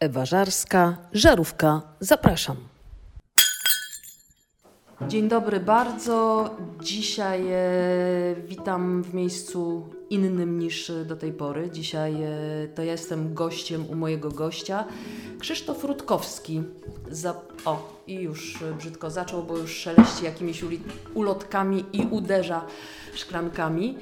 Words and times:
Ewa 0.00 0.24
Żarska, 0.24 0.96
Żarówka, 1.12 1.82
zapraszam. 2.00 2.56
Dzień 5.08 5.28
dobry 5.28 5.60
bardzo. 5.60 6.50
Dzisiaj 6.82 7.46
e, 7.52 7.56
witam 8.48 9.02
w 9.02 9.14
miejscu 9.14 9.88
innym 10.10 10.58
niż 10.58 10.92
do 11.06 11.16
tej 11.16 11.32
pory. 11.32 11.70
Dzisiaj 11.70 12.14
e, 12.22 12.28
to 12.74 12.82
ja 12.82 12.92
jestem 12.92 13.34
gościem 13.34 13.90
u 13.90 13.94
mojego 13.94 14.30
gościa, 14.30 14.84
Krzysztof 15.38 15.84
Rutkowski. 15.84 16.62
O, 17.64 18.00
i 18.06 18.14
już 18.14 18.58
brzydko 18.78 19.10
zaczął, 19.10 19.42
bo 19.42 19.56
już 19.56 19.76
szeleści 19.76 20.24
jakimiś 20.24 20.64
ulotkami 21.14 21.84
i 21.92 22.06
uderza 22.10 22.64
szklankami. 23.14 23.98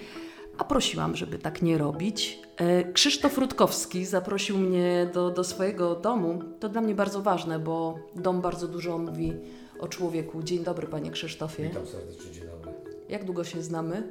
A 0.58 0.64
prosiłam, 0.64 1.16
żeby 1.16 1.38
tak 1.38 1.62
nie 1.62 1.78
robić. 1.78 2.38
E, 2.56 2.92
Krzysztof 2.92 3.38
Rutkowski 3.38 4.04
zaprosił 4.04 4.58
mnie 4.58 5.10
do, 5.14 5.30
do 5.30 5.44
swojego 5.44 5.94
domu. 5.94 6.42
To 6.60 6.68
dla 6.68 6.80
mnie 6.80 6.94
bardzo 6.94 7.22
ważne, 7.22 7.58
bo 7.58 7.98
dom 8.16 8.40
bardzo 8.40 8.68
dużo 8.68 8.98
mówi 8.98 9.32
o 9.80 9.88
człowieku. 9.88 10.42
Dzień 10.42 10.64
dobry, 10.64 10.86
panie 10.86 11.10
Krzysztofie. 11.10 11.62
Witam 11.68 11.86
serdecznie, 11.86 12.32
dzień 12.32 12.44
dobry. 12.44 12.72
Jak 13.08 13.24
długo 13.24 13.44
się 13.44 13.62
znamy? 13.62 14.02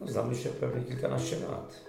No, 0.00 0.06
znamy 0.06 0.34
się 0.34 0.48
pewnie 0.48 0.82
kilkanaście 0.82 1.36
lat. 1.50 1.84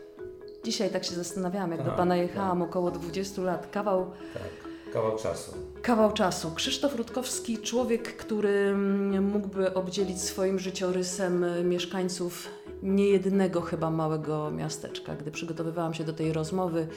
Dzisiaj 0.65 0.89
tak 0.89 1.03
się 1.03 1.15
zastanawiałam, 1.15 1.71
jak 1.71 1.79
do 1.79 1.85
tak, 1.85 1.95
pana 1.95 2.15
jechałam, 2.15 2.59
tak. 2.59 2.69
około 2.69 2.91
20 2.91 3.41
lat. 3.41 3.71
Kawał. 3.71 4.11
Tak, 4.33 4.72
kawał 4.93 5.17
czasu. 5.17 5.51
Kawał 5.81 6.11
czasu. 6.11 6.51
Krzysztof 6.55 6.95
Rutkowski, 6.95 7.57
człowiek, 7.57 8.17
który 8.17 8.49
mm, 8.49 9.23
mógłby 9.23 9.73
obdzielić 9.73 10.21
swoim 10.21 10.59
życiorysem 10.59 11.45
mieszkańców 11.69 12.49
niejednego 12.83 13.61
chyba 13.61 13.91
małego 13.91 14.51
miasteczka. 14.51 15.15
Gdy 15.15 15.31
przygotowywałam 15.31 15.93
się 15.93 16.03
do 16.03 16.13
tej 16.13 16.33
rozmowy, 16.33 16.87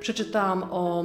przeczytałam 0.00 0.64
o 0.70 1.04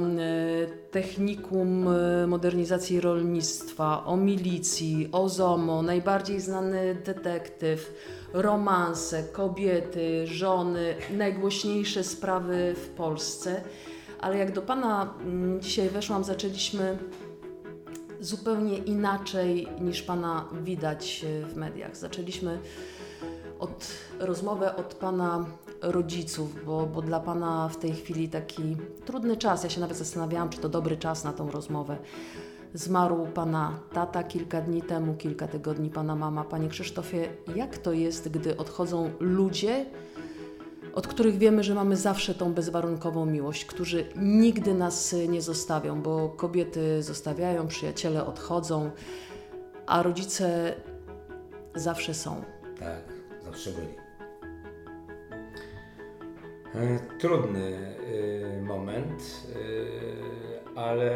technikum 0.90 1.88
e, 1.88 2.26
modernizacji 2.26 3.00
rolnictwa, 3.00 4.04
o 4.04 4.16
milicji, 4.16 5.08
o 5.12 5.28
ZOMO, 5.28 5.82
najbardziej 5.82 6.40
znany 6.40 6.94
detektyw, 7.04 7.94
romanse, 8.32 9.22
kobiety, 9.22 10.26
żony, 10.26 10.94
najgłośniejsze 11.10 12.04
sprawy 12.04 12.74
w 12.76 12.88
Polsce. 12.88 13.62
Ale 14.20 14.38
jak 14.38 14.52
do 14.52 14.62
Pana 14.62 15.14
mm, 15.20 15.60
dzisiaj 15.60 15.88
weszłam, 15.88 16.24
zaczęliśmy 16.24 16.98
zupełnie 18.20 18.78
inaczej 18.78 19.68
niż 19.80 20.02
Pana 20.02 20.48
widać 20.62 21.26
w 21.48 21.56
mediach. 21.56 21.96
Zaczęliśmy 21.96 22.58
od 23.58 23.86
rozmowę 24.20 24.76
od 24.76 24.94
Pana 24.94 25.44
rodziców, 25.82 26.64
bo, 26.64 26.86
bo 26.86 27.02
dla 27.02 27.20
Pana 27.20 27.68
w 27.68 27.76
tej 27.76 27.92
chwili 27.92 28.28
taki 28.28 28.76
trudny 29.04 29.36
czas. 29.36 29.64
Ja 29.64 29.70
się 29.70 29.80
nawet 29.80 29.96
zastanawiałam, 29.96 30.48
czy 30.48 30.58
to 30.58 30.68
dobry 30.68 30.96
czas 30.96 31.24
na 31.24 31.32
tą 31.32 31.50
rozmowę. 31.50 31.96
Zmarł 32.74 33.26
Pana 33.26 33.78
tata 33.92 34.22
kilka 34.22 34.60
dni 34.60 34.82
temu, 34.82 35.14
kilka 35.14 35.48
tygodni 35.48 35.90
Pana 35.90 36.16
mama. 36.16 36.44
Panie 36.44 36.68
Krzysztofie, 36.68 37.28
jak 37.54 37.78
to 37.78 37.92
jest, 37.92 38.28
gdy 38.28 38.56
odchodzą 38.56 39.10
ludzie, 39.20 39.86
od 40.96 41.06
których 41.06 41.38
wiemy, 41.38 41.62
że 41.62 41.74
mamy 41.74 41.96
zawsze 41.96 42.34
tą 42.34 42.54
bezwarunkową 42.54 43.26
miłość, 43.26 43.64
którzy 43.64 44.06
nigdy 44.16 44.74
nas 44.74 45.16
nie 45.28 45.42
zostawią, 45.42 46.02
bo 46.02 46.28
kobiety 46.28 47.02
zostawiają, 47.02 47.68
przyjaciele 47.68 48.26
odchodzą, 48.26 48.90
a 49.86 50.02
rodzice 50.02 50.74
zawsze 51.74 52.14
są. 52.14 52.42
Tak 52.78 53.02
zawsze 53.44 53.70
byli. 53.70 53.94
E, 56.74 56.98
trudny 57.18 57.96
e, 58.56 58.62
moment, 58.62 59.46
e, 60.74 60.78
ale 60.78 61.10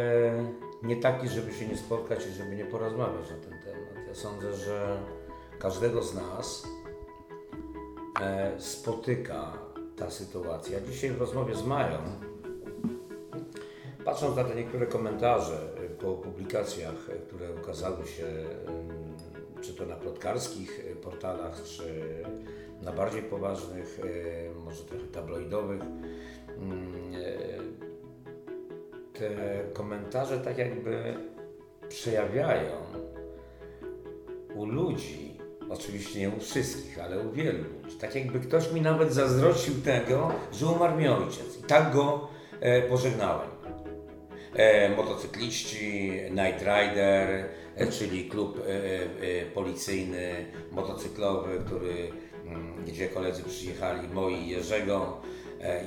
nie 0.82 0.96
taki, 0.96 1.28
żeby 1.28 1.52
się 1.52 1.68
nie 1.68 1.76
spotkać 1.76 2.26
i 2.26 2.32
żeby 2.32 2.56
nie 2.56 2.64
porozmawiać 2.64 3.30
na 3.30 3.36
ten 3.36 3.58
temat. 3.58 4.08
Ja 4.08 4.14
sądzę, 4.14 4.54
że 4.54 4.96
każdego 5.58 6.02
z 6.02 6.14
nas 6.14 6.66
spotyka 8.58 9.69
ta 10.00 10.10
sytuacja. 10.10 10.80
Dzisiaj 10.80 11.10
w 11.10 11.20
rozmowie 11.20 11.54
z 11.54 11.66
Mają, 11.66 11.98
patrząc 14.04 14.36
na 14.36 14.44
te 14.44 14.54
niektóre 14.54 14.86
komentarze 14.86 15.68
po 16.00 16.12
publikacjach, 16.12 16.94
które 17.28 17.54
ukazały 17.62 18.06
się 18.06 18.24
czy 19.60 19.74
to 19.74 19.86
na 19.86 19.96
plotkarskich 19.96 20.86
e, 20.92 20.96
portalach, 20.96 21.62
czy 21.62 22.04
na 22.82 22.92
bardziej 22.92 23.22
poważnych, 23.22 24.00
e, 24.00 24.64
może 24.64 24.84
trochę 24.84 25.06
tabloidowych. 25.06 25.80
Mm, 25.82 27.14
e, 27.14 27.28
te 29.18 29.30
komentarze 29.72 30.40
tak 30.40 30.58
jakby 30.58 31.14
przejawiają 31.88 32.72
u 34.54 34.66
ludzi, 34.66 35.39
oczywiście 35.70 36.20
nie 36.20 36.28
u 36.28 36.40
wszystkich, 36.40 36.98
ale 36.98 37.18
u 37.18 37.32
wielu 37.32 37.58
ludzi, 37.58 37.96
tak 37.96 38.14
jakby 38.14 38.40
ktoś 38.40 38.72
mi 38.72 38.80
nawet 38.80 39.12
zazdrościł 39.12 39.74
tego, 39.84 40.32
że 40.52 40.66
umarł 40.66 40.96
mi 40.96 41.08
ojciec 41.08 41.58
i 41.60 41.62
tak 41.62 41.92
go 41.92 42.28
pożegnałem. 42.88 43.50
motocykliści, 44.96 46.12
Night 46.30 46.60
Rider, 46.60 47.48
E, 47.80 47.86
czyli 47.86 48.28
klub 48.28 48.58
e, 48.58 48.62
e, 48.62 49.46
policyjny, 49.46 50.46
motocyklowy, 50.70 51.60
który, 51.66 52.10
mm, 52.46 52.84
gdzie 52.84 53.08
koledzy 53.08 53.42
przyjechali, 53.42 54.08
moi 54.08 54.48
Jerzego. 54.48 55.20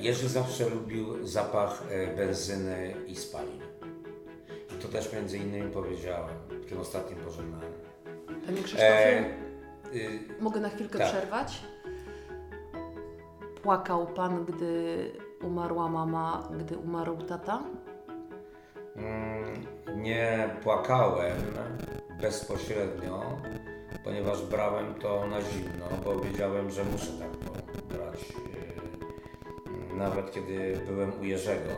Jerzy 0.00 0.28
zawsze 0.28 0.68
lubił 0.68 1.26
zapach 1.26 1.82
benzyny 2.16 2.94
i 3.06 3.16
spalin. 3.16 3.60
I 4.76 4.82
to 4.82 4.88
też 4.88 5.12
między 5.12 5.38
innymi 5.38 5.70
powiedziałem 5.70 6.34
w 6.50 6.66
tym 6.66 6.80
ostatnim 6.80 7.18
pożegnaniu. 7.18 7.74
Panie 8.46 8.62
Krzysztofie, 8.62 9.24
e, 9.94 9.98
y, 9.98 10.20
mogę 10.40 10.60
na 10.60 10.68
chwilkę 10.68 10.98
tak. 10.98 11.08
przerwać? 11.08 11.62
Płakał 13.62 14.06
Pan, 14.06 14.44
gdy 14.44 15.12
umarła 15.42 15.88
mama, 15.88 16.48
gdy 16.58 16.78
umarł 16.78 17.16
tata? 17.16 17.62
Mm, 18.96 19.66
nie 20.02 20.50
płakałem 20.62 21.36
bezpośrednio, 22.20 23.22
ponieważ 24.04 24.42
brałem 24.42 24.94
to 24.94 25.26
na 25.26 25.42
zimno, 25.42 25.86
bo 26.04 26.20
wiedziałem, 26.20 26.70
że 26.70 26.84
muszę 26.84 27.12
tak 27.18 27.36
to 27.36 27.52
brać. 27.96 28.20
Yy, 28.28 29.96
nawet 29.96 30.30
kiedy 30.30 30.80
byłem 30.86 31.20
u 31.20 31.24
Jerzego, 31.24 31.70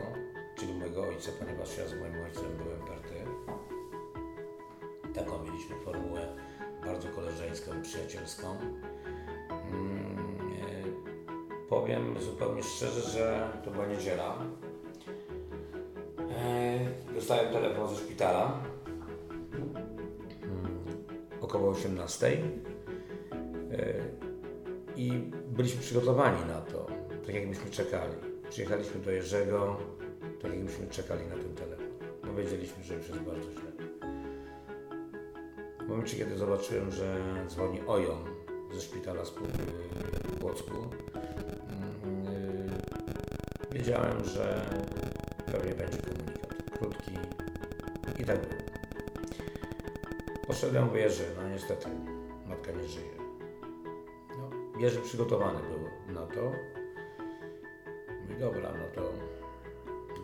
czyli 0.55 0.73
mojego 0.73 1.01
ojca, 1.01 1.31
ponieważ 1.39 1.77
ja 1.77 1.87
z 1.87 1.93
moim 1.99 2.23
ojcem 2.25 2.57
byłem 2.57 2.79
party. 2.79 3.15
Taką 5.13 5.43
mieliśmy 5.43 5.75
formułę 5.75 6.27
bardzo 6.87 7.07
koleżeńską 7.07 7.81
przyjacielską. 7.81 8.57
Mm, 9.71 10.17
yy, 10.85 11.67
powiem 11.69 12.15
zupełnie 12.21 12.63
szczerze, 12.63 13.01
że 13.01 13.49
to 13.65 13.71
była 13.71 13.85
niedziela 13.85 14.37
dostałem 17.17 17.53
telefon 17.53 17.89
ze 17.89 17.95
szpitala 17.95 18.63
hmm, 20.41 20.85
około 21.41 21.69
18 21.69 22.27
e, 22.27 22.37
i 24.95 25.11
byliśmy 25.47 25.81
przygotowani 25.81 26.45
na 26.45 26.61
to, 26.61 26.85
tak 27.25 27.35
jakbyśmy 27.35 27.71
czekali. 27.71 28.13
Przyjechaliśmy 28.49 29.01
do 29.01 29.11
Jerzego, 29.11 29.77
tak 30.41 30.53
jakbyśmy 30.53 30.87
czekali 30.87 31.27
na 31.27 31.35
ten 31.35 31.55
telefon, 31.55 31.87
bo 32.23 32.33
wiedzieliśmy, 32.33 32.83
że 32.83 32.95
już 32.95 33.09
jest 33.09 33.21
bardzo 33.21 33.51
źle. 33.51 33.66
W 35.87 35.89
momencie, 35.89 36.17
kiedy 36.17 36.37
zobaczyłem, 36.37 36.91
że 36.91 37.23
dzwoni 37.47 37.81
Ojon 37.87 38.25
ze 38.73 38.81
szpitala 38.81 39.23
w 39.23 40.39
Płocku, 40.39 40.75
mm, 40.75 42.27
e, 43.71 43.75
wiedziałem, 43.75 44.25
że 44.25 44.61
pewnie 45.51 45.73
będzie 45.73 45.97
komunikat 45.97 46.77
krótki 46.79 47.11
i 48.19 48.25
tak 48.25 48.39
było. 48.41 48.61
Poszedłem 50.47 50.89
w 50.89 50.95
Jerzy, 50.95 51.23
no 51.37 51.49
niestety 51.49 51.87
matka 52.47 52.71
nie 52.71 52.87
żyje. 52.87 53.17
No, 54.29 54.49
Jerzy 54.79 55.01
przygotowany 55.01 55.59
był 55.59 56.13
na 56.15 56.27
to. 56.27 56.51
Mówi, 58.21 58.39
dobra, 58.39 58.71
no 58.71 58.85
to, 58.95 59.13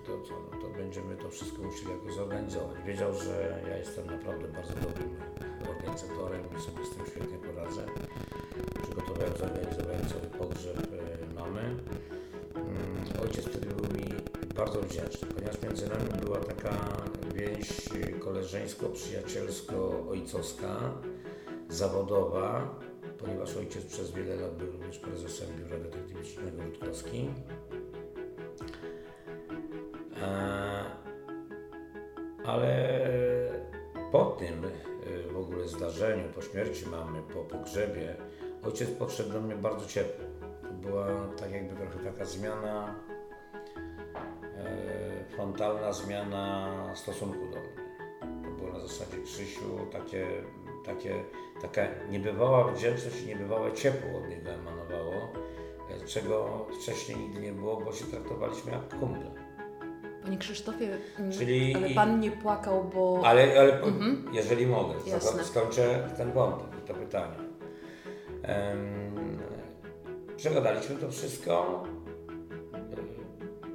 to 0.06 0.22
co, 0.22 0.34
no 0.52 0.58
to 0.62 0.68
będziemy 0.78 1.16
to 1.16 1.30
wszystko 1.30 1.62
musieli 1.62 1.92
jakoś 1.92 2.14
zorganizować. 2.14 2.84
Wiedział, 2.86 3.14
że 3.14 3.62
ja 3.70 3.78
jestem 3.78 4.06
naprawdę 4.06 4.48
bardzo 4.48 4.74
dobrym 4.74 5.16
organizatorem 5.70 6.42
i 6.58 6.62
sobie 6.62 6.86
z 6.86 6.90
tym 6.90 7.06
świetnie 7.06 7.38
poradzę. 7.38 7.86
Przygotowałem, 8.84 9.38
zorganizowałem 9.38 10.06
cały 10.06 10.22
pogrzeb 10.22 10.78
e, 10.78 11.34
mamy. 11.36 11.62
Mm, 11.62 11.80
ojciec 13.24 13.46
wtedy 13.46 13.68
był 13.68 13.98
mi 13.98 14.14
bardzo 14.56 14.82
wdzięczny, 14.82 15.28
ponieważ 15.28 15.62
między 15.62 15.90
nami 15.90 16.10
była 16.24 16.38
taka 16.38 16.98
więź 17.36 17.90
koleżeńsko-przyjacielsko-ojcowska, 18.20 20.92
zawodowa, 21.70 22.76
ponieważ 23.18 23.58
ojciec 23.58 23.86
przez 23.86 24.12
wiele 24.12 24.36
lat 24.36 24.58
był 24.58 24.72
również 24.72 25.00
prezesem 25.00 25.48
Biura 25.58 25.80
Detektywicznego 25.80 26.64
Rutkowski. 26.64 27.30
Ale 32.46 33.00
po 34.12 34.26
tym 34.26 34.62
w 35.34 35.38
ogóle 35.38 35.68
zdarzeniu, 35.68 36.24
po 36.36 36.42
śmierci 36.42 36.86
mamy, 36.90 37.22
po 37.22 37.44
pogrzebie, 37.44 38.16
ojciec 38.64 38.90
podszedł 38.90 39.34
do 39.34 39.42
mnie 39.42 39.56
bardzo 39.56 39.86
ciepło. 39.86 40.26
To 40.62 40.74
była 40.74 41.08
tak 41.40 41.52
jakby 41.52 41.76
trochę 41.76 42.00
taka 42.00 42.26
zmiana, 42.26 42.96
e, 44.58 45.26
frontalna 45.30 45.94
zmiana 45.94 46.70
stosunku 46.96 47.40
do 47.40 47.60
mnie. 47.60 47.84
To 48.44 48.52
było 48.52 48.74
na 48.74 48.80
zasadzie 48.80 49.22
Krzysiu, 49.24 49.80
takie, 49.92 50.28
takie, 50.86 51.24
taka 51.62 51.82
niebywała 52.10 52.72
wdzięczność 52.72 53.22
i 53.22 53.28
niebywałe 53.28 53.74
ciepło 53.74 54.20
od 54.20 54.30
niego 54.30 54.52
emanowało, 54.52 55.14
e, 55.90 56.06
czego 56.06 56.68
wcześniej 56.82 57.18
nigdy 57.18 57.42
nie 57.42 57.52
było, 57.52 57.82
bo 57.82 57.94
się 57.94 58.06
traktowaliśmy 58.06 58.72
jak 58.72 59.00
kumple. 59.00 59.43
Panie 60.24 60.38
Krzysztofie, 60.38 60.98
mm, 61.20 61.32
Czyli... 61.32 61.76
ale 61.76 61.90
Pan 61.90 62.20
nie 62.20 62.32
płakał, 62.32 62.84
bo... 62.94 63.22
Ale, 63.26 63.60
ale 63.60 63.82
mhm. 63.82 64.26
jeżeli 64.34 64.68
mogę, 64.68 64.94
Jasne. 65.08 65.44
skończę 65.44 66.10
ten 66.18 66.32
wątek, 66.32 66.68
to 66.88 66.94
pytanie. 66.94 67.36
Um, 68.48 69.40
przegadaliśmy 70.38 70.96
to 70.96 71.12
wszystko 71.12 71.84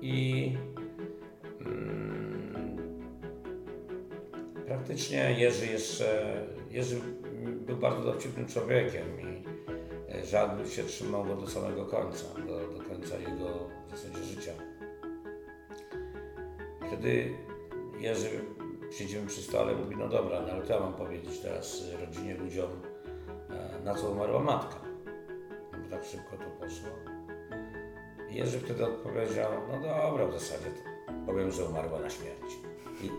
i 0.02 0.52
um, 1.66 2.76
praktycznie 4.66 5.34
Jerzy 5.38 5.66
jeszcze, 5.66 6.40
Jerzy 6.70 7.00
był 7.66 7.76
bardzo 7.76 8.02
dowcipnym 8.02 8.46
człowiekiem 8.46 9.20
i 9.20 9.44
e, 10.12 10.26
żal 10.26 10.66
się 10.68 10.84
trzymał 10.84 11.24
go 11.24 11.36
do 11.36 11.46
samego 11.46 11.86
końca, 11.86 12.24
do, 12.46 12.78
do 12.78 12.84
końca 12.84 13.16
jego 13.16 13.68
w 13.88 13.90
zasadzie 13.90 14.24
życia. 14.24 14.52
Wtedy 16.98 17.34
Jerzy 18.00 18.28
siedzimy 18.90 19.26
przy 19.26 19.42
stole 19.42 19.74
mówi, 19.74 19.96
no 19.96 20.08
dobra, 20.08 20.40
no 20.40 20.52
ale 20.52 20.66
ja 20.66 20.80
mam 20.80 20.94
powiedzieć 20.94 21.38
teraz 21.38 21.82
rodzinie, 22.00 22.34
ludziom, 22.34 22.70
e, 23.50 23.84
na 23.84 23.94
co 23.94 24.10
umarła 24.10 24.40
matka? 24.40 24.76
No 25.72 25.78
bo 25.78 25.96
tak 25.96 26.04
szybko 26.04 26.36
to 26.36 26.44
poszło. 26.44 26.90
I 28.30 28.34
Jerzy 28.34 28.60
wtedy 28.60 28.84
odpowiedział, 28.84 29.52
no 29.68 29.80
dobra, 29.80 30.26
w 30.26 30.32
zasadzie 30.32 30.66
powiem, 31.26 31.52
że 31.52 31.64
umarła 31.64 31.98
na 31.98 32.10
śmierć. 32.10 32.54
I 33.02 33.10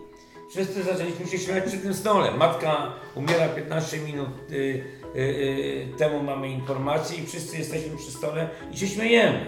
wszyscy 0.50 0.82
zaczęliśmy 0.82 1.26
się 1.26 1.38
śmiać 1.38 1.64
przy 1.64 1.78
tym 1.78 1.94
stole. 1.94 2.30
Matka 2.30 2.92
umiera 3.14 3.48
15 3.48 3.98
minut 3.98 4.28
y, 4.50 4.54
y, 4.54 5.18
y, 5.18 5.88
temu 5.98 6.22
mamy 6.22 6.48
informację 6.50 7.18
i 7.22 7.26
wszyscy 7.26 7.58
jesteśmy 7.58 7.96
przy 7.96 8.10
stole 8.10 8.48
i 8.72 8.78
się 8.78 8.86
śmiejemy. 8.86 9.46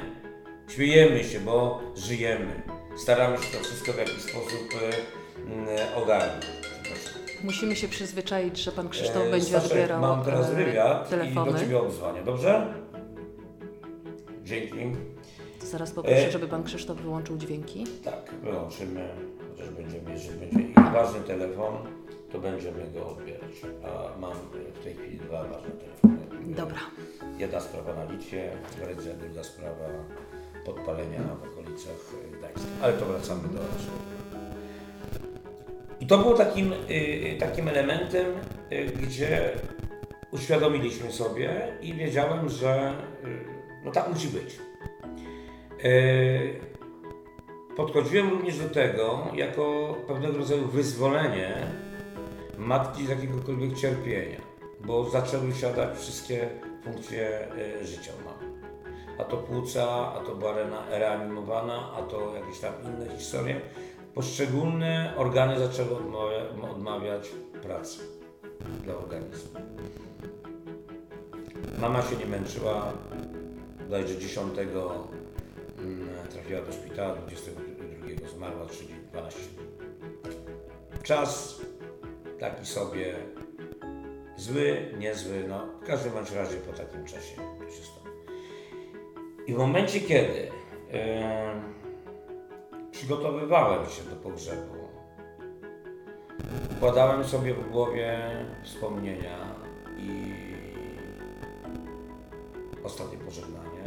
Śmiejemy 0.69 1.25
się, 1.25 1.41
bo 1.41 1.81
żyjemy 1.97 2.63
staramy 2.97 3.39
się 3.39 3.59
to 3.59 3.65
wszystko 3.65 3.93
w 3.93 3.99
jakiś 3.99 4.23
sposób 4.23 4.69
e, 5.69 5.97
ogarnąć. 5.97 6.47
Musimy 7.45 7.77
się 7.77 7.89
przyzwyczaić, 7.89 8.59
że 8.59 8.73
pan 8.73 8.89
Krzysztof 8.89 9.23
e, 9.27 9.31
będzie 9.31 9.47
Staszek, 9.47 9.71
odbierał 9.71 10.01
mam 10.01 10.25
teraz 10.25 10.51
e, 10.51 10.55
wywiad 10.55 11.11
telefony. 11.11 11.51
i 11.51 11.55
do 11.55 11.61
Ciebie 11.61 11.81
odzwonię, 11.81 12.23
dobrze? 12.23 12.75
Dzięki. 14.45 14.93
Zaraz 15.61 15.91
poproszę, 15.91 16.31
żeby 16.31 16.49
pan 16.49 16.65
Krzysztof 16.65 16.99
wyłączył 16.99 17.37
dźwięki. 17.37 17.85
Tak, 18.05 18.35
wyłączymy, 18.43 19.09
chociaż 19.51 19.71
będziemy, 19.71 20.11
jeżeli 20.11 20.39
będzie 20.39 20.81
ważny 20.93 21.21
telefon, 21.21 21.75
to 22.33 22.39
będziemy 22.39 22.91
go 22.95 23.09
odbierać. 23.09 23.53
A 23.85 24.19
mam 24.19 24.33
w 24.81 24.85
tej 24.85 24.95
chwili 24.95 25.19
dwa 25.19 25.43
ważne 25.43 25.71
telefony. 25.71 26.17
Dobra. 26.47 26.79
Jedna 27.39 27.61
sprawa 27.61 27.95
na 27.95 28.13
Litwie, 28.13 28.51
druga 29.21 29.45
sprawa 29.45 29.89
podpalenia 30.65 31.21
w 31.21 31.53
okolicach 31.53 32.15
Ale 32.83 32.93
to 32.93 33.07
wracamy 33.07 33.43
do 33.43 33.61
I 36.01 36.07
to 36.07 36.19
było 36.19 36.35
takim, 36.35 36.73
y, 36.73 37.37
takim 37.39 37.69
elementem, 37.69 38.27
y, 38.73 38.87
gdzie 39.03 39.51
uświadomiliśmy 40.31 41.13
sobie 41.13 41.77
i 41.83 41.95
wiedziałem, 41.95 42.49
że 42.49 42.95
y, 43.25 43.45
no 43.85 43.91
tak 43.91 44.09
musi 44.09 44.29
być. 44.29 44.59
Podchodziłem 47.77 48.31
również 48.31 48.59
do 48.59 48.69
tego 48.69 49.29
jako 49.35 49.97
pewnego 50.07 50.39
rodzaju 50.39 50.69
wyzwolenie 50.69 51.55
matki 52.59 53.07
z 53.07 53.09
jakiegokolwiek 53.09 53.79
cierpienia, 53.79 54.41
bo 54.81 55.11
zaczęły 55.11 55.55
siadać 55.55 55.99
wszystkie 55.99 56.49
funkcje 56.85 57.49
mamy 58.22 58.22
a 59.19 59.25
to 59.25 59.37
płuca, 59.37 60.13
a 60.15 60.21
to 60.27 60.35
była 60.35 60.55
reanimowana, 60.91 61.93
a 61.99 62.03
to 62.03 62.35
jakieś 62.35 62.61
tam 62.61 62.73
inne 62.85 63.17
historie. 63.17 63.61
Poszczególne 64.15 65.15
organy 65.17 65.59
zaczęły 65.59 65.97
odmawia, 65.97 66.71
odmawiać 66.71 67.29
pracy 67.63 67.99
dla 68.85 68.95
organizmu. 68.95 69.61
Mama 71.81 72.03
się 72.03 72.17
nie 72.17 72.27
męczyła, 72.27 72.93
bodajże 73.85 74.19
10 74.19 74.59
mm, 74.59 75.29
trafiła 76.31 76.63
do 76.63 76.73
szpitala, 76.73 77.15
22 77.15 78.29
zmarła, 78.29 78.67
czyli 78.67 78.95
12 79.13 79.41
dni. 79.41 79.67
Czas 81.03 81.61
taki 82.41 82.67
sobie 82.67 83.15
zły, 84.37 84.95
niezły, 84.99 85.45
no 85.49 85.67
w 85.83 85.87
każdym 85.87 86.13
razie 86.15 86.57
po 86.57 86.73
takim 86.73 87.05
czasie 87.05 87.37
to 87.37 87.71
się 87.71 87.85
stało. 87.85 88.02
I 89.47 89.55
w 89.55 89.59
momencie, 89.59 90.01
kiedy 90.01 90.51
e, 90.93 91.63
przygotowywałem 92.91 93.87
się 93.87 94.03
do 94.03 94.17
pogrzebu, 94.17 94.89
układałem 96.77 97.25
sobie 97.25 97.55
w 97.55 97.71
głowie 97.71 98.21
wspomnienia 98.63 99.55
i 99.99 100.35
ostatnie 102.85 103.19
pożegnanie, 103.19 103.83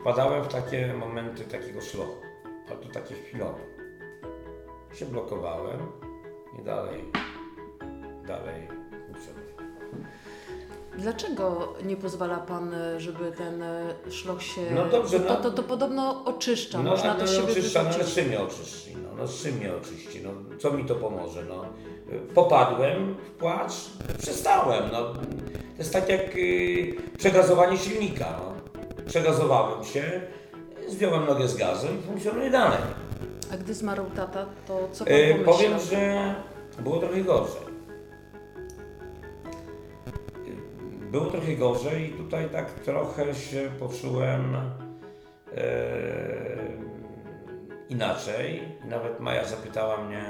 wpadałem 0.00 0.44
w 0.44 0.48
takie 0.48 0.94
momenty 0.94 1.44
takiego 1.44 1.80
szlochu, 1.80 2.22
a 2.72 2.74
to 2.74 2.88
takie 2.88 3.14
chwilowe. 3.14 3.60
Się 4.94 5.06
blokowałem 5.06 5.80
i 6.60 6.64
dalej, 6.64 7.04
dalej 8.26 8.68
funkcjonowałem. 9.06 9.48
Dlaczego 10.98 11.74
nie 11.84 11.96
pozwala 11.96 12.36
Pan, 12.36 12.74
żeby 12.96 13.32
ten 13.32 13.62
szloch 14.10 14.42
się... 14.42 14.60
No 14.74 14.86
dobrze, 14.86 15.18
no, 15.18 15.36
to, 15.36 15.42
to, 15.42 15.50
to 15.50 15.62
podobno 15.62 16.24
oczyszcza, 16.24 16.82
no, 16.82 16.90
można 16.90 17.14
no, 17.14 17.20
to 17.20 17.26
no, 17.26 17.32
siebie 17.32 17.52
oczyszcza, 17.52 17.82
no, 17.82 17.90
ale 17.94 18.04
czym 18.04 18.26
mnie 18.26 18.40
oczyści? 18.40 18.96
No, 19.02 19.08
no 19.18 19.26
z 19.26 19.42
czym 19.42 19.56
mnie 19.56 19.74
oczyści? 19.74 20.20
No, 20.24 20.30
co 20.58 20.70
mi 20.70 20.84
to 20.84 20.94
pomoże? 20.94 21.42
No, 21.48 21.64
popadłem 22.34 23.14
w 23.14 23.30
płacz, 23.30 23.72
przestałem. 24.18 24.84
No, 24.92 25.02
to 25.12 25.78
jest 25.78 25.92
tak 25.92 26.08
jak 26.08 26.36
y, 26.36 26.94
przegazowanie 27.18 27.78
silnika. 27.78 28.26
No. 28.38 28.52
Przegazowałem 29.06 29.84
się, 29.84 30.20
zdjąłem 30.88 31.26
nogę 31.26 31.48
z 31.48 31.56
gazu 31.56 31.86
i 31.86 32.06
funkcjonuje 32.06 32.50
dalej. 32.50 32.78
A 33.52 33.56
gdy 33.56 33.74
zmarł 33.74 34.04
tata, 34.16 34.46
to 34.66 34.88
co 34.92 35.04
Pan 35.04 35.14
pomyślał? 35.14 35.54
Powiem, 35.54 35.80
że 35.90 36.34
było 36.78 36.98
trochę 36.98 37.20
gorzej. 37.20 37.67
Było 41.10 41.26
trochę 41.26 41.56
gorzej 41.56 42.10
i 42.10 42.12
tutaj 42.12 42.50
tak 42.50 42.70
trochę 42.70 43.34
się 43.34 43.70
poczułem 43.78 44.56
e, 44.56 45.68
inaczej. 47.88 48.62
Nawet 48.84 49.20
Maja 49.20 49.44
zapytała 49.44 50.04
mnie, 50.04 50.24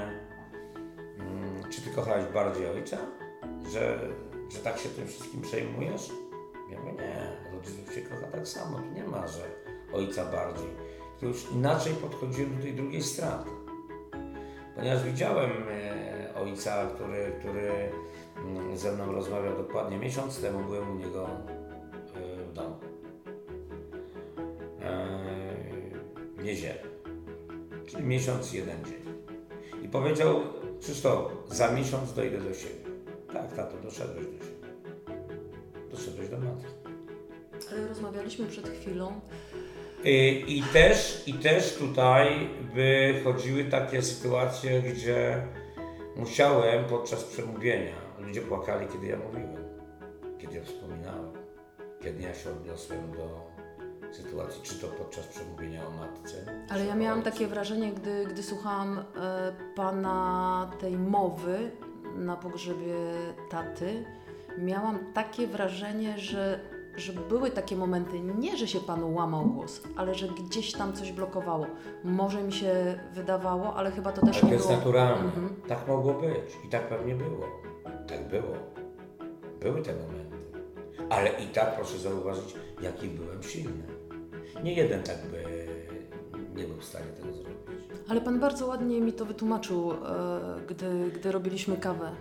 mm, 1.19 1.63
czy 1.71 1.81
ty 1.81 1.89
kochałeś 1.89 2.25
bardziej 2.33 2.67
ojca? 2.67 2.97
Że, 3.73 3.99
że 4.51 4.59
tak 4.59 4.77
się 4.77 4.89
tym 4.89 5.07
wszystkim 5.07 5.41
przejmujesz? 5.41 6.09
Ja 6.71 6.79
mówię, 6.79 6.91
nie, 6.91 7.51
rodziców 7.55 7.93
się 7.93 8.01
kocha 8.01 8.27
tak 8.31 8.47
samo, 8.47 8.77
tu 8.77 8.85
nie 8.85 9.03
ma, 9.03 9.27
że 9.27 9.41
ojca 9.93 10.25
bardziej. 10.25 10.69
To 11.19 11.25
już 11.25 11.51
inaczej 11.51 11.93
podchodziłem 11.93 12.55
do 12.55 12.61
tej 12.61 12.73
drugiej 12.73 13.03
straty. 13.03 13.49
Ponieważ 14.75 15.03
widziałem 15.03 15.51
e, 15.69 16.35
ojca, 16.35 16.87
który, 16.95 17.31
który 17.39 17.91
ze 18.75 18.91
mną 18.91 19.11
rozmawiał 19.11 19.57
dokładnie 19.57 19.97
miesiąc 19.97 20.41
temu, 20.41 20.63
byłem 20.63 20.91
u 20.91 20.95
niego 20.95 21.29
e, 22.15 22.43
w 22.45 22.53
domu. 22.53 22.75
E, 24.81 25.07
w 26.37 26.43
niedzielę. 26.43 26.83
Czyli 27.87 28.03
miesiąc, 28.03 28.53
jeden 28.53 28.85
dzień. 28.85 29.13
I 29.83 29.89
powiedział, 29.89 30.41
Krzysztof, 30.81 31.31
za 31.47 31.71
miesiąc 31.71 32.13
dojdę 32.13 32.37
do 32.37 32.53
siebie. 32.53 32.89
Tak, 33.33 33.55
tato, 33.55 33.77
doszedłeś 33.77 34.25
do 34.25 34.45
siebie. 34.45 34.67
Doszedłeś 35.91 36.29
do 36.29 36.37
matki. 36.37 36.73
Ale 37.71 37.87
rozmawialiśmy 37.87 38.47
przed 38.47 38.69
chwilą. 38.69 39.21
I, 40.03 40.43
I, 40.47 40.63
też, 40.63 41.23
I 41.27 41.33
też 41.33 41.73
tutaj 41.73 42.49
wychodziły 42.73 43.65
takie 43.65 44.01
sytuacje, 44.01 44.81
gdzie 44.81 45.47
musiałem 46.15 46.85
podczas 46.85 47.23
przemówienia 47.23 48.08
Ludzie 48.29 48.41
płakali, 48.41 48.87
kiedy 48.87 49.07
ja 49.07 49.17
mówiłem, 49.17 49.63
kiedy 50.37 50.55
ja 50.55 50.63
wspominałem, 50.63 51.31
kiedy 52.01 52.23
ja 52.23 52.33
się 52.33 52.49
odniosłem 52.49 53.11
do 53.11 53.49
sytuacji 54.11 54.61
czy 54.63 54.75
to 54.79 54.87
podczas 54.87 55.27
przemówienia 55.27 55.87
o 55.87 55.91
matce. 55.91 56.35
Ale 56.69 56.85
ja 56.85 56.95
miałam 56.95 57.19
ojcu. 57.19 57.31
takie 57.31 57.47
wrażenie, 57.47 57.91
gdy, 57.93 58.25
gdy 58.25 58.43
słuchałam 58.43 58.97
e, 58.99 59.03
pana 59.75 60.71
tej 60.79 60.97
mowy 60.97 61.71
na 62.15 62.35
pogrzebie 62.35 62.95
taty, 63.49 64.05
miałam 64.57 64.99
takie 65.13 65.47
wrażenie, 65.47 66.17
że, 66.17 66.59
że 66.95 67.13
były 67.13 67.51
takie 67.51 67.75
momenty, 67.75 68.19
nie 68.19 68.57
że 68.57 68.67
się 68.67 68.79
panu 68.79 69.13
łamał 69.13 69.45
głos, 69.45 69.81
ale 69.95 70.15
że 70.15 70.27
gdzieś 70.27 70.71
tam 70.73 70.93
coś 70.93 71.11
blokowało. 71.11 71.65
Może 72.03 72.43
mi 72.43 72.53
się 72.53 72.99
wydawało, 73.13 73.75
ale 73.75 73.91
chyba 73.91 74.11
to 74.11 74.25
też 74.25 74.35
Ale 74.35 74.41
to 74.41 74.47
nie 74.47 74.53
jest 74.53 74.65
było. 74.67 74.77
naturalne. 74.77 75.25
Mhm. 75.25 75.61
Tak 75.67 75.87
mogło 75.87 76.13
być 76.13 76.57
i 76.65 76.69
tak 76.69 76.89
pewnie 76.89 77.15
było. 77.15 77.58
Tak 78.09 78.27
było. 78.27 78.55
Były 79.61 79.81
te 79.81 79.93
momenty. 79.93 80.37
Ale 81.09 81.29
i 81.29 81.47
tak 81.47 81.75
proszę 81.75 81.97
zauważyć, 81.97 82.55
jaki 82.81 83.07
byłem 83.07 83.43
silny. 83.43 83.83
Nie 84.63 84.73
jeden 84.73 85.03
tak 85.03 85.17
by 85.31 85.43
nie 86.55 86.63
był 86.63 86.77
w 86.77 86.83
stanie 86.83 87.05
tego 87.05 87.33
zrobić. 87.33 87.59
Ale 88.09 88.21
pan 88.21 88.39
bardzo 88.39 88.67
ładnie 88.67 89.01
mi 89.01 89.13
to 89.13 89.25
wytłumaczył, 89.25 89.91
e, 89.91 89.95
gdy, 90.67 91.11
gdy 91.11 91.31
robiliśmy 91.31 91.77
kawę. 91.77 92.11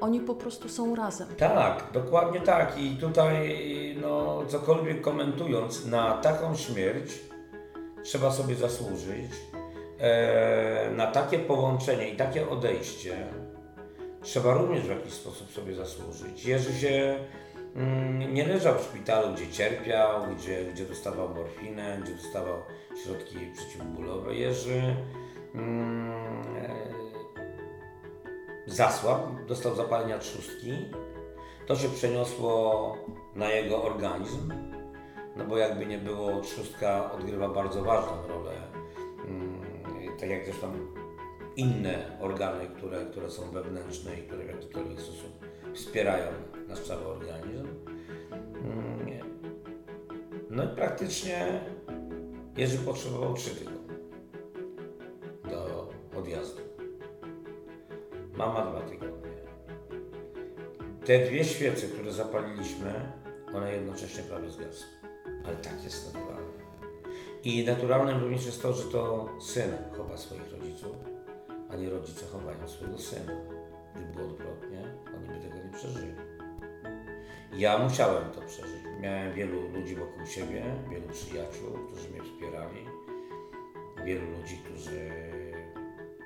Oni 0.00 0.20
po 0.20 0.34
prostu 0.34 0.68
są 0.68 0.94
razem. 0.94 1.28
Tak, 1.38 1.84
dokładnie 1.92 2.40
tak. 2.40 2.78
I 2.78 2.96
tutaj, 2.96 3.56
no, 4.02 4.42
cokolwiek 4.48 5.00
komentując, 5.00 5.86
na 5.86 6.12
taką 6.18 6.56
śmierć 6.56 7.20
trzeba 8.02 8.30
sobie 8.30 8.54
zasłużyć. 8.54 9.30
E, 9.98 10.90
na 10.96 11.06
takie 11.06 11.38
połączenie 11.38 12.08
i 12.08 12.16
takie 12.16 12.48
odejście 12.50 13.26
trzeba 14.24 14.54
również 14.54 14.84
w 14.84 14.90
jakiś 14.90 15.12
sposób 15.12 15.52
sobie 15.52 15.74
zasłużyć. 15.74 16.44
Jerzy 16.44 16.80
się 16.80 17.18
mm, 17.76 18.34
nie 18.34 18.46
leżał 18.46 18.78
w 18.78 18.82
szpitalu, 18.82 19.34
gdzie 19.34 19.48
cierpiał, 19.48 20.22
gdzie, 20.36 20.64
gdzie 20.64 20.84
dostawał 20.84 21.34
morfinę, 21.34 21.98
gdzie 22.02 22.14
dostawał 22.14 22.58
środki 23.04 23.36
przeciwbólowe. 23.56 24.34
Jerzy 24.34 24.96
mm, 25.54 26.12
e, 26.56 26.94
zasłabł, 28.66 29.46
dostał 29.46 29.74
zapalenia 29.74 30.18
trzustki. 30.18 30.72
To 31.66 31.76
się 31.76 31.88
przeniosło 31.88 32.96
na 33.34 33.50
jego 33.50 33.82
organizm, 33.82 34.52
no 35.36 35.44
bo 35.44 35.56
jakby 35.56 35.86
nie 35.86 35.98
było, 35.98 36.40
trzustka 36.40 37.12
odgrywa 37.12 37.48
bardzo 37.48 37.84
ważną 37.84 38.28
rolę, 38.28 38.52
mm, 39.28 39.60
tak 40.20 40.30
jak 40.30 40.44
zresztą 40.44 40.72
inne 41.56 42.18
organy, 42.20 42.66
które, 42.66 43.04
które 43.06 43.30
są 43.30 43.50
wewnętrzne 43.50 44.14
i 44.14 44.22
które 44.22 44.44
w 44.44 44.48
jakikolwiek 44.48 45.00
sposób 45.00 45.46
wspierają 45.74 46.26
nasz 46.68 46.80
cały 46.80 47.06
organizm. 47.06 47.66
Mm, 48.64 49.04
No 50.50 50.64
i 50.64 50.68
praktycznie 50.68 51.60
Jerzy 52.56 52.78
potrzebował 52.78 53.34
trzy 53.34 53.50
tygodnie 53.50 53.94
do 55.50 55.90
odjazdu. 56.18 56.62
Mama 58.36 58.66
dwa 58.70 58.80
tygodnie. 58.80 59.30
Te 61.04 61.26
dwie 61.26 61.44
świece, 61.44 61.86
które 61.86 62.12
zapaliliśmy, 62.12 63.12
one 63.54 63.72
jednocześnie 63.72 64.22
prawie 64.22 64.50
zgasły. 64.50 64.86
Ale 65.46 65.56
tak 65.56 65.84
jest 65.84 66.14
naturalne. 66.14 66.52
I 67.44 67.64
naturalnym 67.64 68.20
również 68.20 68.46
jest 68.46 68.62
to, 68.62 68.72
że 68.72 68.84
to 68.84 69.28
syn 69.40 69.70
chowa 69.96 70.16
swoich 70.16 70.52
rodziców, 70.52 70.96
a 71.74 71.76
nie 71.76 71.90
rodzice 71.90 72.26
chowają 72.26 72.68
swojego 72.68 72.98
syna. 72.98 73.32
Gdyby 73.94 74.12
było 74.12 74.28
odwrotnie, 74.28 74.82
oni 75.16 75.26
by 75.28 75.48
tego 75.48 75.64
nie 75.64 75.72
przeżyli. 75.72 76.14
Ja 77.56 77.78
musiałem 77.78 78.30
to 78.30 78.40
przeżyć. 78.40 78.82
Miałem 79.00 79.32
wielu 79.32 79.68
ludzi 79.68 79.94
wokół 79.94 80.26
siebie, 80.26 80.64
wielu 80.90 81.08
przyjaciół, 81.08 81.68
którzy 81.86 82.08
mnie 82.10 82.22
wspierali, 82.22 82.80
wielu 84.04 84.30
ludzi, 84.30 84.58
którzy 84.64 85.10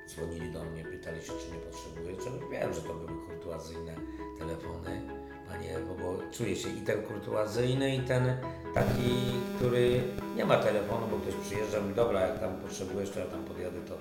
dzwonili 0.07 0.51
do 0.51 0.63
mnie, 0.63 0.83
pytali 0.83 1.21
się, 1.21 1.33
czy 1.33 1.51
nie 1.51 1.59
potrzebuję 1.59 2.17
czegoś. 2.17 2.51
Wiem, 2.51 2.73
że 2.73 2.81
to 2.81 2.93
były 2.93 3.25
kurtuazyjne 3.27 3.95
telefony, 4.39 5.01
Panie 5.47 5.75
bo 6.01 6.17
czuję 6.31 6.55
się 6.55 6.69
i 6.69 6.81
ten 6.81 7.03
kurtuazyjny, 7.03 7.95
i 7.95 7.99
ten 7.99 8.37
taki, 8.73 9.11
który 9.55 10.01
nie 10.35 10.45
ma 10.45 10.57
telefonu, 10.57 11.07
bo 11.11 11.17
ktoś 11.17 11.35
przyjeżdża 11.35 11.77
i 11.77 11.81
mówi, 11.81 11.95
dobra, 11.95 12.27
jak 12.27 12.39
tam 12.39 12.61
potrzebujesz, 12.61 13.11
to 13.11 13.19
ja 13.19 13.25
tam 13.25 13.43
podjadę, 13.43 13.81
to, 13.81 13.97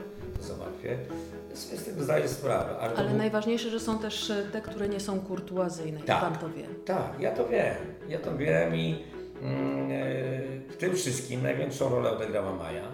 Ja 1.51 1.57
sobie 1.57 1.77
z 1.79 1.85
tego 1.85 2.03
zdaję 2.03 2.29
sprawę. 2.29 2.79
Ale, 2.79 2.95
Ale 2.97 3.09
był- 3.09 3.19
najważniejsze, 3.19 3.71
że 3.71 3.81
są 3.81 3.99
też 3.99 4.31
e, 4.31 4.45
te, 4.53 4.61
które 4.61 4.89
nie 4.89 5.01
są 5.01 5.21
kurtuazyjne. 5.21 6.01
Tak. 6.01 6.19
I 6.19 6.21
pan 6.21 6.39
to 6.39 6.49
wie. 6.49 6.65
Tak, 6.85 7.21
ja 7.21 7.33
to 7.37 7.49
wiem. 7.49 7.75
Ja 8.09 8.19
to 8.19 8.37
wiem 8.37 8.77
i 8.77 9.05
mm, 9.43 9.91
e, 9.93 10.73
w 10.73 10.77
tym 10.79 10.95
wszystkim 10.95 11.43
największą 11.43 11.89
rolę 11.89 12.11
odegrała 12.11 12.53
Maja, 12.55 12.85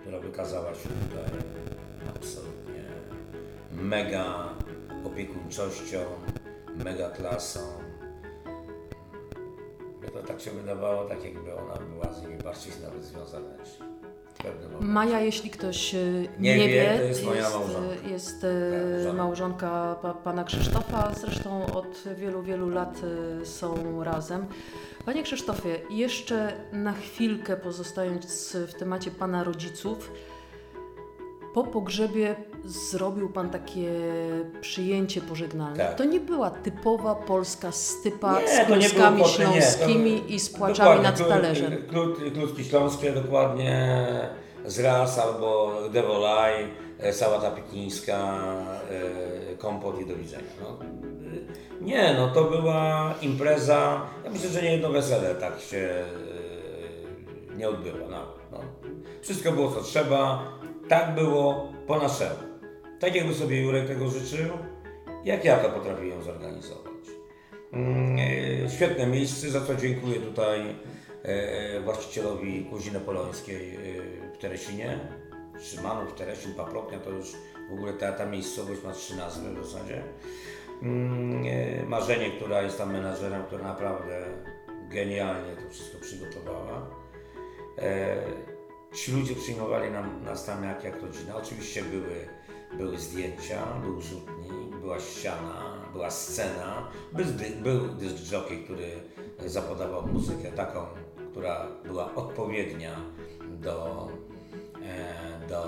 która 0.00 0.18
wykazała 0.20 0.74
się 0.74 0.88
tutaj 0.88 1.38
absolutnie 2.16 2.84
mega 3.72 4.48
opiekuńczością, 5.04 5.98
mega 6.84 7.10
klasą. 7.10 7.60
Mnie 10.00 10.10
to 10.12 10.22
tak 10.22 10.40
się 10.40 10.50
wydawało, 10.50 11.04
tak 11.04 11.24
jakby 11.24 11.54
ona 11.54 11.74
była 11.76 12.12
z 12.12 12.22
nimi 12.22 12.38
bardziej 12.38 12.72
nawet 12.82 13.04
związana 13.04 13.48
Maja, 14.80 15.20
jeśli 15.20 15.50
ktoś 15.50 15.94
e, 15.94 15.98
Nie 16.38 16.58
nie, 16.58 16.68
wie, 16.68 16.74
wie, 16.74 16.98
to 16.98 17.04
jest 17.04 17.24
moja 17.24 17.50
małżonka. 17.50 17.78
e, 18.06 18.10
jest 18.10 18.40
Tak, 18.40 18.50
e, 18.50 19.02
żona. 19.02 19.22
małżonka 19.24 19.96
pa, 20.02 20.14
pana 20.14 20.44
Krzysztofa, 20.44 21.12
zresztą 21.20 21.66
od 21.72 22.02
wielu, 22.16 22.42
wielu 22.42 22.68
lat 22.68 23.00
są 23.44 24.04
razem. 24.04 24.46
Panie 25.04 25.22
Krzysztofie, 25.22 25.80
jeszcze 25.90 26.52
na 26.72 26.92
chwilkę 26.92 27.56
pozostając 27.56 28.56
w 28.68 28.74
temacie 28.74 29.10
pana 29.10 29.44
rodziców, 29.44 30.10
po 31.54 31.64
pogrzebie 31.64 32.36
zrobił 32.64 33.28
pan 33.30 33.50
takie 33.50 33.88
przyjęcie 34.60 35.20
pożegnalne. 35.20 35.76
Tak. 35.84 35.94
To 35.94 36.04
nie 36.04 36.20
była 36.20 36.50
typowa 36.50 37.14
polska 37.14 37.72
stypa 37.72 38.40
Nie, 38.40 38.48
z 38.48 38.66
było 38.66 38.66
kluskami 38.78 39.16
nie, 39.16 39.22
to- 39.24 39.28
śląskimi 39.28 40.34
i 40.34 40.40
z 40.40 40.50
płaczami 40.50 41.02
nad 41.02 41.28
talerzem. 41.28 41.72
klu- 41.72 42.32
Kluski 42.34 42.64
śląskie, 42.64 43.12
dokładnie 43.12 44.06
z 44.64 44.80
ras 44.80 45.18
albo 45.18 45.72
devolaj, 45.92 46.54
e, 46.98 47.12
sałata 47.12 47.50
pikińska, 47.50 48.34
e, 49.52 49.56
kompot 49.56 50.00
i 50.00 50.06
do 50.06 50.16
widzenia. 50.16 50.44
No. 50.62 50.68
y, 50.86 51.44
Nie, 51.80 52.14
no 52.18 52.28
to 52.28 52.44
była 52.44 53.14
impreza, 53.22 54.00
ja 54.24 54.30
myślę, 54.30 54.48
że 54.50 54.62
nie 54.62 54.72
jedno 54.72 54.88
wesele 54.90 55.34
tak 55.34 55.60
się 55.60 56.04
e, 57.54 57.56
nie 57.56 57.68
odbyło 57.68 57.98
nawet. 58.08 58.36
No. 58.52 58.58
Wszystko 59.22 59.52
było 59.52 59.70
co 59.72 59.80
trzeba, 59.82 60.42
tak 60.88 61.14
było 61.14 61.68
po 61.86 61.98
naszemu. 61.98 62.34
Tak 63.04 63.14
jakby 63.14 63.34
sobie 63.34 63.62
Jurek 63.62 63.86
tego 63.86 64.08
życzył, 64.08 64.50
jak 65.24 65.44
ja 65.44 65.58
to 65.58 65.70
potrafiłem 65.70 66.22
zorganizować. 66.22 66.92
Mm, 67.72 68.18
e, 68.64 68.70
Świetne 68.70 69.06
miejsce, 69.06 69.50
za 69.50 69.60
co 69.60 69.74
dziękuję 69.74 70.20
tutaj 70.20 70.60
e, 71.22 71.80
właścicielowi 71.80 72.64
Kuziny 72.64 73.00
Polońskiej 73.00 73.76
e, 73.76 73.78
w 74.34 74.38
Teresinie. 74.38 74.98
Szymanów, 75.60 76.14
Teresin, 76.14 76.54
Paproknia, 76.54 76.98
to 76.98 77.10
już 77.10 77.32
w 77.70 77.72
ogóle 77.72 77.92
ta, 77.92 78.12
ta 78.12 78.26
miejscowość 78.26 78.82
ma 78.82 78.92
trzy 78.92 79.16
nazwy 79.16 79.54
w 79.54 79.66
zasadzie. 79.66 80.02
Mm, 80.82 81.88
Marzenie, 81.88 82.30
która 82.30 82.62
jest 82.62 82.78
tam 82.78 82.92
menadżerem, 82.92 83.42
która 83.44 83.64
naprawdę 83.64 84.24
genialnie 84.90 85.56
to 85.56 85.70
wszystko 85.70 85.98
przygotowała. 85.98 86.90
Ci 88.94 89.12
ludzie 89.12 89.34
przyjmowali 89.34 89.90
nam, 89.90 90.24
nas 90.24 90.46
tam 90.46 90.64
jak, 90.64 90.84
jak 90.84 91.02
rodzina. 91.02 91.36
Oczywiście 91.36 91.82
były, 91.82 92.28
były 92.78 92.98
zdjęcia, 92.98 93.66
był 93.84 94.00
rzutnik, 94.00 94.76
była 94.80 95.00
ściana, 95.00 95.88
była 95.92 96.10
scena, 96.10 96.88
był, 97.12 97.24
był 97.62 97.88
dysk 97.88 98.32
jockey, 98.32 98.64
który 98.64 98.90
zapodawał 99.46 100.06
muzykę 100.06 100.52
taką, 100.52 100.86
która 101.30 101.66
była 101.84 102.14
odpowiednia 102.14 102.96
do, 103.50 104.08
e, 104.82 105.48
do 105.48 105.64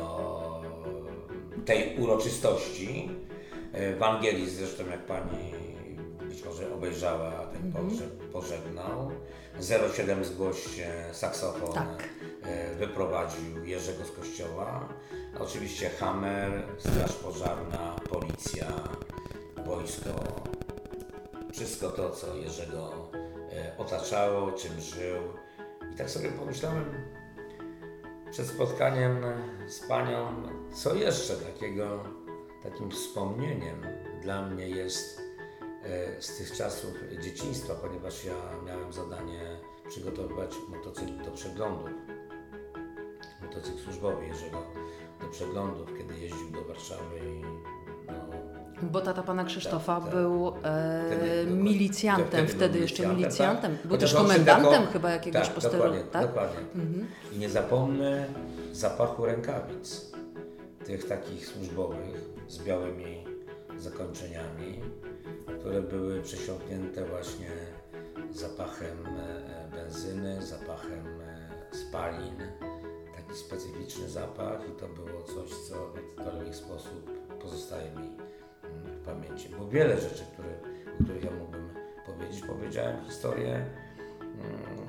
tej 1.65 1.99
uroczystości. 1.99 3.11
E, 3.73 3.97
Wangelis 3.97 4.51
zresztą, 4.51 4.87
jak 4.91 5.07
pani 5.07 5.53
być 6.29 6.45
może 6.45 6.75
obejrzała 6.75 7.46
pożegnał. 8.33 9.11
07 9.95 10.25
zgłoś 10.25 10.77
się 10.77 10.89
saksofon 11.13 11.73
Tak. 11.73 12.09
e, 12.43 12.75
wyprowadził 12.75 13.65
Jerzego 13.65 14.05
z 14.05 14.11
kościoła. 14.11 14.89
Oczywiście 15.41 15.91
Hammer, 15.91 16.63
Straż 16.79 17.13
Pożarna, 17.13 17.97
Policja, 18.11 18.67
wojsko. 19.67 20.11
Wszystko 21.53 21.91
to, 21.91 22.11
co 22.11 22.37
Jerzego 22.37 23.11
e, 23.53 23.79
otaczało, 23.79 24.53
czym 24.53 24.81
żył. 24.81 25.19
I 25.95 25.97
tak 25.97 26.11
sobie 26.11 26.29
pomyślałem 26.29 26.85
przed 28.31 28.47
spotkaniem 28.47 29.25
z 29.69 29.81
Panią, 29.89 30.43
co 30.75 30.95
jeszcze 30.95 31.35
takiego, 31.37 32.05
takim 32.63 32.91
wspomnieniem 32.91 33.87
dla 34.23 34.43
mnie 34.47 34.69
jest 34.69 35.21
e, 35.21 35.26
z 36.21 36.39
tych 36.39 36.53
czasów 36.53 36.91
dzieciństwa, 37.23 37.75
ponieważ 37.75 38.25
ja 38.25 38.35
miałem 38.67 38.93
zadanie 38.93 39.41
przygotowywać 39.89 40.55
motocykl 40.69 41.25
do 41.25 41.31
przeglądów. 41.31 41.91
Motocykl 43.43 43.79
służbowy, 43.85 44.27
jeżeli 44.27 44.51
do 45.21 45.29
przeglądów, 45.31 45.89
kiedy 45.99 46.15
jeździł 46.19 46.51
do 46.51 46.65
Warszawy 46.65 47.19
i 47.27 47.43
no, 48.07 48.89
bo 48.91 49.01
tata 49.01 49.23
pana 49.23 49.45
Krzysztofa 49.45 49.95
Tak, 49.95 50.05
tak. 50.05 50.13
był 50.15 50.49
e, 50.49 50.53
Wtedy- 51.07 51.53
milicjantem, 51.53 52.29
wtedy 52.31 52.49
wtedy, 52.49 52.73
był 52.73 52.83
jeszcze 52.83 53.07
milicjantem, 53.09 53.77
tak. 53.77 53.87
Był 53.87 53.99
też 53.99 54.13
Chociaż 54.15 54.27
komendantem 54.29 54.73
taką- 54.73 54.93
chyba 54.93 55.11
jakiegoś 55.11 55.43
tak, 55.47 55.55
posterunku, 55.55 55.87
dokładnie, 55.87 56.11
tak? 56.13 56.27
dokładnie. 56.27 56.61
I 57.33 57.39
nie 57.39 57.49
zapomnę 57.51 58.27
zapachu 58.73 59.25
rękawic, 59.27 60.13
tych 60.85 61.09
takich 61.09 61.47
służbowych 61.47 62.21
z 62.49 62.59
białymi 62.59 63.25
zakończeniami, 63.79 64.81
które 65.67 65.83
były 65.83 66.23
przesiąknięte 66.23 67.05
właśnie 67.05 67.51
zapachem 68.31 69.07
e, 69.07 69.69
benzyny, 69.77 70.43
zapachem 70.43 71.21
e, 71.21 71.77
spalin. 71.77 72.37
Taki 73.17 73.39
specyficzny 73.39 74.09
zapach 74.09 74.61
i 74.69 74.81
to 74.81 74.89
było 74.89 75.23
coś, 75.23 75.51
co 75.51 75.75
w 75.89 75.97
jakikolwiek 75.97 76.55
sposób 76.55 77.11
pozostaje 77.43 77.91
mi 77.91 78.07
mm, 78.07 78.17
w 78.87 79.05
pamięci. 79.05 79.49
Było 79.49 79.69
wiele 79.69 80.01
rzeczy, 80.01 80.25
które, 80.33 80.49
o 81.01 81.05
których 81.05 81.25
ja 81.25 81.31
mógłbym 81.31 81.71
powiedzieć. 82.07 82.43
Powiedziałem 82.47 83.05
historię 83.05 83.55
mm, 84.21 84.87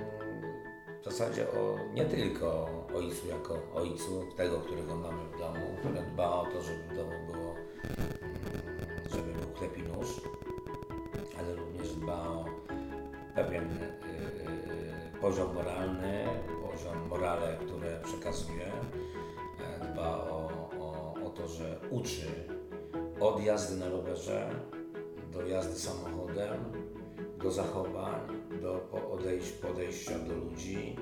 w 1.01 1.05
zasadzie 1.05 1.51
o, 1.51 1.77
nie 1.93 2.05
tylko 2.05 2.47
o 2.47 2.87
ojcu 2.95 3.27
jako 3.27 3.59
ojcu, 3.73 4.23
tego, 4.35 4.59
którego 4.59 4.95
mamy 4.95 5.23
w 5.25 5.39
domu, 5.39 5.75
który 5.79 6.01
dba 6.13 6.29
o 6.29 6.45
to, 6.45 6.61
żeby 6.61 6.83
w 6.83 6.95
domu 6.95 7.11
było, 7.31 7.51
mm, 7.51 9.09
żeby 9.11 9.33
był 9.33 9.53
chleb 9.55 9.77
i 9.77 9.83
nóż, 9.83 10.21
również 11.77 11.95
dba 11.95 12.27
o 12.27 12.45
pewien 13.35 13.63
y, 13.63 13.75
y, 15.17 15.21
poziom 15.21 15.53
moralny, 15.53 16.25
poziom 16.71 17.07
morale, 17.09 17.57
które 17.65 17.99
przekazuje, 18.03 18.65
e, 19.81 19.93
dba 19.93 20.17
o, 20.17 20.69
o, 20.79 21.13
o 21.25 21.29
to, 21.29 21.47
że 21.47 21.79
uczy 21.89 22.27
od 23.19 23.43
jazdy 23.43 23.77
na 23.77 23.89
rowerze 23.89 24.49
do 25.33 25.47
jazdy 25.47 25.79
samochodem, 25.79 26.57
do 27.43 27.51
zachowań, 27.51 28.21
do 28.61 28.89
odejść, 29.11 29.51
podejścia 29.51 30.19
do 30.19 30.35
ludzi, 30.35 30.95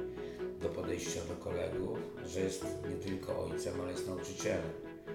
do 0.61 0.69
podejścia 0.69 1.19
do 1.29 1.43
kolegów, 1.43 1.99
że 2.25 2.39
jest 2.39 2.65
nie 2.89 2.95
tylko 2.95 3.45
ojcem, 3.45 3.73
ale 3.81 3.91
jest 3.91 4.07
nauczycielem. 4.07 4.61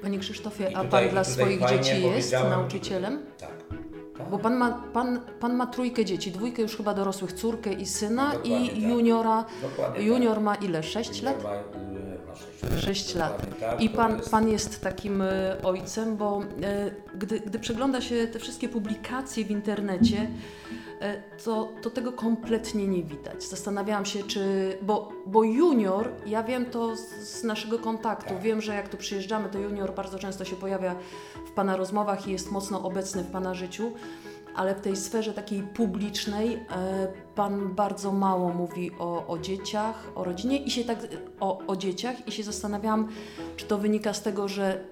Panie 0.02 0.18
Krzysztofie, 0.18 0.70
I 0.70 0.74
a 0.74 0.84
tutaj- 0.84 1.04
pan 1.04 1.10
dla 1.10 1.24
swoich 1.24 1.66
dzieci 1.66 2.02
jest 2.02 2.32
nauczycielem? 2.32 3.26
Tak. 3.38 3.79
Tak. 4.20 4.30
Bo 4.30 4.38
pan 4.38 4.56
ma, 4.56 4.82
pan, 4.92 5.20
pan 5.40 5.56
ma 5.56 5.66
trójkę 5.66 6.04
dzieci, 6.04 6.30
dwójkę 6.32 6.62
już 6.62 6.76
chyba 6.76 6.94
dorosłych, 6.94 7.32
córkę 7.32 7.72
i 7.72 7.86
syna 7.86 8.34
i 8.44 8.68
tak. 8.68 8.78
juniora. 8.78 9.44
Dokładnie 9.62 10.04
Junior 10.04 10.40
ma 10.40 10.54
ile? 10.54 10.82
6 10.82 11.10
tak. 11.10 11.22
lat? 11.22 11.42
Ma, 11.42 11.50
y, 11.54 11.60
ma 12.28 12.34
sześć 12.34 12.62
lat. 12.62 12.80
6 12.84 13.14
lat. 13.14 13.46
Tak, 13.60 13.80
I 13.80 13.88
pan, 13.88 14.16
jest- 14.16 14.30
pan 14.30 14.48
jest 14.48 14.80
takim 14.80 15.22
e, 15.22 15.56
ojcem, 15.62 16.16
bo 16.16 16.42
e, 16.62 16.90
gdy, 17.18 17.40
gdy 17.40 17.58
przegląda 17.58 18.00
się 18.00 18.26
te 18.26 18.38
wszystkie 18.38 18.68
publikacje 18.68 19.44
w 19.44 19.50
internecie, 19.50 20.16
e, 20.18 20.26
to, 21.44 21.68
to 21.82 21.90
tego 21.90 22.12
kompletnie 22.12 22.86
nie 22.86 23.02
widać. 23.02 23.44
Zastanawiałam 23.44 24.04
się, 24.06 24.22
czy. 24.22 24.78
Bo, 24.82 25.12
bo 25.26 25.44
junior, 25.44 26.08
ja 26.26 26.42
wiem 26.42 26.66
to 26.66 26.96
z, 26.96 27.00
z 27.10 27.44
naszego 27.44 27.78
kontaktu, 27.78 28.34
Tak. 28.34 28.42
wiem, 28.42 28.60
że 28.60 28.74
jak 28.74 28.88
tu 28.88 28.96
przyjeżdżamy, 28.96 29.48
to 29.48 29.58
junior 29.58 29.94
bardzo 29.94 30.18
często 30.18 30.44
się 30.44 30.56
pojawia 30.56 30.94
w 31.46 31.50
pana 31.50 31.76
rozmowach 31.76 32.28
i 32.28 32.32
jest 32.32 32.50
mocno 32.50 32.82
obecny 32.82 33.22
w 33.22 33.30
pana 33.30 33.54
życiu. 33.54 33.92
Ale 34.56 34.74
w 34.74 34.80
tej 34.80 34.96
sferze 34.96 35.32
takiej 35.32 35.62
publicznej 35.62 36.54
e, 36.54 36.58
Pan 37.34 37.74
bardzo 37.74 38.12
mało 38.12 38.48
mówi 38.48 38.90
o, 38.98 39.26
o 39.26 39.38
dzieciach, 39.38 40.12
o 40.14 40.24
rodzinie 40.24 40.58
i 40.62 40.70
się 40.70 40.84
tak 40.84 40.98
o, 41.40 41.58
o 41.66 41.76
dzieciach 41.76 42.28
i 42.28 42.32
się 42.32 42.42
zastanawiałam, 42.42 43.08
czy 43.56 43.66
to 43.66 43.78
wynika 43.78 44.14
z 44.14 44.22
tego, 44.22 44.48
że 44.48 44.84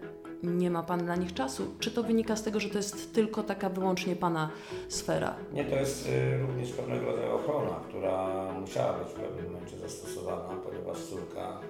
nie 0.42 0.70
ma 0.70 0.83
Pan 0.83 1.05
dla 1.05 1.16
nich 1.16 1.35
czasu, 1.35 1.74
czy 1.79 1.90
to 1.90 2.03
wynika 2.03 2.37
z 2.37 2.42
tego, 2.42 2.61
że 2.61 2.70
to 2.70 2.77
jest 2.79 3.14
tylko 3.14 3.42
taka 3.42 3.68
wyłącznie 3.68 4.16
Pana 4.16 4.51
sfera. 4.88 5.35
Nie, 5.53 5.64
to 5.64 5.77
jest 5.77 6.09
y, 6.09 6.38
również 6.38 6.72
pewnego 6.72 7.07
rodzaju 7.07 7.35
ochrona, 7.35 7.81
która 7.88 8.44
musiała 8.61 8.98
być 8.98 9.09
w 9.09 9.12
pewnym 9.12 9.53
momencie 9.53 9.79
zastosowana, 9.79 10.55
ponieważ 10.64 10.98
córka 10.98 11.61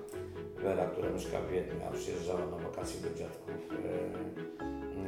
Wera, 0.56 0.86
która 0.86 1.10
mieszka 1.10 1.40
w 1.40 1.50
Wiedniu, 1.50 1.74
a 1.88 1.92
przyjeżdżała 1.92 2.40
na 2.40 2.56
wakacje 2.56 3.00
do 3.00 3.18
dziadków, 3.18 3.54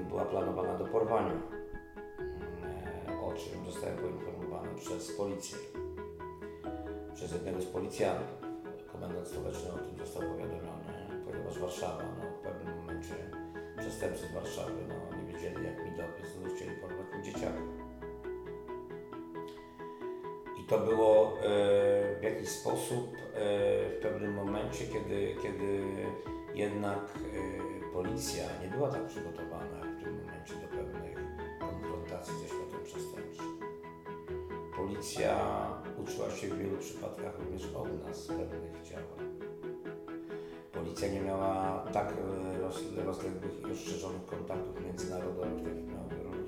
y, 0.01 0.05
była 0.09 0.25
planowana 0.25 0.79
do 0.79 0.85
porwania, 0.85 1.33
y, 1.33 3.25
o 3.27 3.33
czym 3.33 3.73
zostałem 3.73 3.96
poinformowany 3.96 4.68
przez 4.75 5.12
policję, 5.16 5.59
przez 7.14 7.33
jednego 7.33 7.61
z 7.61 7.66
policjantów. 7.66 8.40
Komendant 8.92 9.29
stołeczny 9.29 9.73
o 9.73 9.79
tym 9.79 9.99
został 10.07 10.23
powiadomiony, 10.23 10.85
ponieważ 11.31 11.59
Warszawa, 11.59 12.03
no, 12.03 12.31
w 12.31 12.42
pewnym 12.42 12.77
momencie 12.77 13.39
przestępcy 13.81 14.27
z 14.27 14.33
Warszawy 14.33 14.73
no, 14.88 15.16
nie 15.16 15.33
wiedzieli 15.33 15.66
jak 15.66 15.85
mi 15.85 15.90
dobiec, 15.90 16.27
no, 16.43 16.55
chcieli 16.57 16.77
porwać 16.77 17.07
mi 17.16 17.23
dzieciaka. 17.23 17.62
I 20.61 20.64
to 20.64 20.79
było 20.79 21.38
e, 21.38 21.40
w 22.21 22.23
jakiś 22.23 22.49
sposób 22.49 23.16
e, 23.16 23.38
w 23.90 23.99
pewnym 24.03 24.35
momencie, 24.35 24.87
kiedy, 24.87 25.37
kiedy 25.43 25.83
jednak 26.55 26.99
e, 26.99 27.93
policja 27.93 28.45
nie 28.62 28.69
była 28.69 28.88
tak 28.88 29.07
przygotowana 29.07 29.81
w 29.81 30.05
tym 30.05 30.19
momencie 30.19 30.55
do 30.55 30.69
pewnych 30.69 31.19
konfrontacji 31.61 32.35
ze 32.43 32.49
światem 32.49 32.85
przestępczym. 32.85 33.61
Policja 34.77 35.37
uczyła 36.03 36.31
się 36.31 36.49
w 36.49 36.59
wielu 36.59 36.79
przypadkach 36.79 37.38
również 37.38 37.75
od 37.75 38.07
nas 38.07 38.27
pewnych 38.27 38.83
działań. 38.83 39.39
Policja 40.73 41.09
nie 41.09 41.21
miała 41.21 41.85
tak 41.93 42.13
e, 42.57 42.61
roz, 42.61 42.83
rozległych 43.07 43.61
i 43.61 43.69
rozszerzonych 43.69 44.27
kontaktów 44.27 44.85
międzynarodowych, 44.87 45.65
takich 45.65 45.87
miał 45.89 46.01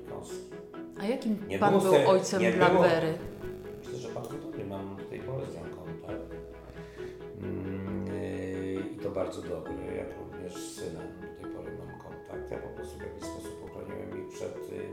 Kąski. 0.09 0.37
A 0.99 1.05
jakim 1.05 1.47
Nie 1.47 1.59
Pan 1.59 1.79
był 1.79 1.91
se- 1.91 2.07
ojcem 2.07 2.41
nie 2.41 2.51
dla 2.51 2.69
było. 2.69 2.81
Wery? 2.83 3.13
Myślę, 3.79 3.97
że 3.99 4.09
bardzo 4.09 4.33
dobry. 4.33 4.65
Mam 4.65 4.95
do 4.95 5.03
tej 5.03 5.19
pory 5.19 5.45
z 5.45 5.55
nią 5.55 5.61
kontakt. 5.61 6.33
Mm, 7.41 8.07
yy, 8.07 8.73
I 8.95 8.95
to 9.03 9.09
bardzo 9.11 9.41
dobry. 9.41 9.73
Jak 9.97 10.07
również 10.19 10.53
z 10.53 10.75
synem 10.75 11.07
do 11.21 11.41
tej 11.43 11.55
pory 11.55 11.71
mam 11.77 11.99
kontakt. 12.01 12.51
Ja 12.51 12.57
po 12.57 12.67
prostu 12.67 12.99
w 12.99 13.01
jakiś 13.01 13.23
sposób 13.23 13.63
ochroniłem 13.65 14.27
ich 14.27 14.33
przed 14.33 14.55
y, 14.57 14.87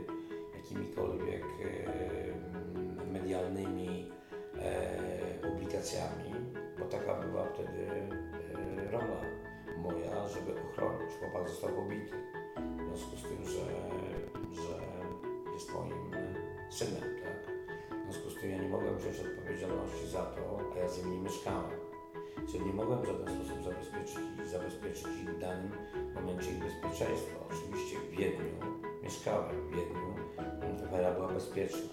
jakimikolwiek 0.57 1.43
medialnymi 3.11 4.11
e, 4.59 4.89
publikacjami, 5.41 6.31
bo 6.79 6.85
taka 6.85 7.13
była 7.13 7.43
wtedy 7.45 7.87
e, 7.91 8.30
rola 8.91 9.21
moja, 9.77 10.27
żeby 10.27 10.51
ochronić. 10.61 11.11
Chłopak 11.19 11.49
został 11.49 11.69
pobity. 11.69 12.17
W 12.55 12.87
związku 12.87 13.15
z 13.17 13.23
tym, 13.23 13.45
że, 13.45 13.65
że 14.63 14.73
jest 15.53 15.73
moim 15.73 16.11
synem, 16.69 17.01
tak? 17.23 17.39
W 17.99 18.03
związku 18.03 18.29
z 18.29 18.41
tym 18.41 18.51
ja 18.51 18.57
nie 18.57 18.69
mogłem 18.69 18.97
wziąć 18.97 19.19
odpowiedzialności 19.19 20.07
za 20.07 20.23
to, 20.23 20.59
a 20.75 20.77
ja 20.79 20.89
z 20.89 20.97
nim 20.97 21.11
nie 21.11 21.21
mieszkałem. 21.21 21.71
Czyli 22.51 22.65
nie 22.65 22.73
mogłem 22.73 23.01
w 23.01 23.05
żaden 23.05 23.27
sposób 23.35 23.63
zabezpieczyć, 23.63 24.49
zabezpieczyć 24.51 25.07
ich 25.07 25.29
w 25.29 25.39
danym 25.39 25.71
momencie 26.15 26.51
ich 26.51 26.59
bezpieczeństwa. 26.59 27.35
Oczywiście 27.49 27.99
w 27.99 28.09
Wiedniu 28.09 28.59
mieszkałem, 29.03 29.55
w 29.67 29.75
Wiedniu 29.75 30.15
Wera 30.91 31.11
była 31.11 31.27
bezpieczna. 31.27 31.89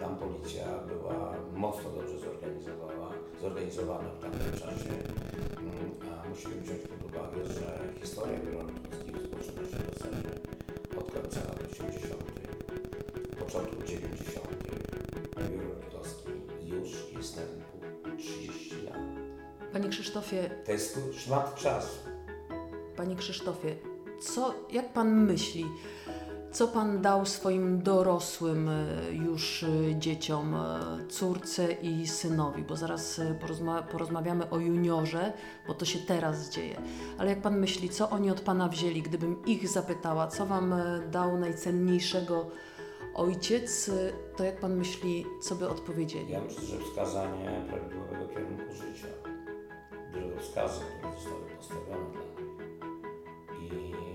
Tam 0.00 0.16
policja 0.16 0.64
była 0.88 1.34
mocno 1.54 1.90
dobrze 1.90 2.18
zorganizowana, 2.18 3.08
zorganizowana 3.40 4.08
w 4.10 4.20
tamtym 4.20 4.52
czasie. 4.52 4.90
Mm, 5.58 5.90
A 6.24 6.28
musimy 6.28 6.54
wziąć 6.60 6.80
pod 6.80 7.10
uwagę, 7.10 7.44
że 7.46 7.78
historia 8.00 8.38
Lotnickiego 8.38 9.18
rozpoczyna 9.18 9.62
się 9.70 9.76
w 9.76 9.98
zasadzie 9.98 10.28
od 10.98 11.10
końca 11.12 11.40
lat 11.40 11.58
80., 11.72 12.14
początku 13.38 13.82
90. 13.86 14.46
Biuro 15.50 15.68
Lotnicki 15.92 16.68
już 16.68 17.12
jest 17.18 17.36
na 17.36 17.42
rynku 17.42 18.16
30 18.18 18.82
lat. 18.82 18.98
Panie 19.72 19.88
Krzysztofie, 19.88 20.50
To 20.66 20.72
jest 20.72 21.00
szmat 21.12 21.54
czasu. 21.54 21.98
Panie 22.96 23.16
Krzysztofie, 23.16 23.76
co, 24.20 24.54
jak 24.70 24.92
Pan 24.92 25.24
myśli, 25.26 25.66
co 26.52 26.68
Pan 26.68 27.02
dał 27.02 27.26
swoim 27.26 27.82
dorosłym 27.82 28.68
e, 28.68 29.12
już 29.12 29.62
e, 29.62 29.68
dzieciom, 29.98 30.54
e, 30.54 30.80
córce 31.08 31.72
i 31.72 32.06
synowi? 32.06 32.62
Bo 32.62 32.76
zaraz 32.76 33.20
porozma 33.40 33.82
porozmawiamy 33.82 34.50
o 34.50 34.58
juniorze, 34.58 35.32
bo 35.66 35.74
to 35.74 35.84
się 35.84 35.98
teraz 35.98 36.50
dzieje. 36.50 36.82
Ale 37.18 37.30
jak 37.30 37.42
Pan 37.42 37.58
myśli, 37.58 37.88
co 37.88 38.10
oni 38.10 38.30
od 38.30 38.40
Pana 38.40 38.68
wzięli? 38.68 39.02
Gdybym 39.02 39.44
ich 39.46 39.68
zapytała, 39.68 40.26
co 40.26 40.46
Wam 40.46 40.74
dał 41.10 41.38
najcenniejszego 41.38 42.50
ojciec, 43.14 43.90
to 44.36 44.44
jak 44.44 44.60
Pan 44.60 44.76
myśli, 44.76 45.26
co 45.42 45.54
by 45.54 45.68
odpowiedzieli? 45.68 46.32
Ja 46.32 46.40
myślę, 46.40 46.62
że 46.62 46.78
wskazanie 46.78 47.64
prawidłowego 47.68 48.28
kierunku 48.28 48.74
życia, 48.74 49.08
drogowskazy, 50.12 50.80
które 50.98 51.14
zostały 51.14 51.44
postawione. 51.56 52.20
I 53.62 54.09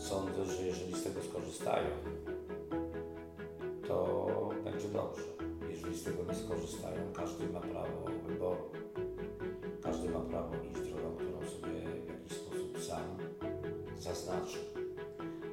sądzę, 0.00 0.44
że 0.44 0.62
jeżeli 0.62 0.94
z 0.94 1.04
tego 1.04 1.22
skorzystają, 1.22 1.88
to 3.88 4.26
będzie 4.64 4.88
dobrze. 4.88 5.22
Jeżeli 5.70 5.98
z 5.98 6.04
tego 6.04 6.24
nie 6.24 6.34
skorzystają, 6.34 7.12
każdy 7.14 7.48
ma 7.48 7.60
prawo 7.60 8.10
wyboru. 8.26 8.70
Każdy 9.82 10.08
ma 10.08 10.20
prawo 10.20 10.54
iść 10.54 10.90
drogą, 10.90 11.16
którą 11.16 11.50
sobie 11.50 11.80
w 11.80 12.08
jakiś 12.08 12.32
sposób 12.32 12.82
sam 12.82 13.16
zaznaczy. 13.98 14.58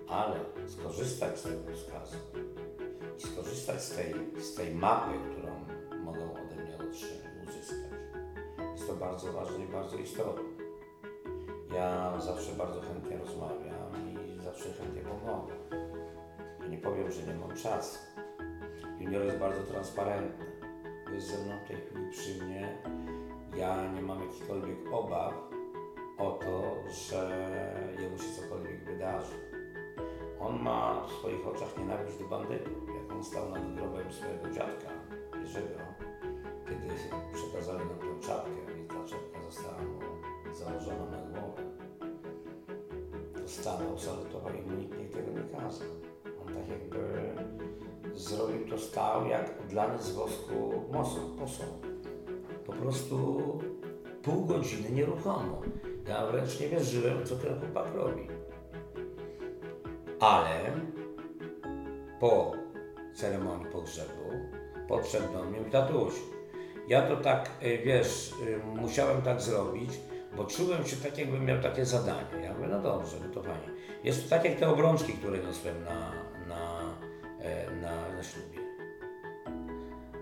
Ale 0.08 0.40
skorzystać 0.68 1.40
z 1.40 1.44
tego 1.44 1.76
wskazu 1.76 2.18
i 3.18 3.22
skorzystać 3.22 3.84
z 3.84 3.96
tej, 3.96 4.14
z 4.42 4.56
tej 4.56 4.76
mapy, 4.76 5.14
którą 5.32 5.54
mogą 6.04 6.34
ode 6.34 6.56
mnie 6.64 6.78
uzyskać, 7.50 7.92
jest 8.74 8.88
to 8.88 8.94
bardzo 8.96 9.34
ważne 9.34 9.66
i 9.66 9.68
bardzo 9.68 9.98
istotne. 9.98 10.44
Ja 11.76 12.20
zawsze 12.20 12.52
bardzo 12.52 12.82
chętnie 12.82 13.18
rozmawiam 13.18 13.87
zawsze 14.58 14.74
chętnie 14.74 15.02
pomogę. 15.02 15.54
Ja 16.62 16.68
nie 16.68 16.78
powiem, 16.78 17.12
że 17.12 17.24
nie 17.24 17.34
mam 17.34 17.58
czasu. 17.58 18.00
Junior 19.00 19.26
jest 19.26 19.38
bardzo 19.38 19.64
transparentny. 19.64 20.46
Jest 21.14 21.28
ze 21.28 21.46
mną 21.46 21.56
w 21.66 21.68
tej 21.68 21.78
chwili 21.78 22.12
przy 22.12 22.44
mnie. 22.44 22.78
Ja 23.58 23.92
nie 23.92 24.02
mam 24.02 24.22
jakichkolwiek 24.22 24.78
obaw 24.92 25.34
o 26.18 26.32
to, 26.32 26.76
że 26.92 27.30
jemu 28.00 28.18
się 28.18 28.42
cokolwiek 28.42 28.84
wydarzy. 28.84 29.36
On 30.40 30.62
ma 30.62 31.06
w 31.08 31.12
swoich 31.12 31.48
oczach 31.48 31.78
nienawiść 31.78 32.18
do 32.20 32.28
bandytów. 32.28 32.74
Jak 32.96 33.18
on 33.18 33.24
stał 33.24 33.50
nad 33.50 33.76
grobem 33.76 34.14
swojego 34.14 34.50
dziadka, 34.50 34.90
Jerzego, 35.40 35.80
kiedy 36.66 36.94
przekazali 37.34 37.80
nam 37.80 38.00
tę 38.00 38.28
czapkę 38.28 38.80
i 38.84 38.88
ta 38.88 39.06
czapka 39.06 39.52
została 39.52 39.78
mu 39.78 40.00
założona 40.54 41.06
na 41.12 41.40
głowę, 41.40 41.64
stanął, 43.48 43.98
salutował 43.98 44.54
i 44.54 44.78
nikt 44.78 44.98
nikt 44.98 45.14
tego 45.14 45.32
nie 45.32 45.60
kazał. 45.60 45.88
On 46.42 46.54
tak 46.54 46.70
jakby 46.70 47.00
zrobił 48.14 48.70
to, 48.70 48.78
stał 48.78 49.28
jak 49.28 49.54
odlany 49.66 50.00
z 50.00 50.12
wosku 50.12 50.84
posąg. 50.92 51.40
posąg. 51.40 51.88
Po 52.66 52.74
prostu 52.74 53.42
pół 54.24 54.46
godziny 54.46 54.90
nieruchomo. 54.90 55.62
Ja 56.08 56.28
wręcz 56.28 56.60
nie 56.60 56.68
wierzyłem, 56.68 57.26
co 57.26 57.36
ten 57.36 57.60
chłopak 57.60 57.96
robi. 57.96 58.28
Ale 60.20 60.72
po 62.20 62.52
ceremonii 63.16 63.66
pogrzebu 63.66 64.32
podszedł 64.88 65.34
do 65.34 65.44
mnie 65.44 65.60
i 65.68 65.72
tatuś, 65.72 66.14
ja 66.88 67.02
to 67.02 67.18
tak, 67.18 67.50
y, 67.64 67.78
wiesz, 67.78 68.34
y, 68.48 68.58
musiałem 68.82 69.22
tak 69.22 69.42
zrobić, 69.42 69.90
bo 70.38 70.46
czułem 70.46 70.86
się 70.86 70.96
tak, 70.96 71.18
jakbym 71.18 71.46
miał 71.46 71.62
takie 71.62 71.86
zadanie. 71.86 72.44
Ja 72.44 72.54
mówię, 72.54 72.68
no 72.68 72.80
dobrze, 72.80 73.18
no 73.28 73.34
to 73.34 73.44
fajnie. 73.44 73.68
Jest 74.04 74.24
to 74.24 74.30
tak 74.30 74.46
jak 74.46 74.56
te 74.56 74.70
obrączki, 74.70 75.14
które 75.14 75.38
niosłem 75.38 75.84
na, 75.84 76.12
na, 76.48 76.80
e, 77.42 77.72
na, 77.72 78.16
na 78.16 78.24
ślubie. 78.24 78.60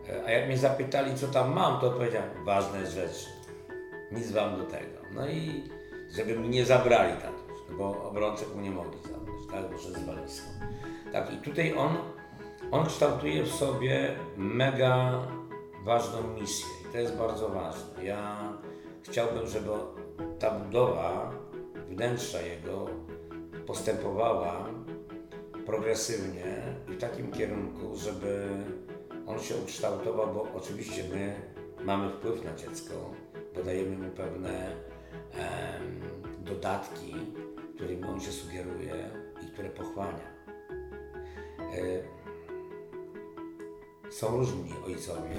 E, 0.09 0.25
A 0.25 0.31
jak 0.31 0.47
mnie 0.47 0.57
zapytali, 0.57 1.15
co 1.15 1.27
tam 1.27 1.53
mam, 1.53 1.79
to 1.81 1.87
odpowiedziałem, 1.87 2.45
ważne 2.45 2.85
rzeczy. 2.85 3.25
Nic 4.11 4.31
wam 4.31 4.57
do 4.57 4.63
tego. 4.63 4.99
No 5.11 5.27
i 5.27 5.63
żeby 6.11 6.39
mi 6.39 6.49
nie 6.49 6.65
zabrali 6.65 7.13
tatuś, 7.13 7.59
no 7.69 7.77
bo 7.77 8.09
obrączek 8.09 8.55
mu 8.55 8.61
nie 8.61 8.71
mogli 8.71 9.01
zabrać, 9.01 9.41
tak, 9.51 9.71
bo 9.71 9.77
z 9.77 10.05
walizką. 10.05 10.47
Tak, 11.11 11.33
i 11.33 11.37
tutaj 11.37 11.77
on, 11.77 11.97
on 12.71 12.85
kształtuje 12.85 13.43
w 13.43 13.51
sobie 13.51 14.15
mega 14.37 15.21
ważną 15.83 16.23
misję 16.39 16.65
i 16.89 16.91
to 16.91 16.97
jest 16.97 17.17
bardzo 17.17 17.49
ważne. 17.49 18.03
Ja 18.03 18.53
chciałbym, 19.09 19.47
żeby 19.47 19.69
ta 20.39 20.51
budowa 20.51 21.31
wnętrza 21.89 22.41
jego 22.41 22.87
postępowała 23.67 24.69
progresywnie 25.65 26.63
i 26.89 26.91
w 26.91 26.99
takim 26.99 27.31
kierunku, 27.31 27.95
żeby 27.95 28.47
on 29.27 29.39
się 29.39 29.55
ukształtował, 29.55 30.33
bo 30.33 30.47
oczywiście 30.55 31.03
my 31.13 31.35
mamy 31.85 32.09
wpływ 32.09 32.45
na 32.45 32.55
dziecko, 32.55 32.93
bo 33.55 33.63
dajemy 33.63 33.97
mu 33.97 34.11
pewne 34.11 34.71
em, 35.33 36.01
dodatki, 36.39 37.15
którymi 37.75 38.03
on 38.03 38.21
się 38.21 38.31
sugeruje 38.31 39.09
i 39.43 39.51
które 39.51 39.69
pochłania. 39.69 40.35
E, 41.59 42.15
są 44.11 44.37
różni 44.37 44.73
ojcowie 44.85 45.35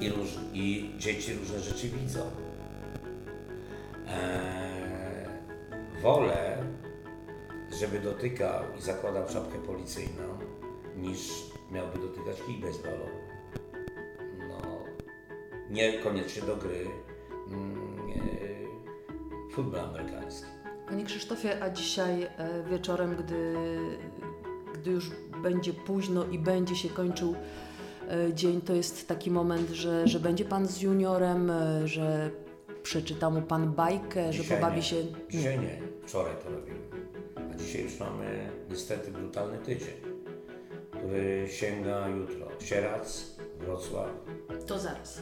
i, 0.00 0.08
róż, 0.08 0.28
i 0.52 0.90
dzieci 0.98 1.34
różne 1.34 1.60
rzeczy 1.60 1.88
widzą. 1.88 2.20
E, 4.08 5.28
wolę, 6.02 6.58
żeby 7.80 8.00
dotykał 8.00 8.62
i 8.78 8.82
zakładał 8.82 9.26
czapkę 9.26 9.58
policyjną, 9.58 10.38
niż 10.96 11.18
miałby 11.70 11.98
dotykać 11.98 12.36
kij 12.46 12.58
baseballowy. 12.58 13.18
No, 14.38 14.84
niekoniecznie 15.70 16.42
do 16.42 16.56
gry 16.56 16.86
mm, 17.46 17.98
e, 19.50 19.54
futbol 19.54 19.80
amerykański. 19.80 20.46
Panie 20.88 21.04
Krzysztofie, 21.04 21.62
a 21.62 21.70
dzisiaj 21.70 22.22
e, 22.22 22.28
wieczorem, 22.70 23.16
gdy, 23.16 23.54
gdy 24.74 24.90
już 24.90 25.10
będzie 25.42 25.72
późno 25.72 26.24
i 26.24 26.38
będzie 26.38 26.76
się 26.76 26.88
kończył 26.88 27.34
e, 28.08 28.34
dzień, 28.34 28.60
to 28.60 28.74
jest 28.74 29.08
taki 29.08 29.30
moment, 29.30 29.70
że, 29.70 30.08
że 30.08 30.20
będzie 30.20 30.44
Pan 30.44 30.66
z 30.66 30.80
juniorem, 30.80 31.50
e, 31.50 31.88
że 31.88 32.30
przeczyta 32.88 33.30
mu 33.30 33.42
Pan 33.42 33.72
bajkę, 33.72 34.32
że 34.32 34.42
Dzisiaj 34.42 34.58
pobawi 34.58 34.76
nie. 34.76 34.82
się... 34.82 34.96
Dzisiaj 35.30 35.58
nie, 35.58 35.80
wczoraj 36.06 36.32
to 36.44 36.50
robimy. 36.50 36.78
A 37.52 37.54
dzisiaj 37.54 37.82
już 37.82 38.00
mamy 38.00 38.50
niestety 38.70 39.10
brutalny 39.10 39.58
tydzień, 39.58 39.94
który 40.90 41.46
sięga 41.50 42.08
jutro. 42.08 42.46
Sierac, 42.60 43.36
Wrocław. 43.58 44.06
To 44.66 44.78
zaraz. 44.78 45.20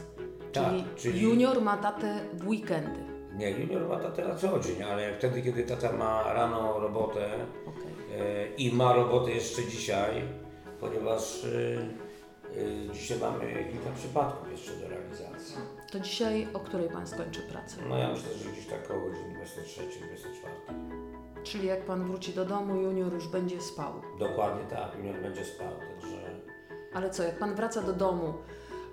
Tak, 0.53 0.65
czyli, 0.65 0.83
czyli- 0.95 1.21
junior 1.21 1.61
ma 1.61 1.77
tatę 1.77 2.19
w 2.33 2.47
weekendy. 2.47 2.99
Nie, 3.37 3.51
junior 3.51 3.87
ma 3.87 3.99
tatę 3.99 4.27
na 4.27 4.35
co 4.35 4.59
dzień, 4.59 4.83
ale 4.83 5.17
wtedy, 5.17 5.41
kiedy 5.41 5.63
tata 5.63 5.91
ma 5.93 6.33
rano 6.33 6.79
robotę 6.79 7.29
Okej. 7.67 8.19
e, 8.21 8.47
i 8.57 8.73
ma 8.75 8.93
robotę 8.93 9.31
jeszcze 9.31 9.63
dzisiaj, 9.63 10.21
ponieważ 10.79 11.45
e, 11.45 12.06
dzisiaj 12.93 13.19
mamy 13.19 13.65
kilka 13.71 13.89
przypadków 13.95 14.51
jeszcze 14.51 14.71
do 14.71 14.89
realizacji. 14.89 15.55
To 15.91 15.99
dzisiaj 15.99 16.47
o 16.53 16.59
której 16.59 16.89
Pan 16.89 17.07
skończy 17.07 17.41
pracę? 17.41 17.77
No 17.89 17.97
ja 17.97 18.09
myślę, 18.09 18.33
że 18.33 18.49
gdzieś 18.51 18.65
tak 18.65 18.85
około 18.85 19.09
godziny 19.09 19.33
23, 19.35 19.81
24. 19.81 20.53
Czyli 21.43 21.67
jak 21.67 21.85
Pan 21.85 22.07
wróci 22.07 22.33
do 22.33 22.45
domu, 22.45 22.75
junior 22.75 23.13
już 23.13 23.27
będzie 23.27 23.61
spał. 23.61 23.93
Dokładnie 24.19 24.63
tak, 24.69 24.97
junior 24.97 25.21
będzie 25.21 25.45
spał, 25.45 25.67
także... 25.67 26.17
Ale 26.93 27.09
co, 27.09 27.23
jak 27.23 27.39
Pan 27.39 27.55
wraca 27.55 27.81
do 27.81 27.93
domu 27.93 28.33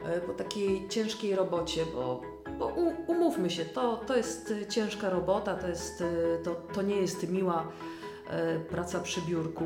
e, 0.04 0.20
po 0.20 0.32
takiej 0.32 0.88
ciężkiej 0.88 1.34
robocie, 1.34 1.84
bo, 1.94 2.20
bo 2.58 2.66
umówmy 3.06 3.50
się, 3.50 3.64
to, 3.64 3.96
to 3.96 4.16
jest 4.16 4.50
e, 4.62 4.66
ciężka 4.66 5.10
robota, 5.10 5.54
to, 5.54 5.68
jest, 5.68 6.04
to, 6.44 6.54
to 6.54 6.82
nie 6.82 6.96
jest 6.96 7.30
miła 7.30 7.68
praca 8.70 9.00
przy 9.00 9.20
biurku. 9.22 9.64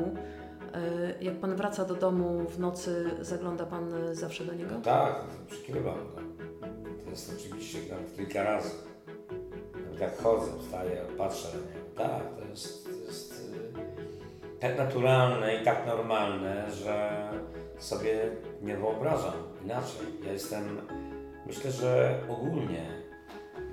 E, 0.73 1.23
Jak 1.23 1.35
Pan 1.35 1.55
wraca 1.55 1.85
do 1.85 1.95
domu 1.95 2.45
w 2.49 2.59
nocy, 2.59 3.11
zagląda 3.21 3.65
Pan 3.65 3.93
e, 3.93 4.15
zawsze 4.15 4.45
do 4.45 4.53
niego? 4.53 4.75
Tak, 4.83 5.15
przykrywam 5.49 5.95
go. 5.95 6.21
To 7.03 7.09
jest 7.09 7.33
oczywiście 7.39 7.77
nawet 7.91 8.15
kilka 8.15 8.43
razy. 8.43 8.69
Nawet 9.85 9.99
jak 9.99 10.17
chodzę, 10.17 10.51
wstaję, 10.59 11.01
patrzę 11.17 11.47
na 11.47 11.53
niego. 11.73 11.89
Tak, 11.95 12.35
to 12.39 12.45
jest, 12.49 12.83
to 12.85 12.91
jest 12.91 13.53
y, 14.55 14.59
tak 14.59 14.77
naturalne 14.77 15.55
i 15.61 15.65
tak 15.65 15.87
normalne, 15.87 16.71
że 16.71 17.19
sobie 17.77 18.31
nie 18.61 18.77
wyobrażam 18.77 19.33
inaczej. 19.63 20.05
Ja 20.25 20.31
jestem, 20.33 20.81
myślę, 21.47 21.71
że 21.71 22.19
ogólnie, 22.29 22.85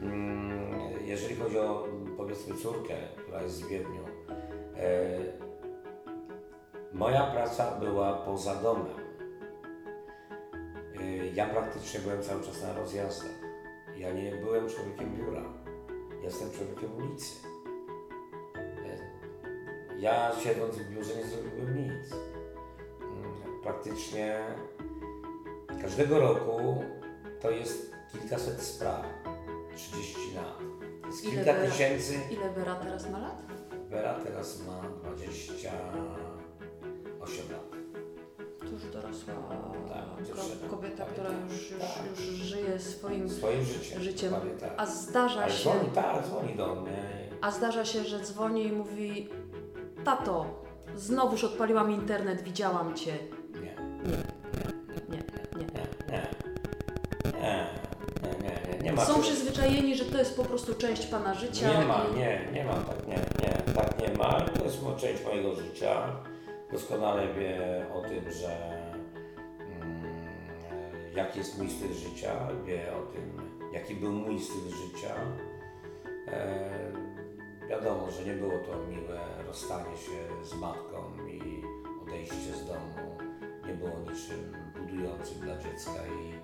mm, 0.02 0.70
jeżeli 1.04 1.37
chodzi 1.37 1.59
o 1.59 1.88
powiedzmy 2.16 2.54
córkę, 2.56 2.94
która 3.16 3.42
jest 3.42 3.64
w 3.64 3.68
Wiedniu, 3.68 4.02
e, 4.76 5.45
moja 6.96 7.26
praca 7.26 7.70
była 7.80 8.12
poza 8.12 8.54
domem. 8.54 8.87
Y, 11.00 11.30
Ja 11.35 11.46
praktycznie 11.46 12.00
byłem 12.00 12.22
cały 12.22 12.42
czas 12.42 12.62
na 12.62 12.72
rozjazdach. 12.72 13.30
Ja 13.96 14.12
nie 14.12 14.30
byłem 14.37 14.68
człowiekiem 14.68 15.16
biura. 15.16 15.42
Jestem 16.22 16.50
człowiekiem 16.50 16.96
ulicy. 16.96 17.35
Y, 18.56 19.98
Ja 19.98 20.32
siedząc 20.40 20.76
w 20.76 20.90
biurze 20.90 21.16
nie 21.16 21.24
zrobiłbym 21.26 21.76
nic. 21.76 22.12
Mm, 23.02 23.61
Praktycznie 23.62 24.38
każdego 25.82 26.20
roku 26.20 26.85
to 27.40 27.50
jest 27.50 27.92
kilkaset 28.12 28.61
spraw. 28.62 29.04
30 29.76 30.35
lat. 30.35 30.59
To 31.02 31.06
jest 31.06 31.24
Ile 31.24 31.32
kilka 31.44 31.61
wy- 31.61 31.66
tysięcy. 31.66 32.14
Ile 32.30 32.50
Wera 32.50 32.74
teraz 32.74 33.11
ma 33.11 33.18
lat? 33.18 33.42
Wera 33.90 34.14
teraz 34.14 34.66
ma 34.66 34.82
8 37.26 37.52
lat. 37.52 37.70
To 38.60 38.66
już 38.66 38.82
dorosła 38.92 39.34
tak, 39.88 40.26
dziewczyna. 40.26 40.68
kobieta, 40.70 41.04
która 41.04 41.30
już, 41.30 41.70
już, 41.70 42.26
już 42.26 42.36
żyje 42.36 42.78
swoim, 42.78 43.30
swoim 43.30 43.64
życiem. 43.64 44.02
życiem. 44.02 44.34
Tak. 44.60 44.74
A 44.76 44.86
zdarza 44.86 45.42
ale 45.42 45.52
się. 45.52 45.70
Dzwoni, 45.70 45.90
tak, 45.94 46.26
dzwoni 46.26 46.54
do 46.54 46.74
mnie. 46.74 47.28
A 47.40 47.50
zdarza 47.50 47.84
się, 47.84 48.04
że 48.04 48.20
dzwoni 48.20 48.66
i 48.66 48.72
mówi: 48.72 49.28
Tato, 50.04 50.46
znowuż 50.96 51.44
odpaliłam 51.44 51.90
internet, 51.90 52.42
widziałam 52.42 52.94
cię. 52.94 53.18
Nie. 53.54 53.60
Nie. 53.60 54.16
Nie. 55.08 55.22
Nie. 55.56 55.66
Nie. 56.08 56.28
Nie. 57.32 57.66
Nie. 58.22 58.76
Nie. 58.78 58.82
nie 58.82 58.92
ma 58.92 59.04
Są 59.04 59.20
przyzwyczajeni, 59.20 59.96
że 59.96 60.04
to 60.04 60.18
jest 60.18 60.36
po 60.36 60.44
prostu 60.44 60.74
część 60.74 61.06
pana 61.06 61.34
życia. 61.34 61.80
Nie 61.80 61.86
ma, 61.86 62.04
i... 62.14 62.18
nie, 62.18 62.48
nie 62.52 62.64
ma 62.64 62.72
tak, 62.72 63.06
nie, 63.06 63.14
nie, 63.14 63.74
tak 63.74 64.00
nie 64.00 64.18
ma. 64.18 64.40
To 64.40 64.64
jest 64.64 64.78
część 64.96 65.24
mojego 65.24 65.54
życia 65.54 66.12
Doskonale 66.72 67.35
wie 67.35 67.87
o 67.94 68.00
tym, 68.00 68.33
że 68.33 68.83
mm, 69.61 70.02
jaki 71.14 71.38
jest 71.38 71.59
mój 71.59 71.70
styl 71.70 71.92
życia, 71.92 72.48
wie 72.64 72.96
o 72.96 73.02
tym, 73.12 73.33
jaki 73.72 73.94
był 73.94 74.12
mój 74.12 74.40
styl 74.40 74.70
życia. 74.70 75.14
E, 76.29 76.70
wiadomo, 77.68 78.11
że 78.11 78.24
nie 78.24 78.33
było 78.33 78.52
to 78.59 78.87
miłe 78.90 79.20
rozstanie 79.46 79.96
się 79.96 80.44
z 80.44 80.55
matką 80.55 81.26
i 81.29 81.62
odejście 82.02 82.55
z 82.55 82.66
domu. 82.66 83.18
Nie 83.66 83.74
było 83.74 83.90
niczym 84.00 84.57
budującym 84.81 85.40
dla 85.40 85.59
dziecka 85.59 86.00
i 86.07 86.35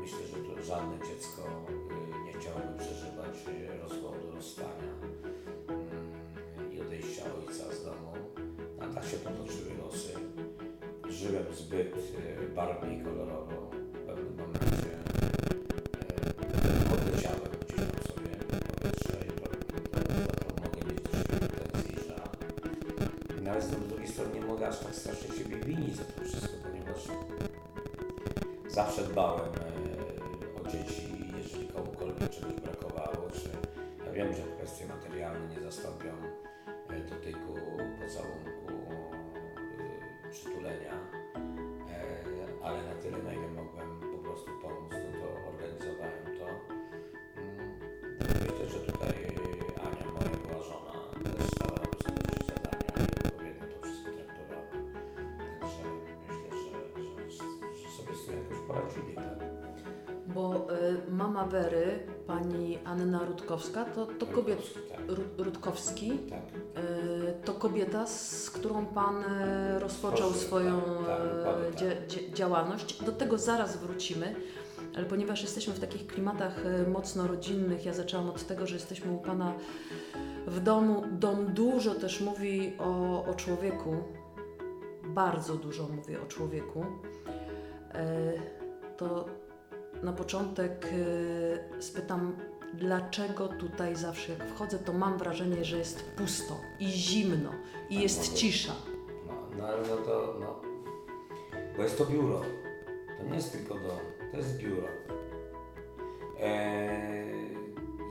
myślę, 0.00 0.18
że 0.26 0.36
to 0.36 0.62
żadne 0.62 0.98
dziecko 1.08 1.42
y, 1.42 2.24
nie 2.24 2.32
chciałoby 2.32 2.78
przeżywać 2.78 3.36
rozwodu, 3.82 4.30
rozstania 4.34 4.92
mm, 5.68 6.72
i 6.72 6.80
odejścia 6.80 7.24
ojca 7.38 7.74
z 7.74 7.84
domu. 7.84 8.39
A 8.90 8.94
tak 8.94 9.04
się 9.04 9.16
potoczyły 9.16 9.70
losy. 9.84 10.12
Żyłem 11.08 11.44
zbyt 11.54 11.96
y, 11.96 12.54
barwnie 12.54 12.96
i 12.96 13.00
kolorowo. 13.04 13.70
W 13.94 13.98
pewnym 14.06 14.36
momencie 14.36 14.92
e, 16.88 16.94
odleciałem 16.94 17.50
gdzieś 17.60 17.76
tam 17.76 18.04
sobie 18.08 18.30
powietrze 18.50 19.12
i 19.26 19.30
mogę 20.62 20.80
mieć 20.86 21.02
do 21.02 21.10
siebie 21.12 21.38
pretensji, 21.48 21.96
że 22.08 22.16
no, 23.42 23.50
ale 23.50 23.62
z 23.62 23.70
drugiej 23.70 24.08
strony 24.08 24.34
nie 24.34 24.40
mogę 24.40 24.68
aż 24.68 24.78
tak 24.78 24.94
strasznie 24.94 25.36
siebie 25.36 25.56
winić 25.56 25.96
za 25.96 26.04
to 26.04 26.24
wszystko, 26.24 26.54
ponieważ 26.62 27.02
zawsze 28.68 29.04
dbałem 29.04 29.50
e, 29.50 30.60
o 30.60 30.70
dzieci, 30.70 31.02
jeżeli 31.38 31.68
komukolwiek 31.68 32.30
czegoś 32.30 32.54
brakowało, 32.54 33.30
czy 33.30 33.48
ja 34.06 34.12
wiem, 34.12 34.34
że 34.34 34.42
kwestie 34.42 34.86
materialne 34.86 35.54
nie 35.54 35.62
zastąpią 35.62 36.10
pani 62.26 62.78
Anna 62.84 63.24
Rutkowska, 63.24 63.84
to, 63.84 64.06
to 64.06 64.26
kobieta. 64.26 64.62
Tak, 64.90 65.00
Ru- 65.06 65.44
Rutkowski, 65.44 66.10
tak. 66.30 66.38
y, 66.84 67.44
to 67.44 67.52
kobieta, 67.52 68.06
z 68.06 68.50
którą 68.50 68.86
Pan 68.86 69.22
y, 69.24 69.78
rozpoczął 69.78 70.32
swoją 70.32 70.80
tak, 70.80 71.06
tak, 71.06 71.20
e, 71.20 71.36
dokładnie 71.36 71.64
tak. 71.70 71.74
dzia- 71.80 72.06
dzia- 72.08 72.32
działalność. 72.34 73.02
Do 73.04 73.12
tego 73.12 73.38
zaraz 73.38 73.76
wrócimy, 73.76 74.34
ale 74.96 75.04
ponieważ 75.06 75.42
jesteśmy 75.42 75.74
w 75.74 75.80
takich 75.80 76.06
klimatach 76.06 76.64
mocno 76.92 77.26
rodzinnych, 77.26 77.84
ja 77.84 77.92
zaczęłam 77.94 78.30
od 78.30 78.46
tego, 78.46 78.66
że 78.66 78.74
jesteśmy 78.74 79.12
u 79.12 79.18
Pana 79.18 79.52
w 80.46 80.60
domu. 80.60 81.02
Dom 81.12 81.46
dużo 81.54 81.94
też 81.94 82.20
mówi 82.20 82.72
o, 82.78 83.24
o 83.24 83.34
człowieku, 83.34 83.96
bardzo 85.04 85.54
dużo 85.54 85.88
mówi 85.88 86.16
o 86.16 86.26
człowieku. 86.26 86.84
E, 87.94 88.32
To 88.96 89.24
na 90.02 90.12
początek 90.12 90.86
e, 91.78 91.82
spytam, 91.82 92.36
dlaczego 92.74 93.48
tutaj 93.48 93.96
zawsze 93.96 94.32
jak 94.32 94.44
wchodzę, 94.48 94.78
to 94.78 94.92
mam 94.92 95.18
wrażenie, 95.18 95.64
że 95.64 95.78
jest 95.78 96.04
pusto 96.16 96.60
i 96.78 96.86
zimno 96.88 97.50
i 97.90 98.00
jest 98.00 98.34
cisza. 98.34 98.72
No, 99.26 99.32
no 99.58 99.66
ale 99.66 99.78
no 99.88 99.96
to, 99.96 100.34
no, 100.40 100.60
bo 101.76 101.82
jest 101.82 101.98
to 101.98 102.04
biuro. 102.06 102.40
To 103.18 103.24
nie 103.28 103.34
jest 103.34 103.52
tylko 103.52 103.74
dom, 103.74 103.98
to 104.32 104.36
jest 104.36 104.56
biuro. 104.58 104.88
Eee, 106.40 107.56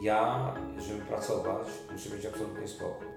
ja, 0.02 0.54
żeby 0.88 1.00
pracować, 1.02 1.68
muszę 1.92 2.10
mieć 2.16 2.26
absolutnie 2.26 2.68
spokój. 2.68 3.08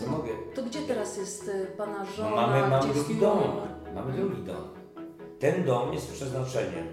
Nie 0.00 0.06
mogę. 0.06 0.28
To 0.54 0.62
gdzie 0.62 0.80
teraz 0.82 1.16
jest 1.16 1.48
e, 1.48 1.66
Pana 1.66 1.98
No, 1.98 2.04
żona? 2.04 2.36
mamy 2.36 2.68
mamy 2.68 2.94
drugi 2.94 3.14
dom. 3.14 3.38
Mamy 3.94 4.12
drugi 4.12 4.42
dom. 4.42 4.68
Ten 5.38 5.64
dom 5.64 5.92
jest 5.92 6.12
przeznaczeniem 6.12 6.86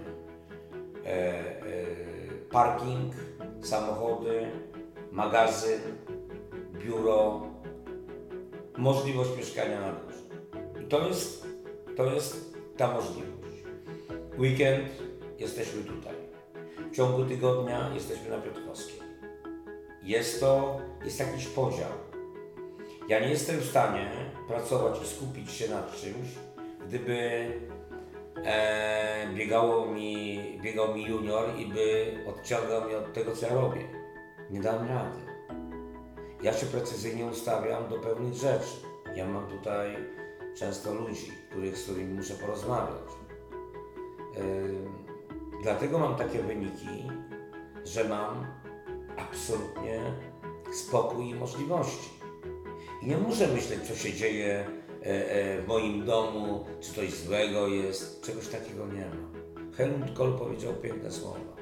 parking, 2.50 3.14
samochody, 3.60 4.46
magazyn, 5.12 5.80
biuro, 6.72 7.40
możliwość 8.76 9.30
mieszkania 9.36 9.80
na 9.80 9.92
górze. 9.92 10.18
I 10.82 10.88
to 10.88 11.08
jest, 11.08 11.46
to 11.96 12.12
jest 12.12 12.54
ta 12.76 12.92
możliwość. 12.92 13.56
Weekend 14.38 14.88
jesteśmy 15.38 15.82
tutaj. 15.82 16.14
W 16.92 16.96
ciągu 16.96 17.24
tygodnia 17.24 17.90
jesteśmy 17.94 18.30
na 18.30 18.38
Piotrkowskiej. 18.38 19.00
Jest 20.02 20.40
to, 20.40 20.80
jest 21.04 21.20
jakiś 21.20 21.46
podział. 21.46 21.92
Ja 23.08 23.20
nie 23.20 23.28
jestem 23.28 23.60
w 23.60 23.64
stanie 23.64 24.10
pracować 24.48 25.02
i 25.02 25.06
skupić 25.06 25.50
się 25.50 25.70
nad 25.70 25.96
czymś, 25.96 26.28
gdyby 26.88 27.46
e, 28.44 29.28
biegało 29.34 29.86
mi, 29.86 30.38
biegał 30.62 30.94
mi 30.94 31.04
junior 31.04 31.58
i 31.58 31.66
by 31.66 32.14
odciągał 32.26 32.84
mnie 32.84 32.96
od 32.96 33.12
tego, 33.12 33.36
co 33.36 33.46
ja 33.46 33.54
robię. 33.54 33.88
Nie 34.50 34.60
dam 34.60 34.88
rady. 34.88 35.18
Ja 36.42 36.52
się 36.52 36.66
precyzyjnie 36.66 37.26
ustawiam 37.26 37.88
do 37.88 37.98
pewnych 37.98 38.34
rzeczy. 38.34 38.76
Ja 39.14 39.28
mam 39.28 39.46
tutaj 39.46 39.96
często 40.54 40.94
ludzi, 40.94 41.32
których, 41.50 41.78
z 41.78 41.84
którymi 41.84 42.14
muszę 42.14 42.34
porozmawiać. 42.34 43.10
Ym, 44.36 44.92
dlatego 45.62 45.98
mam 45.98 46.16
takie 46.16 46.42
wyniki, 46.42 47.08
że 47.84 48.04
mam 48.04 48.46
absolutnie 49.16 50.00
spokój 50.72 51.28
i 51.28 51.34
możliwości. 51.34 52.10
I 53.02 53.06
nie 53.06 53.16
muszę 53.16 53.48
myśleć, 53.48 53.82
co 53.82 53.94
się 53.94 54.12
dzieje 54.12 54.46
e, 54.46 54.60
e, 54.60 54.81
w 55.04 55.64
moim 55.66 56.04
domu, 56.04 56.64
czy 56.80 56.94
coś 56.94 57.14
złego 57.14 57.68
jest. 57.68 58.22
Czegoś 58.22 58.48
takiego 58.48 58.86
nie 58.86 59.06
ma. 59.06 59.32
Helmut 59.76 60.12
Kohl 60.14 60.32
powiedział 60.32 60.74
piękne 60.74 61.12
słowa. 61.12 61.56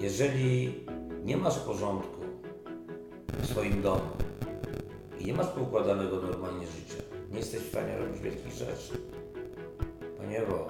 Jeżeli 0.00 0.84
nie 1.24 1.36
masz 1.36 1.58
porządku 1.58 2.20
w 3.42 3.46
swoim 3.46 3.82
domu 3.82 4.10
i 5.20 5.24
nie 5.24 5.34
masz 5.34 5.46
poukładanego 5.46 6.16
normalnie 6.16 6.66
życia, 6.66 7.02
nie 7.30 7.38
jesteś 7.38 7.60
w 7.60 7.68
stanie 7.68 7.98
robić 7.98 8.22
wielkich 8.22 8.52
rzeczy. 8.52 8.92
Panie 10.18 10.42
Ewo, 10.42 10.68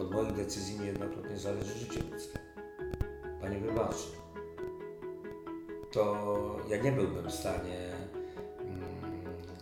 od 0.00 0.10
moich 0.10 0.32
decyzji 0.32 0.80
niejednokrotnie 0.80 1.38
zależy 1.38 1.78
życie 1.78 2.00
ludzkie. 2.12 2.38
Panie 3.40 3.58
wybaczy. 3.58 4.08
To 5.92 6.16
ja 6.68 6.82
nie 6.82 6.92
byłbym 6.92 7.28
w 7.28 7.34
stanie 7.34 7.95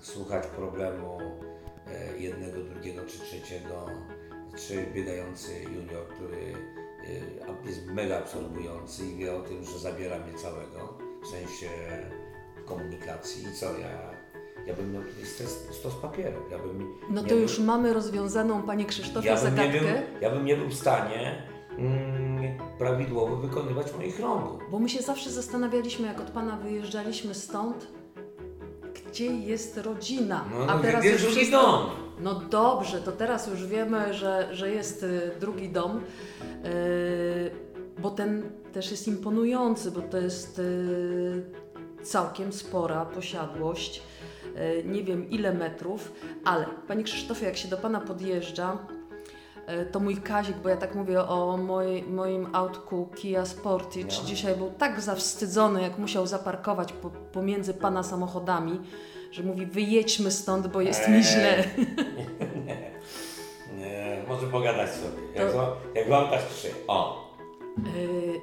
słuchać 0.05 0.47
problemu 0.47 1.19
e, 1.87 2.19
jednego, 2.19 2.61
drugiego 2.75 3.03
czy 3.07 3.19
trzeciego, 3.19 3.87
czy 4.57 4.87
biegający 4.95 5.63
junior, 5.63 6.09
który 6.09 6.37
e, 7.65 7.69
jest 7.69 7.87
mega 7.87 8.19
absorbujący 8.19 9.07
i 9.07 9.17
wie 9.17 9.37
o 9.37 9.41
tym, 9.41 9.65
że 9.65 9.79
zabiera 9.79 10.19
mnie 10.19 10.35
całego 10.39 10.99
w 11.23 11.27
sensie 11.27 11.69
komunikacji. 12.65 13.45
I 13.45 13.53
co 13.55 13.79
ja? 13.79 14.15
Ja 14.67 14.75
bym 14.75 14.93
miał 14.93 15.03
tutaj 15.03 15.25
stos, 15.27 15.59
stos 15.71 15.95
papieru. 15.95 16.41
Ja 16.51 16.59
bym 16.59 16.95
No 17.11 17.23
to 17.23 17.29
był- 17.29 17.39
już 17.39 17.59
mamy 17.59 17.93
rozwiązaną, 17.93 18.63
Panie 18.63 18.85
Krzysztofie, 18.85 19.29
ja 19.29 19.35
bym, 19.37 19.45
zagadkę. 19.45 19.79
był, 19.81 19.89
ja 20.21 20.31
bym 20.31 20.45
nie 20.45 20.57
był 20.57 20.69
w 20.69 20.75
stanie 20.75 21.43
mm, 21.79 22.59
prawidłowo 22.79 23.37
wykonywać 23.37 23.95
moich 23.97 24.21
rąk. 24.21 24.71
Bo 24.71 24.79
my 24.79 24.89
się 24.89 25.03
zawsze 25.03 25.31
zastanawialiśmy, 25.31 26.07
jak 26.07 26.21
od 26.21 26.31
Pana 26.31 26.57
wyjeżdżaliśmy 26.57 27.35
stąd, 27.35 27.87
gdzie 29.15 29.27
jest 29.27 29.79
rodzina. 29.79 30.45
No, 30.59 30.73
A 30.73 30.79
teraz 30.79 31.01
gdzie 31.01 31.11
już 31.11 31.23
drugi 31.23 31.37
wszystko... 31.37 31.63
dom? 31.63 31.91
No 32.21 32.35
dobrze, 32.35 33.01
to 33.01 33.13
teraz 33.13 33.47
już 33.47 33.67
wiemy, 33.67 34.15
że, 34.15 34.49
że 34.53 34.71
jest 34.71 35.03
y, 35.03 35.31
drugi 35.41 35.69
dom, 35.69 36.01
y, 36.65 37.51
bo 37.99 38.11
ten 38.11 38.43
też 38.73 38.91
jest 38.91 39.09
imponujący, 39.09 39.91
bo 39.91 40.03
to 40.03 40.19
jest 40.19 40.59
y, 40.59 41.43
całkiem 42.03 42.53
spora 42.53 43.05
posiadłość. 43.05 44.03
Nie 44.85 45.05
wiem 45.05 45.31
ile 45.31 45.53
metrów, 45.53 46.13
ale 46.45 46.67
Panie 46.89 47.05
Krzysztofie, 47.05 47.47
jak 47.47 47.57
się 47.57 47.69
do 47.69 47.77
Pana 47.77 48.01
podjeżdża, 48.01 48.79
to 49.93 50.01
mój 50.01 50.17
Kazik, 50.17 50.57
bo 50.57 50.69
ja 50.69 50.77
tak 50.77 50.95
mówię 50.95 51.21
o 51.29 51.57
mojej, 51.57 52.03
moim 52.03 52.49
autku 52.55 53.09
Kia 53.17 53.47
Sportage, 53.47 54.05
No. 54.21 54.25
dzisiaj 54.27 54.57
był 54.57 54.71
tak 54.79 55.01
zawstydzony, 55.01 55.83
jak 55.83 55.99
musiał 55.99 56.27
zaparkować 56.27 56.93
po, 56.93 57.11
pomiędzy 57.11 57.75
Pana 57.75 58.03
samochodami, 58.03 58.81
że 59.31 59.43
mówi 59.43 59.67
wyjedźmy 59.67 60.31
stąd, 60.31 60.67
bo 60.67 60.81
jest 60.81 61.09
mi 61.09 61.15
Eee. 61.17 61.23
źle. 61.25 61.65
Nie, 62.67 62.95
nie, 63.79 64.23
może 64.29 64.47
pogadać 64.47 64.91
sobie. 64.91 65.23
Jak, 65.35 65.53
To- 65.53 65.59
to... 65.59 65.77
jak 65.95 66.09
wam 66.09 66.31
tak 66.31 66.43
trzy. 66.43 66.69
O, 66.89 67.25
Y, 67.97 68.41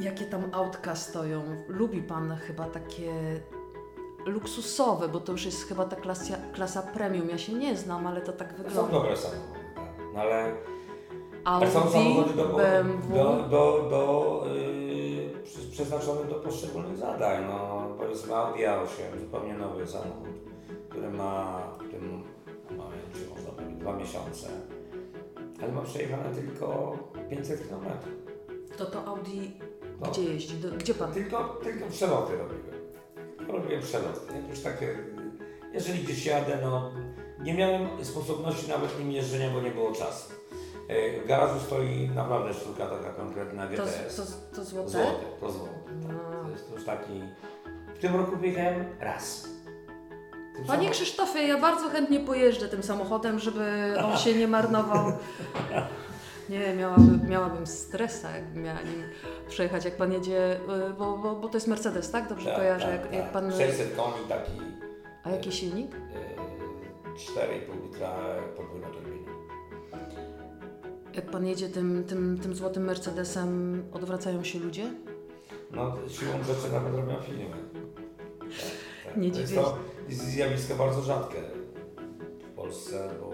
Jakie 0.00 0.24
tam 0.24 0.42
autka 0.52 0.94
stoją? 0.94 1.42
Lubi 1.68 2.02
Pan 2.02 2.36
chyba 2.36 2.64
takie 2.64 3.12
luksusowe, 4.26 5.08
bo 5.08 5.20
to 5.20 5.32
już 5.32 5.44
jest 5.44 5.68
chyba 5.68 5.84
ta 5.84 5.96
klasa, 5.96 6.34
klasa 6.52 6.82
premium. 6.82 7.28
Ja 7.30 7.38
się 7.38 7.52
nie 7.52 7.76
znam, 7.76 8.06
ale 8.06 8.20
to 8.20 8.32
tak 8.32 8.48
To 8.52 8.56
są 8.56 8.64
wygląda. 8.64 8.92
dobre 8.92 9.16
samochody. 9.16 9.59
No 10.14 10.20
ale 10.20 10.44
Audi, 11.44 11.64
ale 11.64 11.70
są 11.70 11.90
samochody 11.90 12.34
do, 12.34 12.44
BMW. 12.44 13.14
do, 13.14 13.24
do, 13.50 13.86
do, 13.90 14.44
yy, 14.54 15.30
przy- 15.44 15.70
przeznaczone 15.70 16.24
do 16.24 16.34
poszczególnych 16.34 16.96
zadań. 16.96 17.44
No, 17.48 17.88
powiedzmy 17.98 18.34
Audi 18.36 18.58
A8, 18.62 19.20
zupełnie 19.20 19.54
nowy 19.54 19.86
samochód, 19.86 20.28
który 20.88 21.10
ma 21.10 21.62
w 21.78 21.90
tym 21.90 22.22
momencie, 22.70 23.20
można 23.34 23.50
powiedzieć, 23.50 23.76
dwa 23.78 23.96
miesiące, 23.96 24.48
ale 25.62 25.72
ma 25.72 25.80
przejechane 25.82 26.34
tylko 26.34 26.96
500 27.30 27.68
km. 27.68 27.84
To 28.78 28.86
to 28.86 29.04
Audi 29.04 29.50
No. 30.00 30.06
gdzie 30.10 30.22
jeździ? 30.24 30.54
Do, 30.56 30.68
gdzie 30.70 30.94
Pan? 30.94 31.12
Tylko, 31.12 31.44
tylko 31.62 31.86
przeloty 31.90 32.32
robiłem. 32.36 32.80
Robiłem 33.48 33.82
przeloty. 33.82 34.20
Jakieś 34.42 34.62
takie, 34.62 34.98
jeżeli 35.72 36.02
gdzieś 36.02 36.26
jadę, 36.26 36.58
no 36.62 36.90
nie 37.42 37.54
miałem 37.54 38.04
sposobności 38.04 38.68
nawet 38.68 38.98
nim 38.98 39.12
jeżdżenia, 39.12 39.50
bo 39.50 39.60
nie 39.60 39.70
było 39.70 39.92
czasu. 39.92 40.32
E, 40.88 41.20
W 41.20 41.26
garażu 41.26 41.60
stoi 41.60 42.10
naprawdę 42.14 42.54
sztuka 42.54 42.86
taka 42.86 43.10
konkretna 43.12 43.66
To, 43.66 43.72
GTS. 43.72 44.16
to, 44.16 44.22
to 44.56 44.64
złote? 44.64 44.88
Złoty, 44.90 45.24
to 45.40 45.50
złoty. 45.52 45.70
Tak. 46.02 46.12
No. 46.12 46.42
To 46.44 46.50
jest 46.50 46.70
już 46.70 46.84
taki. 46.84 47.22
W 47.94 47.98
tym 47.98 48.16
roku 48.16 48.36
wyjechałem 48.36 48.84
raz. 49.00 49.48
Tym 50.56 50.64
Panie 50.64 50.90
Krzysztofie, 50.90 51.38
ja 51.46 51.58
bardzo 51.60 51.88
chętnie 51.88 52.20
pojeżdżę 52.20 52.68
tym 52.68 52.82
samochodem, 52.82 53.38
żeby 53.38 53.94
on 54.04 54.18
się 54.18 54.34
nie 54.34 54.48
marnował. 54.48 55.12
Nie, 56.50 56.74
miałabym, 56.74 57.20
miałabym 57.28 57.66
stresa, 57.66 58.30
jakbym 58.36 58.62
miała 58.62 58.80
nim 58.82 59.02
przejechać, 59.48 59.84
jak 59.84 59.96
pan 59.96 60.12
jedzie, 60.12 60.56
y, 60.90 60.94
bo, 60.98 61.18
bo, 61.18 61.34
bo 61.36 61.48
to 61.48 61.56
jest 61.56 61.66
Mercedes, 61.66 62.10
tak? 62.10 62.28
Dobrze 62.28 62.46
Tak, 62.46 62.56
kojarzę, 62.56 62.84
tak, 62.86 62.92
jak, 62.92 63.02
tak. 63.02 63.12
jak 63.12 63.32
pan... 63.32 63.52
600 63.52 63.96
koni, 63.96 64.14
taki 64.28 64.52
A 65.24 65.30
jaki 65.30 65.52
silnik? 65.52 65.90
E, 67.36 67.46
4,5 67.46 67.82
litra 67.82 68.16
podwójna 68.56 68.86
turbina. 68.90 69.30
Jak 71.14 71.30
pan 71.30 71.46
jedzie 71.46 71.68
tym, 71.68 72.04
tym, 72.04 72.38
tym 72.42 72.54
złotym 72.54 72.84
Mercedesem, 72.84 73.82
odwracają 73.92 74.44
się 74.44 74.58
ludzie? 74.58 74.90
No, 75.70 75.96
siłą 76.08 76.44
rzeczy 76.44 76.72
nawet 76.72 76.94
robią 76.94 77.22
filmy. 77.22 77.56
Tak, 78.38 78.48
tak. 79.04 79.16
Nie 79.16 79.30
to 79.30 79.40
jest 79.40 79.54
to 79.54 79.78
zjawisko 80.08 80.74
bardzo 80.74 81.02
rzadkie 81.02 81.42
w 82.52 82.54
Polsce, 82.56 83.08
bo 83.20 83.32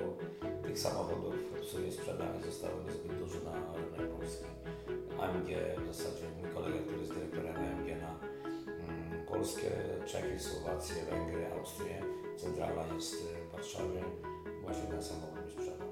tych 0.62 0.79
samochodów 0.79 1.35
w 1.62 1.64
sumie 1.64 1.92
sprzedanych 1.92 2.44
zostało 2.44 2.75
niezbyt 2.87 3.18
dużo 3.18 3.38
na 3.44 3.53
rynek 3.75 4.16
polski. 4.16 4.44
AMG 5.20 5.49
w 5.85 5.96
zasadzie 5.96 6.25
mój 6.40 6.51
kolega, 6.55 6.79
który 6.85 6.99
jest 7.01 7.14
dyrektorem 7.14 7.57
AMG 7.57 7.88
na 8.01 8.18
mm, 8.85 9.27
Polskę, 9.27 9.66
Czechy, 10.07 10.38
Słowację, 10.38 10.96
Węgry, 11.11 11.46
Austrię. 11.59 12.03
Centrala 12.37 12.87
jest 12.94 13.14
Właśnie 14.62 14.87
ten 14.90 15.03
samochód 15.03 15.45
mi 15.47 15.51
sprzedał. 15.53 15.88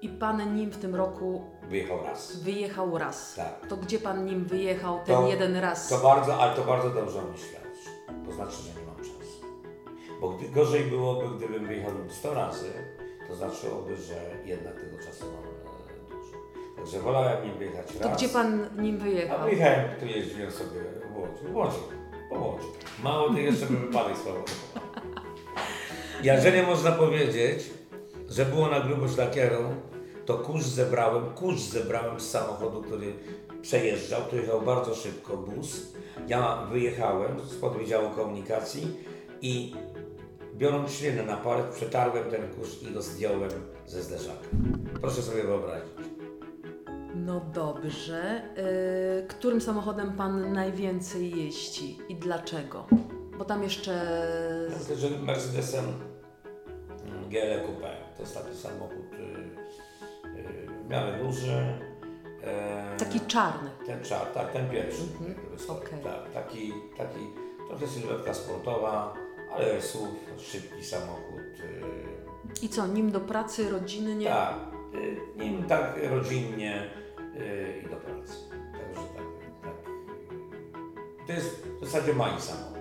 I 0.00 0.08
pan 0.08 0.54
nim 0.56 0.70
w 0.70 0.76
tym 0.76 0.94
roku 0.94 1.44
Wyjechał 1.68 2.02
raz. 2.04 2.36
wyjechał 2.36 2.98
raz. 2.98 3.34
Tak. 3.34 3.66
To 3.68 3.76
gdzie 3.76 3.98
pan 3.98 4.24
nim 4.26 4.44
wyjechał 4.44 4.98
ten 5.04 5.16
To- 5.16 5.28
jeden 5.28 5.56
raz? 5.56 5.88
To 5.88 5.98
bardzo, 5.98 6.38
ale 6.38 6.56
to 6.56 6.64
bardzo 6.64 6.90
dobrze 6.90 7.22
mnie 7.22 7.38
świadczy. 7.38 7.90
To 8.26 8.32
znaczy, 8.32 8.56
że 8.62 8.80
nie 8.80 8.86
mam 8.86 8.96
czasu. 8.96 9.46
Bo 10.20 10.28
gdy, 10.28 10.48
gorzej 10.48 10.84
byłoby, 10.84 11.36
gdybym 11.36 11.66
wyjechał 11.66 11.92
100 12.08 12.34
razy, 12.34 12.72
to 13.28 13.34
znaczyłoby, 13.34 13.96
że 13.96 14.14
jednak 14.44 14.74
tego 14.80 14.98
czasu 14.98 15.24
mam 15.24 15.44
e, 15.44 16.10
dużo. 16.10 16.32
Także 16.76 17.00
wolałem 17.00 17.44
nim 17.44 17.58
wyjechać 17.58 17.86
To 18.02 18.08
raz. 18.08 18.16
gdzie 18.18 18.28
pan 18.28 18.68
nim 18.82 18.96
A 18.96 19.04
wyjechał? 19.04 19.44
wyjechałem, 19.44 20.00
tu 20.00 20.06
jeździłem 20.06 20.50
sobie 20.50 20.80
w 21.12 21.16
Łodzi. 21.16 21.44
W 21.52 21.56
Łodzi. 21.56 21.76
Po 22.30 22.34
Łodzi. 22.38 22.66
Mało 23.02 23.28
to 23.28 23.38
jeszcze 23.38 23.66
by 23.66 23.76
wypadek 23.76 24.16
spowodował. 24.16 24.44
Jeżeli 26.22 26.62
można 26.62 26.92
powiedzieć, 26.92 27.70
że 28.28 28.44
było 28.44 28.68
na 28.68 28.80
grubo 28.80 29.08
szlakierą, 29.08 29.74
to 30.26 30.34
kurz 30.34 30.64
zebrałem, 30.64 31.24
kurz 31.34 31.60
zebrałem 31.60 32.20
z 32.20 32.30
samochodu, 32.30 32.82
który 32.82 33.12
przejeżdżał, 33.62 34.22
to 34.30 34.36
jechał 34.36 34.62
bardzo 34.62 34.94
szybko 34.94 35.36
bus. 35.36 35.92
Ja 36.28 36.66
wyjechałem 36.72 37.40
spod 37.40 37.76
Wydziału 37.76 38.10
Komunikacji 38.10 38.96
i 39.42 39.74
biorąc 40.54 40.90
ślinę 40.90 41.22
na 41.22 41.36
palec, 41.36 41.76
przetarłem 41.76 42.30
ten 42.30 42.48
kurz 42.54 42.82
i 42.82 42.92
go 42.94 43.02
zdjąłem 43.02 43.50
ze 43.86 44.02
zderzaka. 44.02 44.48
Proszę 45.00 45.22
sobie 45.22 45.42
wyobrazić. 45.42 45.92
No 47.14 47.40
dobrze. 47.54 48.42
Y, 49.22 49.26
którym 49.26 49.60
samochodem 49.60 50.12
pan 50.12 50.52
najwięcej 50.52 51.44
jeździ 51.44 51.98
i 52.08 52.14
dlaczego? 52.16 52.86
Bo 53.38 53.44
tam 53.44 53.62
jeszcze. 53.62 53.92
Myślę, 54.80 54.96
że 54.96 55.10
Mercedesem 55.10 55.84
GL 57.30 57.66
Coupe 57.66 57.96
to 58.16 58.22
jest 58.22 58.34
taki 58.34 58.56
samochód 58.56 59.12
y, 59.12 59.16
y, 60.38 60.66
w 60.84 60.88
miarę 60.90 61.18
duży. 61.24 61.78
E, 62.42 62.96
Taki 62.98 63.20
czarny. 63.20 63.70
ten 63.86 64.02
czar, 64.04 64.26
tak, 64.26 64.52
ten 64.52 64.70
pierwszy. 64.70 65.02
Mhm, 65.02 65.34
okej. 65.68 65.98
tak, 66.04 66.30
taki, 66.34 66.72
taki 66.98 67.20
trochę 67.68 67.86
sylwetka 67.86 68.34
sportowa, 68.34 69.14
ale 69.52 69.82
SUV, 69.82 70.08
szybki 70.38 70.84
samochód. 70.84 71.40
y, 71.60 72.62
I 72.62 72.68
co, 72.68 72.86
nim 72.86 73.10
do 73.12 73.20
pracy, 73.20 73.70
rodziny 73.70 74.14
nie? 74.14 74.26
Tak, 74.26 74.54
nim 75.36 75.62
tak 75.64 75.98
rodzinnie 76.10 76.90
i 77.84 77.88
do 77.90 77.96
pracy. 77.96 78.32
Także 78.72 79.08
tak, 79.16 79.24
tak. 79.62 79.74
To 81.26 81.32
jest 81.32 81.66
w 81.80 81.84
zasadzie 81.84 82.12
mój 82.12 82.26
samochód, 82.38 82.75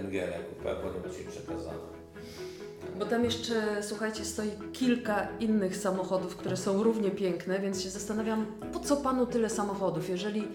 ten 0.00 0.10
GL 0.10 0.32
Coupe, 0.48 0.74
ponieważ 0.74 1.16
się 1.16 1.24
przekazano. 1.24 2.00
Bo 2.98 3.06
tam 3.06 3.24
jeszcze, 3.24 3.82
słuchajcie, 3.82 4.24
stoi 4.24 4.50
kilka 4.72 5.28
innych 5.40 5.76
samochodów, 5.76 6.36
które 6.36 6.56
są 6.56 6.82
równie 6.82 7.10
piękne, 7.10 7.58
więc 7.58 7.82
się 7.82 7.90
zastanawiam, 7.90 8.46
po 8.72 8.80
co 8.80 8.96
panu 8.96 9.26
tyle 9.26 9.50
samochodów? 9.50 10.08
Jeżeli 10.08 10.48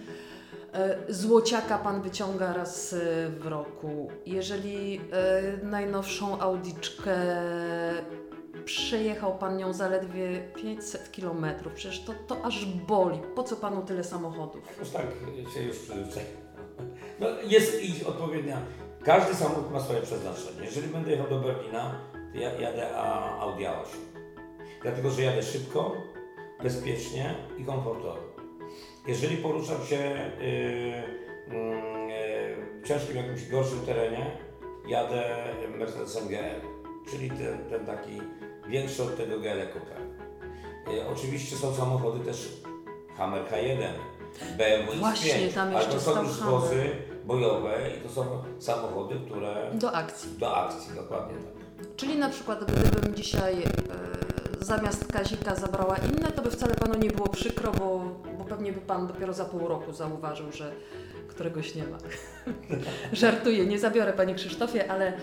e, 0.73 0.97
złociaka 1.09 1.77
pan 1.77 2.01
wyciąga 2.01 2.53
raz 2.53 2.93
e, 2.93 2.97
w 3.29 3.47
roku, 3.47 4.11
jeżeli 4.25 5.01
e, 5.11 5.65
najnowszą 5.65 6.39
Audiczkę 6.39 7.15
przejechał 8.65 9.37
pan 9.37 9.57
nią 9.57 9.73
zaledwie 9.73 10.41
500 10.55 11.09
km, 11.15 11.45
przecież 11.75 12.03
to, 12.03 12.13
to 12.27 12.45
aż 12.45 12.65
boli. 12.65 13.19
Po 13.35 13.43
co 13.43 13.55
panu 13.55 13.81
tyle 13.81 14.03
samochodów? 14.03 14.79
Już 14.79 14.89
tak 14.89 15.05
się 15.53 15.63
już 15.63 15.77
przyzwyczaiłem. 15.77 16.45
No, 17.19 17.27
jest 17.47 17.83
ich 17.83 18.07
odpowiednia. 18.07 18.61
Każdy 19.05 19.35
samochód 19.35 19.71
ma 19.71 19.79
swoje 19.79 20.01
przeznaczenie. 20.01 20.65
Jeżeli 20.65 20.87
będę 20.87 21.11
jechał 21.11 21.27
do 21.29 21.39
Berlina, 21.39 21.95
to 22.33 22.39
ja 22.39 22.53
jadę 22.53 22.97
Audi 23.39 23.63
A8. 23.63 23.97
Dlatego, 24.81 25.11
że 25.11 25.21
jadę 25.21 25.43
szybko, 25.43 25.95
bezpiecznie 26.63 27.35
i 27.57 27.65
komfortowo. 27.65 28.19
Jeżeli 29.07 29.37
poruszam 29.37 29.85
się 29.85 29.95
yy, 29.95 30.47
yy, 30.47 31.01
w 32.81 32.87
ciężkim 32.87 33.15
jakimś 33.15 33.49
gorszym 33.49 33.79
terenie, 33.85 34.37
jadę 34.87 35.23
Mercedesem 35.77 36.27
GL, 36.27 36.61
czyli 37.11 37.29
ten, 37.29 37.69
ten 37.69 37.85
taki 37.85 38.21
większy 38.67 39.03
od 39.03 39.17
tego 39.17 39.39
GL 39.39 39.67
Coupe. 39.73 39.95
Yy, 40.93 41.07
oczywiście 41.07 41.55
są 41.55 41.73
samochody 41.73 42.25
też 42.25 42.61
Hammer 43.17 43.43
H1, 43.43 43.87
BMW 44.57 44.91
X5, 44.91 44.99
Właśnie, 44.99 45.47
tam 45.47 45.67
ale 45.67 45.77
jeszcze 45.77 45.93
to 45.93 45.99
są 45.99 46.23
już 46.23 46.39
wozy 46.39 47.14
bojowe 47.25 47.75
i 47.97 48.01
to 48.01 48.09
są 48.09 48.25
samochody, 48.59 49.15
które 49.25 49.71
Do 49.73 49.91
akcji. 49.91 50.29
do 50.39 50.57
akcji, 50.57 50.95
dokładnie 50.95 51.35
tak. 51.35 51.85
Czyli 51.95 52.15
na 52.17 52.29
przykład 52.29 52.71
gdybym 52.71 53.15
dzisiaj 53.15 53.53
e, 53.63 53.67
zamiast 54.65 55.11
Kazika 55.13 55.55
zabrała 55.55 55.95
inne, 55.97 56.31
to 56.31 56.41
by 56.41 56.51
wcale 56.51 56.75
panu 56.75 56.99
nie 56.99 57.09
było 57.09 57.27
przykro, 57.27 57.71
bo, 57.71 58.01
bo 58.37 58.43
pewnie 58.45 58.71
by 58.73 58.81
pan 58.81 59.07
dopiero 59.07 59.33
za 59.33 59.45
pół 59.45 59.67
roku 59.67 59.93
zauważył, 59.93 60.51
że 60.51 60.71
któregoś 61.27 61.75
nie 61.75 61.83
ma. 61.83 61.97
Żartuję, 63.13 63.65
nie 63.65 63.79
zabiorę 63.79 64.13
panie 64.13 64.35
Krzysztofie, 64.35 64.91
ale 64.91 65.07
e, 65.07 65.13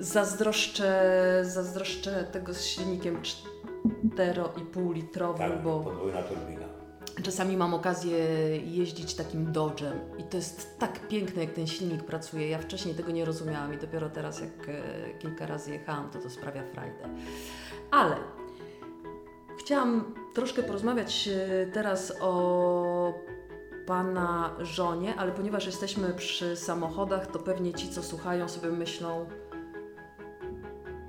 zazdroszczę, 0.00 1.02
zazdroszczę 1.42 2.24
tego 2.32 2.54
z 2.54 2.64
silnikiem 2.64 3.22
4,5 4.16 4.94
litrowym, 4.94 5.50
Tak, 5.50 5.62
bo 5.62 5.80
podwójna 5.80 6.22
turbina. 6.22 6.67
Czasami 7.22 7.56
mam 7.56 7.74
okazję 7.74 8.18
jeździć 8.64 9.14
takim 9.14 9.52
Dodge'em 9.52 9.96
i 10.18 10.24
to 10.24 10.36
jest 10.36 10.78
tak 10.78 11.08
piękne, 11.08 11.44
jak 11.44 11.52
ten 11.52 11.66
silnik 11.66 12.04
pracuje. 12.04 12.48
Ja 12.48 12.58
wcześniej 12.58 12.94
tego 12.94 13.12
nie 13.12 13.24
rozumiałam 13.24 13.74
i 13.74 13.78
dopiero 13.78 14.10
teraz, 14.10 14.40
jak 14.40 14.68
e, 14.68 14.82
kilka 15.18 15.46
razy 15.46 15.70
jechałam, 15.70 16.10
to 16.10 16.18
to 16.18 16.30
sprawia 16.30 16.62
frajdę. 16.72 17.08
Ale 17.90 18.16
chciałam 19.58 20.14
troszkę 20.34 20.62
porozmawiać 20.62 21.28
e, 21.28 21.66
teraz 21.66 22.12
o 22.20 23.14
Pana 23.86 24.54
żonie, 24.60 25.14
ale 25.16 25.32
ponieważ 25.32 25.66
jesteśmy 25.66 26.12
przy 26.14 26.56
samochodach, 26.56 27.26
to 27.26 27.38
pewnie 27.38 27.74
ci, 27.74 27.88
co 27.88 28.02
słuchają, 28.02 28.48
sobie 28.48 28.70
myślą, 28.70 29.26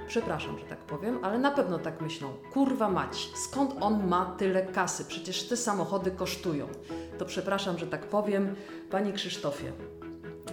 przepraszam, 0.09 0.59
że 0.59 0.65
tak 0.65 0.79
powiem, 0.79 1.19
ale 1.23 1.39
na 1.39 1.51
pewno 1.51 1.79
tak 1.79 2.01
myślą. 2.01 2.33
Kurwa 2.53 2.89
mać, 2.89 3.29
skąd 3.35 3.75
on 3.81 4.07
ma 4.07 4.35
tyle 4.37 4.65
kasy? 4.65 5.05
Przecież 5.05 5.47
te 5.47 5.57
samochody 5.57 6.11
kosztują. 6.11 6.67
to 7.17 7.25
przepraszam, 7.25 7.77
że 7.77 7.87
tak 7.87 8.05
powiem. 8.05 8.55
Panie 8.91 9.13
Krzysztofie, 9.13 9.71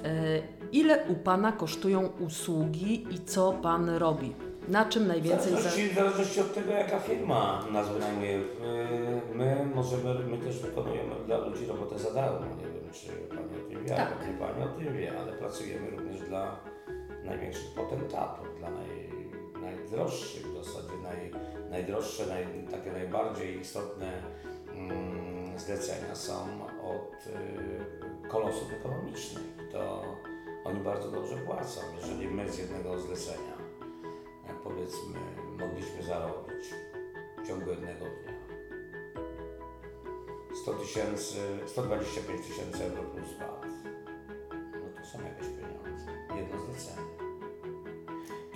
e, 0.04 0.42
ile 0.72 1.04
u 1.09 1.14
Pana 1.14 1.52
kosztują 1.52 2.09
usługi 2.20 3.14
i 3.14 3.24
co 3.24 3.52
Pan 3.52 3.88
robi? 3.90 4.34
Na 4.68 4.84
czym 4.84 5.07
najwięcej... 5.07 5.38
W 5.38 5.42
Za... 5.42 5.48
zależności, 5.50 5.88
w 5.88 5.94
zależności 5.94 6.40
od 6.40 6.54
tego, 6.54 6.72
jaka 6.72 6.98
firma 7.00 7.62
nas 7.72 7.88
wynajmuje. 7.88 8.38
My, 8.61 9.20
my 9.34 9.66
możemy, 9.74 10.14
my 10.14 10.38
też 10.38 10.59
wykonujemy 10.59 11.14
dla 11.26 11.38
ludzi 11.38 11.66
robotę 11.66 11.98
za 11.98 12.11
darmo. 12.11 12.46
Nie 12.57 12.62
wiem, 12.64 12.90
czy 12.92 13.09
Pani 13.28 13.57
o 13.57 13.68
tym 13.68 13.84
wie, 13.84 13.88
Tak. 13.88 14.18
Pani 14.38 14.62
o 14.64 14.68
tym 14.68 14.96
wie, 14.96 15.18
ale 15.20 15.32
pracujemy 15.32 15.90
również 15.90 16.20
dla 16.28 16.57
największych 17.24 17.74
potentatów, 17.74 18.46
dla 18.59 18.70
naj, 18.70 19.05
najdroższych 19.67 20.47
w 20.47 20.64
zasadzie, 20.64 20.97
naj, 21.03 21.31
najdroższe, 21.71 22.27
naj, 22.27 22.45
takie 22.71 22.93
najbardziej 22.93 23.61
istotne 23.61 24.23
mm, 24.73 25.59
zlecenia 25.59 26.14
są 26.14 26.47
od 26.83 27.27
y, 27.27 28.29
kolosów 28.29 28.73
ekonomicznych. 28.73 29.45
To 29.73 30.03
oni 30.64 30.81
bardzo 30.81 31.11
dobrze 31.11 31.37
płacą. 31.37 31.81
Jeżeli 31.97 32.29
my 32.29 32.53
z 32.53 32.59
jednego 32.59 32.99
zlecenia 32.99 33.57
jak 34.47 34.57
powiedzmy 34.57 35.19
mogliśmy 35.59 36.03
zarobić 36.03 36.64
w 37.43 37.47
ciągu 37.47 37.71
jednego 37.71 38.05
dnia 38.05 38.37
100 40.62 40.73
tysięcy, 40.73 41.37
125 41.67 42.47
tysięcy 42.47 42.85
euro 42.85 43.03
plus 43.03 43.39
VAT, 43.39 43.67
no 44.51 45.01
to 45.01 45.07
są 45.07 45.25
jakieś 45.25 45.47
pieniądze. 45.47 46.12
Jedno 46.37 46.64
zlecenie. 46.64 47.26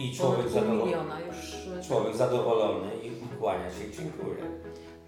I 0.01 0.15
człowiek, 0.17 0.49
zadowolony, 0.49 0.85
miliona 0.85 1.21
już. 1.21 1.57
człowiek 1.89 2.17
zadowolony 2.17 2.91
i 3.03 3.11
kłania 3.39 3.71
się 3.71 3.85
i 3.85 3.93
dziękuję. 3.93 4.43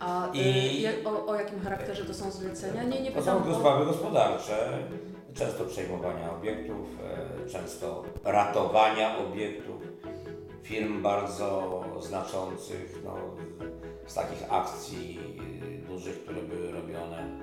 A 0.01 0.28
I- 0.34 0.80
je, 0.82 0.93
o, 1.05 1.26
o 1.26 1.34
jakim 1.34 1.61
charakterze 1.61 2.05
to 2.05 2.14
są 2.14 2.30
zlecenia? 2.30 2.82
Nie, 2.82 3.01
nie 3.03 3.11
To 3.12 3.18
pytam 3.20 3.45
są 3.45 3.55
sprawy 3.61 3.84
gospodarcze, 3.84 4.78
często 5.34 5.64
przejmowania 5.64 6.32
obiektów, 6.32 6.86
e, 7.47 7.49
często 7.49 8.05
ratowania 8.24 9.18
obiektów, 9.18 9.82
firm 10.62 11.03
bardzo 11.03 11.80
znaczących, 12.01 13.01
no, 13.05 13.14
z 14.07 14.14
takich 14.14 14.53
akcji 14.53 15.18
e, 15.84 15.88
dużych, 15.88 16.22
które 16.24 16.43
były 16.43 16.70
robione. 16.72 17.40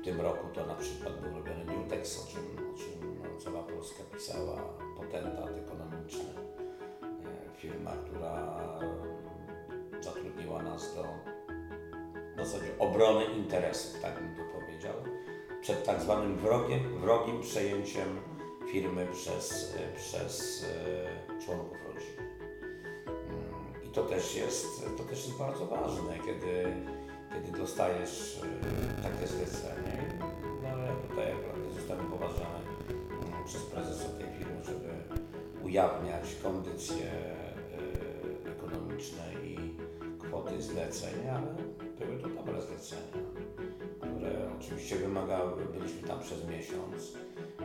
W 0.00 0.04
tym 0.04 0.20
roku 0.20 0.46
to 0.54 0.66
na 0.66 0.74
przykład 0.74 1.20
był 1.20 1.34
robiony 1.34 1.64
Newtex, 1.64 2.24
o 2.24 2.32
czym, 2.32 2.42
o 2.74 2.78
czym 2.78 3.18
no, 3.22 3.40
cała 3.44 3.62
Polska 3.62 4.02
pisała, 4.14 4.56
potentat 4.96 5.50
ekonomiczny, 5.56 6.30
e, 7.02 7.56
firma, 7.56 7.90
która 7.90 8.58
e, 10.00 10.02
zatrudniła 10.02 10.62
nas 10.62 10.94
do 10.94 11.04
w 12.36 12.38
zasadzie 12.38 12.78
obrony 12.78 13.24
interesów, 13.24 14.00
tak 14.02 14.14
bym 14.14 14.36
to 14.36 14.42
powiedział, 14.60 14.94
przed 15.60 15.84
tak 15.84 16.00
zwanym 16.00 16.36
wrogiem, 16.36 16.98
wrogim 17.00 17.40
przejęciem 17.40 18.20
firmy 18.72 19.06
przez, 19.12 19.74
e, 19.76 19.96
przez 19.96 20.64
e, 20.64 21.40
członków 21.44 21.78
rodziny. 21.86 22.28
Mm, 23.06 23.84
I 23.84 23.88
to 23.88 24.02
też 24.02 24.36
jest, 24.36 24.66
to 24.96 25.04
też 25.04 25.26
jest 25.26 25.38
bardzo 25.38 25.66
ważne, 25.66 26.18
kiedy, 26.26 26.64
kiedy 27.32 27.58
dostajesz 27.58 28.40
takie 29.02 29.26
zlecenie. 29.26 30.18
No 30.62 30.68
ale 30.68 30.88
tutaj 31.08 31.32
akurat 31.32 31.74
zostałem 31.74 32.06
poważany 32.06 32.64
mm, 33.10 33.44
przez 33.44 33.62
prezesa 33.62 33.95
ujawniać 35.66 36.34
kondycje 36.42 37.10
ekonomiczne 38.46 39.24
i 39.44 39.56
kwoty 40.18 40.62
zleceń, 40.62 41.28
ale 41.28 41.54
były 41.98 42.18
to 42.22 42.28
dobre 42.28 42.62
zlecenia, 42.62 43.18
które 44.00 44.50
oczywiście 44.60 44.96
wymagały, 44.96 45.64
byliśmy 45.66 46.08
tam 46.08 46.20
przez 46.20 46.48
miesiąc, 46.48 47.12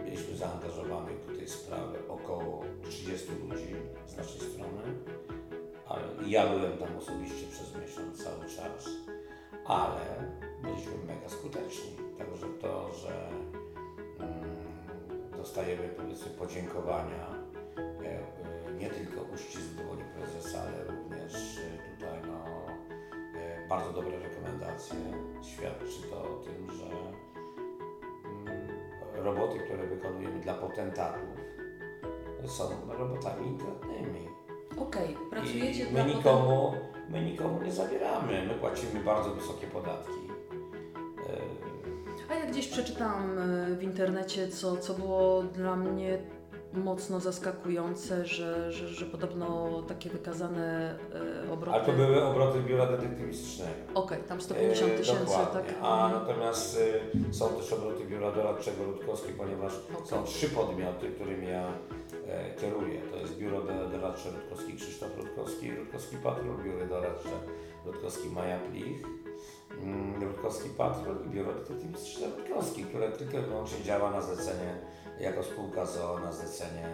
mieliśmy 0.06 0.36
zaangażowanych 0.36 1.26
do 1.28 1.36
tej 1.36 1.48
sprawy 1.48 1.98
około 2.10 2.64
30 2.90 3.28
ludzi 3.50 3.76
z 4.08 4.18
naszej 4.18 4.42
strony, 4.42 4.82
ale 5.88 6.04
ja 6.28 6.48
byłem 6.48 6.78
tam 6.78 6.98
osobiście 6.98 7.48
przez 7.52 7.76
miesiąc 7.82 8.24
cały 8.24 8.46
czas, 8.46 8.90
ale 9.66 10.02
byliśmy 10.62 10.94
mega 11.08 11.30
skuteczni, 11.30 11.92
także 12.18 12.46
to, 12.62 12.92
że 12.94 13.30
mm, 14.20 15.38
dostajemy 15.38 15.90
powiedzmy 15.90 16.32
podziękowania, 16.32 17.41
nie 18.80 18.90
tylko 18.90 19.22
uścisk 19.34 19.62
w 19.62 19.76
dłoni 19.76 20.04
prezesa, 20.16 20.62
ale 20.62 20.84
również 20.84 21.58
e, 21.58 21.96
tutaj 21.96 22.20
no, 22.28 22.46
e, 23.40 23.68
bardzo 23.68 23.94
dobre 23.94 24.20
rekomendacje. 24.20 24.98
Świadczy 25.42 26.02
to 26.10 26.22
o 26.22 26.44
tym, 26.44 26.78
że 26.78 26.86
mm, 28.26 28.68
roboty, 29.16 29.60
które 29.60 29.88
wykonujemy 29.88 30.40
dla 30.40 30.54
potentatów 30.54 31.42
są 32.46 32.70
robotami 32.98 33.48
intratnymi. 33.48 34.28
Okej, 34.78 35.18
pracujecie 35.30 35.84
I 35.84 35.88
dla 35.88 36.04
my 36.04 36.16
nikomu, 36.16 36.74
my 37.10 37.22
nikomu 37.22 37.62
nie 37.62 37.72
zabieramy. 37.72 38.46
My 38.48 38.54
płacimy 38.54 39.04
bardzo 39.06 39.30
wysokie 39.30 39.68
podatki. 39.68 40.22
E, 42.30 42.32
A 42.32 42.36
ja 42.36 42.46
gdzieś 42.46 42.68
przeczytałam 42.68 43.38
e, 43.40 43.76
w 43.76 43.84
internecie, 43.84 44.48
co, 44.48 44.78
co 44.78 44.94
było 44.94 45.44
dla 45.44 45.76
mnie 45.76 46.18
mocno 46.74 47.20
zaskakujące, 47.20 48.26
że, 48.26 48.72
że, 48.72 48.88
że 48.88 49.06
podobno 49.06 49.82
takie 49.88 50.10
wykazane 50.10 50.96
e, 51.48 51.52
obroty... 51.54 51.78
Ale 51.78 51.86
to 51.86 51.92
były 51.92 52.24
obroty 52.24 52.60
biura 52.62 52.86
detektywistycznego. 52.86 53.72
Okej, 53.94 54.18
tam 54.28 54.42
150 54.42 54.92
E, 54.92 54.98
tysięcy, 54.98 55.26
dokładnie. 55.26 55.62
tak? 55.62 55.76
A 55.82 56.10
natomiast 56.14 56.80
y, 57.32 57.34
są 57.34 57.50
też 57.50 57.74
obroty 57.74 58.06
biura 58.06 58.32
doradczego 58.32 58.84
Rutkowski, 58.84 59.34
ponieważ 59.34 59.74
są 60.06 60.24
trzy 60.24 60.50
podmioty, 60.50 61.10
którymi 61.12 61.48
ja 61.48 61.68
e, 62.28 62.56
kieruję. 62.62 63.02
To 63.12 63.18
jest 63.18 63.38
biuro 63.38 63.62
do- 63.62 63.90
doradcze 63.90 64.30
Rutkowski 64.30 64.74
Krzysztof 64.76 65.18
Rutkowski, 65.18 65.76
Rutkowski 65.76 66.18
Patrol, 66.18 66.58
biuro 66.64 66.86
doradcze 66.88 67.30
Rutkowski 67.86 68.30
Maja 68.30 68.60
Plich, 68.60 69.04
mm, 69.84 70.24
Rutkowski 70.24 70.70
Patrol 70.70 71.16
i 71.26 71.30
biuro 71.30 71.54
detektywistyczne 71.54 72.28
Rutkowski, 72.38 72.84
które 72.84 73.12
tylko 73.12 73.38
i 73.38 73.42
wyłącznie 73.42 73.84
działa 73.84 74.12
na 74.12 74.22
zlecenie, 74.22 74.78
jako 75.22 75.44
spółka 75.44 75.86
ZOO 75.86 76.20
na 76.20 76.32
zlecenie 76.32 76.88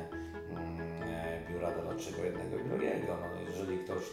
mm, 0.49 1.01
e, 1.03 1.39
biura 1.49 1.71
doradczego 1.71 2.23
jednego 2.23 2.57
i 2.57 2.63
drugiego. 2.63 3.17
No, 3.21 3.41
jeżeli 3.51 3.77
ktoś 3.77 4.03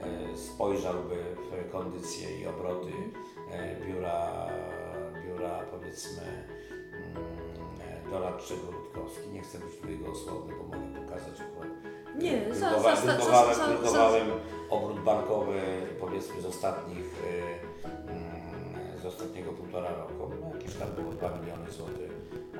e, 0.00 0.36
spojrzałby 0.36 1.16
w 1.50 1.72
kondycję 1.72 2.40
i 2.40 2.46
obroty 2.46 2.92
e, 3.52 3.76
biura, 3.86 4.48
biura 5.26 5.60
powiedzmy 5.70 6.22
mm, 6.92 8.10
doradczego 8.10 8.70
Rutkowski. 8.70 9.28
Nie 9.30 9.40
chcę 9.42 9.58
być 9.58 9.76
tutaj 9.76 9.98
gołosłowny, 9.98 10.54
bo 10.56 10.64
mogę 10.76 11.00
pokazać 11.06 11.40
akurat. 11.40 11.68
Nie, 12.18 12.32
Drukowa- 12.32 13.54
za- 13.54 13.66
drukowałem 13.68 14.26
obrót 14.70 15.00
bankowy 15.00 15.60
powiedzmy 16.00 16.40
z 16.40 16.46
ostatnich 16.46 17.06
mm, 17.84 18.31
ostatniego 19.12 19.52
półtora 19.52 19.90
roku. 19.90 20.34
No, 20.40 20.54
jakieś 20.54 20.74
tam 20.74 20.88
było 20.92 21.12
2 21.12 21.28
miliony 21.28 21.70
złotych 21.70 22.12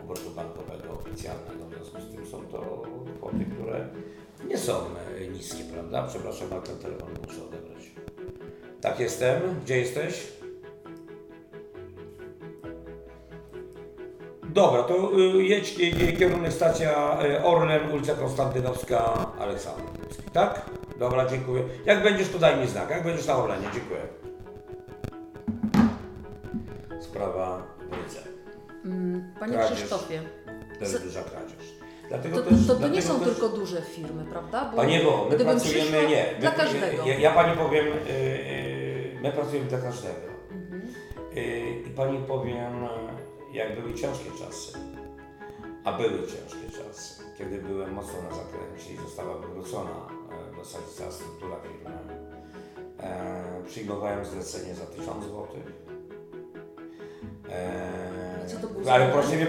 obrotu 0.03 0.30
bankowego 0.30 0.92
oficjalnego. 0.92 1.64
W 1.66 1.74
związku 1.74 2.00
z 2.00 2.14
tym 2.14 2.26
są 2.26 2.46
to 2.46 2.82
kwoty, 3.18 3.44
które 3.55 3.88
nie 4.48 4.59
są 4.59 4.74
e, 5.18 5.26
niskie, 5.26 5.64
prawda? 5.64 6.07
Przepraszam, 6.09 6.48
ale 6.53 6.62
ten 6.62 6.78
telefon 6.78 7.09
muszę 7.26 7.42
odebrać. 7.44 7.90
Tak 8.80 9.00
jestem. 9.00 9.42
Gdzie 9.64 9.78
jesteś? 9.78 10.32
Dobra, 14.42 14.82
to 14.82 15.18
y, 15.18 15.44
jedź 15.44 15.80
y, 15.80 16.09
y, 16.09 16.12
kierunek 16.12 16.53
stacja 16.53 17.18
Orlen, 17.44 17.90
ulica 17.92 18.14
Konstantynowska, 18.14 19.30
Aleksander 19.38 20.03
tak? 20.32 20.70
Dobra, 20.98 21.26
dziękuję. 21.26 21.62
Jak 21.84 22.03
będziesz, 22.03 22.28
to 22.28 22.38
daj 22.38 22.57
mi 22.57 22.66
znak. 22.66 22.90
Jak 22.90 23.05
będziesz 23.05 23.26
na 23.26 23.36
Orlenie, 23.36 23.66
dziękuję. 23.74 24.22
Sprawa 27.12 27.62
w 27.90 27.92
Rydze. 27.92 28.20
Mm, 28.84 29.32
Panie 29.40 29.54
Kradzież. 29.54 29.78
Krzysztofie, 29.78 30.22
To 30.78 30.84
jest 30.84 31.04
duża 31.04 31.22
kradzież. 31.22 31.74
Dlatego 32.08 32.42
to, 32.42 32.50
też, 32.50 32.66
to, 32.66 32.74
to 32.74 32.88
nie 32.88 33.02
są 33.02 33.20
też, 33.20 33.28
tylko 33.28 33.48
duże 33.48 33.82
firmy, 33.82 34.24
prawda? 34.24 34.64
Bo 34.70 34.76
Panie, 34.76 35.00
bo 35.04 35.26
my 35.30 35.36
pracujemy, 35.36 35.80
przyszła 35.80 36.02
nie. 36.02 36.34
Dla 36.40 36.50
my, 36.50 36.56
każdego. 36.56 37.06
Ja, 37.06 37.18
ja 37.18 37.30
Pani 37.34 37.56
powiem, 37.56 37.86
y, 37.86 38.10
y, 38.10 39.18
my 39.22 39.32
pracujemy 39.32 39.68
dla 39.68 39.78
każdego. 39.78 40.26
Mhm. 40.50 40.82
Y, 41.36 41.82
I 41.86 41.90
Pani 41.90 42.18
powiem, 42.18 42.86
jak 43.52 43.80
były 43.80 43.94
ciężkie 43.94 44.30
czasy, 44.38 44.78
a 45.84 45.92
były 45.92 46.18
ciężkie 46.18 46.78
czasy, 46.78 47.22
kiedy 47.38 47.58
byłem 47.58 47.92
mocno 47.92 48.22
na 48.22 48.36
zakręcie 48.36 48.92
i 48.94 48.96
została 48.96 49.38
wywrócona 49.38 50.08
w 50.52 50.64
zasadzie 50.64 50.92
cała 50.98 51.10
struktura 51.10 51.56
firmy, 51.56 51.90
e, 53.00 53.62
przyjmowałem 53.66 54.24
zlecenie 54.24 54.74
za 54.74 54.86
1000 54.86 55.24
zł. 55.24 55.46
Co 58.46 58.57
to 58.61 58.66
był 58.66 58.84
za 58.84 58.92
ale 58.92 59.09
proszę 59.12 59.36
mnie, 59.36 59.46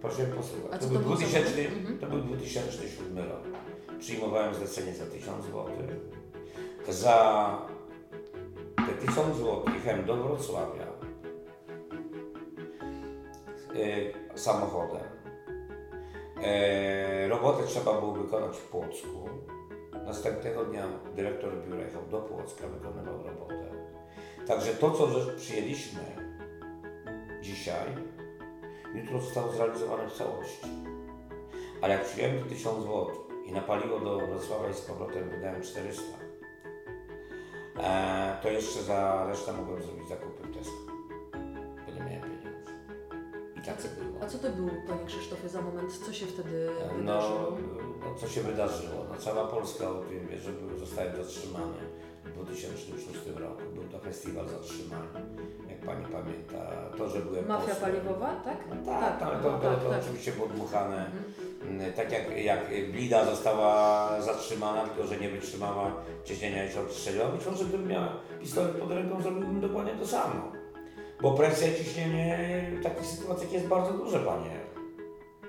proszę 0.00 0.22
mnie 0.22 0.34
posłuchać. 0.34 0.72
A 0.72 0.78
To 0.78 0.86
był, 0.86 0.98
to 0.98 1.04
był 1.08 1.16
za 1.16 1.26
2000, 1.26 1.62
rok? 1.62 1.72
Mhm. 1.72 1.98
to 1.98 2.06
był 2.06 2.18
2007 2.18 3.18
rok. 3.18 3.42
Przyjmowałem 3.98 4.54
zlecenie 4.54 4.94
za 4.94 5.06
1000 5.06 5.44
zł. 5.44 5.66
Za 6.88 7.58
te 8.76 9.06
1000 9.06 9.36
zł 9.36 9.62
jechałem 9.74 10.04
do 10.06 10.16
Wrocławia 10.16 10.86
e, 13.74 14.38
samochodem. 14.38 15.00
E, 16.42 17.28
robotę 17.28 17.66
trzeba 17.66 18.00
było 18.00 18.12
wykonać 18.12 18.56
w 18.56 18.68
Płocku. 18.68 19.28
Następnego 20.06 20.64
dnia 20.64 20.86
dyrektor 21.16 21.52
biura 21.66 21.82
jechał 21.84 22.02
do 22.10 22.18
Płocka, 22.20 22.68
wykonywał 22.68 23.22
robotę. 23.22 23.64
Także 24.46 24.72
to, 24.72 24.90
co 24.90 25.08
przyjęliśmy 25.36 26.00
dzisiaj, 27.42 27.86
jutro 28.94 29.20
zostało 29.20 29.52
zrealizowane 29.52 30.08
w 30.10 30.12
całości. 30.12 30.66
Ale 31.82 31.94
jak 31.94 32.04
przyjąłem 32.04 32.48
1000 32.48 32.78
zł 32.84 33.06
i 33.46 33.52
napaliło 33.52 34.00
do 34.00 34.18
Wrocławia 34.26 34.68
i 34.70 34.74
z 34.74 34.80
powrotem 34.80 35.30
wydałem 35.30 35.62
400, 35.62 36.02
e, 37.78 38.36
to 38.42 38.50
jeszcze 38.50 38.82
za 38.82 39.26
resztę 39.28 39.52
mogłem 39.52 39.82
zrobić 39.82 40.08
zakupy 40.08 40.42
w 40.42 40.56
Tesco, 40.56 40.72
bo 41.86 41.92
nie 41.94 42.00
miałem 42.10 42.22
pieniędzy. 42.22 42.70
I 43.56 43.60
tak 43.66 43.76
było. 44.04 44.22
A 44.22 44.26
co 44.26 44.38
to 44.38 44.50
był, 44.50 44.68
Panie 44.88 45.04
Krzysztofie, 45.06 45.48
za 45.48 45.62
moment? 45.62 45.92
Co 46.06 46.12
się 46.12 46.26
wtedy 46.26 46.70
No, 46.88 46.94
wydarzyło? 46.94 47.56
no 48.00 48.14
co 48.14 48.28
się 48.28 48.40
wydarzyło? 48.42 49.04
No, 49.10 49.16
cała 49.16 49.44
Polska 49.48 49.90
o 49.90 49.94
tym 49.94 50.26
wie, 50.28 50.38
że 50.38 50.50
zostałem 50.78 51.16
zatrzymany 51.16 51.74
w 52.24 52.32
2006 52.32 53.18
roku. 53.36 53.62
Był 53.74 53.84
to 53.84 53.98
festiwal 53.98 54.48
zatrzymań, 54.48 55.08
jak 55.68 55.69
Pani 55.86 56.04
pamięta. 56.04 56.70
To, 56.98 57.08
że 57.08 57.18
byłem 57.20 57.46
Mafia 57.48 57.74
posłem. 57.74 57.92
paliwowa, 57.92 58.26
tak? 58.44 58.56
Tak, 58.86 59.18
tak, 59.20 59.42
to, 59.42 59.50
to, 59.50 59.58
tak, 59.58 59.80
to 59.84 59.90
tak. 59.90 60.00
oczywiście 60.00 60.32
było 60.32 60.46
dmuchane. 60.48 61.06
Mhm. 61.06 61.24
Mm, 61.80 61.92
Tak 61.92 62.12
jak, 62.12 62.44
jak 62.44 62.90
Blida 62.92 63.24
została 63.24 64.08
zatrzymana, 64.22 64.84
tylko 64.84 65.06
że 65.06 65.16
nie 65.16 65.28
wytrzymała 65.28 65.90
ciśnienia 66.24 66.64
i 66.64 66.72
się 66.72 66.80
odstrzeliła. 66.80 67.26
Być 67.28 67.46
może 67.46 67.64
gdybym 67.64 67.88
miał 67.88 68.04
pistolet 68.40 68.72
pod 68.76 68.90
ręką, 68.90 69.22
zrobiłbym 69.22 69.60
dokładnie 69.60 69.92
to 69.92 70.06
samo. 70.06 70.52
Bo 71.22 71.32
presja 71.34 71.68
i 71.68 71.74
ciśnienie 71.84 72.38
w 72.80 72.82
takich 72.82 73.06
sytuacjach 73.06 73.52
jest 73.52 73.66
bardzo 73.66 73.92
duże, 73.92 74.18
Panie. 74.18 74.60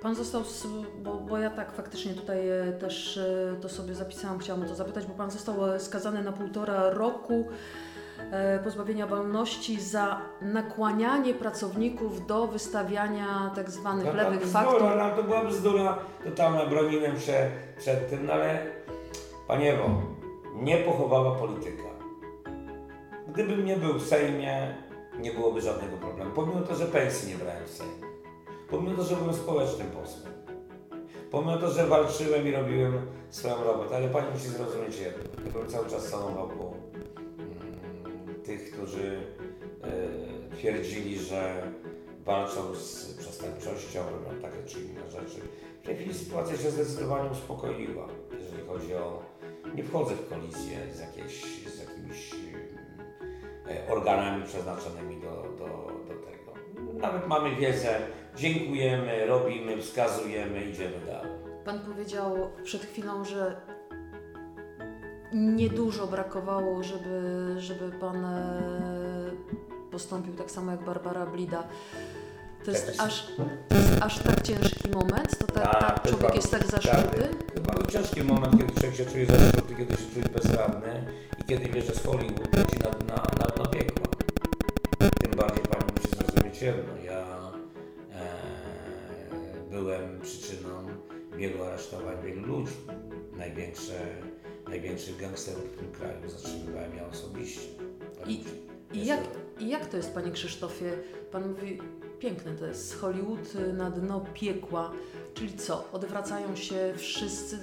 Pan 0.01 0.15
został, 0.15 0.43
z, 0.43 0.67
bo, 1.03 1.13
bo 1.15 1.37
ja 1.37 1.49
tak 1.49 1.71
faktycznie 1.71 2.13
tutaj 2.13 2.49
e, 2.49 2.71
też 2.79 3.17
e, 3.17 3.55
to 3.61 3.69
sobie 3.69 3.95
zapisałam, 3.95 4.39
chciałam 4.39 4.63
o 4.63 4.65
to 4.65 4.75
zapytać, 4.75 5.05
bo 5.05 5.13
Pan 5.13 5.31
został 5.31 5.73
e, 5.73 5.79
skazany 5.79 6.23
na 6.23 6.31
półtora 6.31 6.89
roku 6.89 7.47
pozbawienia 8.63 9.07
wolności 9.07 9.81
za 9.81 10.21
nakłanianie 10.41 11.33
pracowników 11.33 12.27
do 12.27 12.47
wystawiania 12.47 13.51
tak 13.55 13.69
zwanych 13.71 14.05
No, 14.05 14.13
lewych 14.13 14.39
bzdura, 14.41 14.63
faktur. 14.63 14.81
no, 14.97 15.09
to 15.15 15.23
była 15.23 15.45
bzdura 15.45 15.97
totalna, 16.23 16.65
broniłem 16.65 17.19
się 17.19 17.51
przed 17.77 18.09
tym, 18.09 18.25
no 18.25 18.33
ale 18.33 18.65
Panie 19.47 19.73
Ewo, 19.73 19.89
nie 20.55 20.77
pochowała 20.77 21.35
polityka. 21.35 21.83
Gdybym 23.27 23.65
nie 23.65 23.77
był 23.77 23.93
w 23.93 24.07
Sejmie, 24.07 24.75
nie 25.19 25.31
byłoby 25.31 25.61
żadnego 25.61 25.97
problemu. 25.97 26.31
Pomimo 26.31 26.61
to, 26.61 26.75
że 26.75 26.85
pensji 26.85 27.29
nie 27.29 27.35
brałem 27.37 27.65
w 27.65 27.69
Sejmie. 27.69 27.93
Pomimo 28.69 28.95
to, 28.97 29.03
że 29.03 29.15
byłem 29.15 29.33
społecznym 29.33 29.87
posłem. 29.87 30.33
Pomimo 31.31 31.57
to, 31.57 31.69
że 31.71 31.87
walczyłem 31.87 32.47
i 32.47 32.51
robiłem 32.51 33.01
swoją 33.29 33.63
robotę, 33.63 33.95
ale 33.95 34.07
Pani 34.07 34.27
musi 34.33 34.47
zrozumieć 34.47 34.99
jedno. 34.99 35.23
Ja 35.45 35.51
byłem 35.51 35.67
cały 35.67 35.89
czas 35.89 36.07
salą 36.07 36.33
wokół 36.35 36.70
tych, 38.51 38.71
którzy 38.71 39.21
e, 39.83 40.55
twierdzili, 40.55 41.19
że 41.19 41.71
walczą 42.25 42.75
z 42.75 43.13
przestępczością, 43.13 43.99
robią 44.03 44.41
takie 44.41 44.63
czy 44.65 44.79
inne 44.81 45.11
rzeczy. 45.11 45.41
W 45.83 45.85
tej 45.85 45.95
chwili 45.95 46.13
sytuacja 46.13 46.57
się 46.57 46.71
zdecydowanie 46.71 47.29
uspokoiła, 47.29 48.07
jeżeli 48.39 48.67
chodzi 48.67 48.95
o... 48.95 49.23
Nie 49.75 49.83
wchodzę 49.83 50.15
w 50.15 50.29
kolizję 50.29 50.77
z, 50.93 50.99
jakieś, 50.99 51.65
z 51.65 51.79
jakimiś 51.79 52.31
e, 53.69 53.91
organami 53.93 54.43
przeznaczonymi 54.43 55.21
do, 55.21 55.31
do, 55.57 55.91
do 56.07 56.13
tego. 56.13 56.53
Nawet 56.99 57.27
mamy 57.27 57.55
wiedzę, 57.55 57.99
dziękujemy, 58.35 59.25
robimy, 59.25 59.81
wskazujemy, 59.81 60.61
idziemy 60.61 60.99
dalej. 61.05 61.31
Pan 61.65 61.79
powiedział 61.79 62.51
przed 62.63 62.81
chwilą, 62.81 63.25
że 63.25 63.61
niedużo 65.33 66.07
brakowało, 66.07 66.83
żeby, 66.83 67.55
żeby 67.57 67.91
Pan 67.91 68.25
e, 68.25 68.61
postąpił 69.91 70.33
tak 70.33 70.51
samo 70.51 70.71
jak 70.71 70.85
Barbara 70.85 71.25
Blida. 71.25 71.63
To 72.65 72.71
jest, 72.71 72.97
Tak. 72.97 73.07
aż, 73.07 73.27
to 73.69 73.75
jest 73.75 74.01
aż 74.01 74.19
tak 74.19 74.41
ciężki 74.41 74.89
moment? 74.89 75.37
To 75.37 75.45
tak, 75.47 75.63
Tak, 75.63 75.79
tak 75.79 76.05
jest 76.05 76.17
człowiek 76.19 76.35
jest 76.35 76.51
tak 76.51 76.61
bardzo- 76.61 76.77
zaszczuty? 76.77 77.29
To 77.55 77.61
bardzo 77.61 77.91
ciężki 77.91 78.23
moment, 78.23 78.57
kiedy 78.57 78.73
człowiek 78.73 78.95
się 78.95 79.05
czuje 79.05 79.25
zaszczuty, 79.25 79.75
kiedy 79.75 79.93
się 79.93 80.09
czuje 80.13 80.25
bezradny 80.33 81.05
i 81.41 81.43
kiedy 81.43 81.69
wie, 81.69 81.81
że 81.81 81.93
z 81.95 82.05
Hollywood 82.05 82.55
leci 82.57 82.77
na, 82.79 83.15
na, 83.15 83.21
na 83.39 83.45
dno 83.55 83.65
piekła. 83.67 84.05
Tym 85.21 85.31
bardziej 85.37 85.63
Pani 85.63 85.83
musi 85.95 86.15
zrozumieć 86.15 86.61
jedno. 86.61 86.93
Ja 87.05 87.25
e, 88.13 89.69
byłem 89.71 90.21
przyczyną 90.21 90.69
wielu 91.35 91.63
aresztowań 91.63 92.15
wielu 92.25 92.47
ludzi. 92.47 92.73
Największe, 93.37 93.93
największych 94.71 95.17
gangsterów 95.17 95.75
w 95.75 95.79
tym 95.79 95.91
kraju 95.91 96.29
zatrzymywałem 96.29 96.95
ja 96.95 97.07
osobiście. 97.07 97.61
I, 98.27 98.43
i, 98.93 99.05
jak, 99.05 99.19
I 99.59 99.69
jak 99.69 99.85
to 99.85 99.97
jest, 99.97 100.13
Panie 100.13 100.31
Krzysztofie? 100.31 100.91
Pan 101.31 101.49
mówi, 101.49 101.81
piękne 102.19 102.53
to 102.53 102.65
jest, 102.65 102.99
Hollywood 103.01 103.53
na 103.73 103.89
dno 103.91 104.25
piekła. 104.33 104.91
Czyli 105.33 105.53
co, 105.53 105.91
odwracają 105.91 106.55
się 106.55 106.93
wszyscy? 106.97 107.59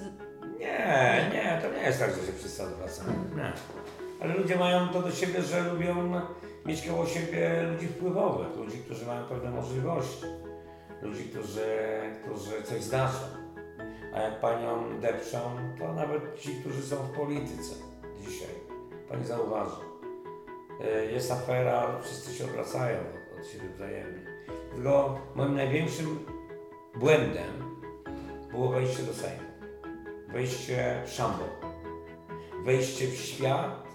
Nie, 0.59 1.29
nie, 1.33 1.59
to 1.61 1.77
nie 1.77 1.83
jest 1.83 1.99
tak, 1.99 2.09
że 2.09 2.27
się 2.27 2.33
wszyscy 2.37 2.63
odwracają. 2.63 3.09
Nie. 3.37 3.53
Ale 4.21 4.37
ludzie 4.37 4.55
mają 4.55 4.89
to 4.89 5.01
do 5.01 5.11
siebie, 5.11 5.41
że 5.41 5.73
lubią 5.73 6.21
mieć 6.65 6.87
koło 6.87 7.05
siebie 7.05 7.63
ludzi 7.73 7.87
wpływowych, 7.87 8.57
ludzi, 8.57 8.77
którzy 8.77 9.05
mają 9.05 9.25
pewne 9.25 9.51
możliwości, 9.51 10.25
ludzi, 11.01 11.23
którzy, 11.23 11.67
którzy 12.23 12.63
coś 12.63 12.83
znaczą. 12.83 13.38
Jak 14.21 14.39
panią 14.39 14.99
depczą, 14.99 15.39
to 15.79 15.93
nawet 15.93 16.39
ci, 16.39 16.55
którzy 16.55 16.81
są 16.83 16.95
w 16.95 17.11
polityce 17.11 17.75
dzisiaj, 18.21 18.55
pani 19.09 19.25
zauważy, 19.25 19.81
y, 20.81 21.11
jest 21.11 21.31
afera, 21.31 21.99
wszyscy 22.01 22.33
się 22.33 22.43
odwracają 22.43 22.97
od, 23.39 23.47
siebie 23.47 23.69
wzajemnie. 23.75 24.21
Tylko 24.71 25.19
moim 25.35 25.55
największym 25.55 26.25
błędem 26.95 27.77
było 28.51 28.69
wejście 28.69 29.03
do 29.03 29.13
Sejmu 29.13 29.49
wejście 30.33 31.03
w 31.05 31.09
szambon, 31.09 31.49
wejście 32.65 33.07
w 33.07 33.15
świat, 33.15 33.87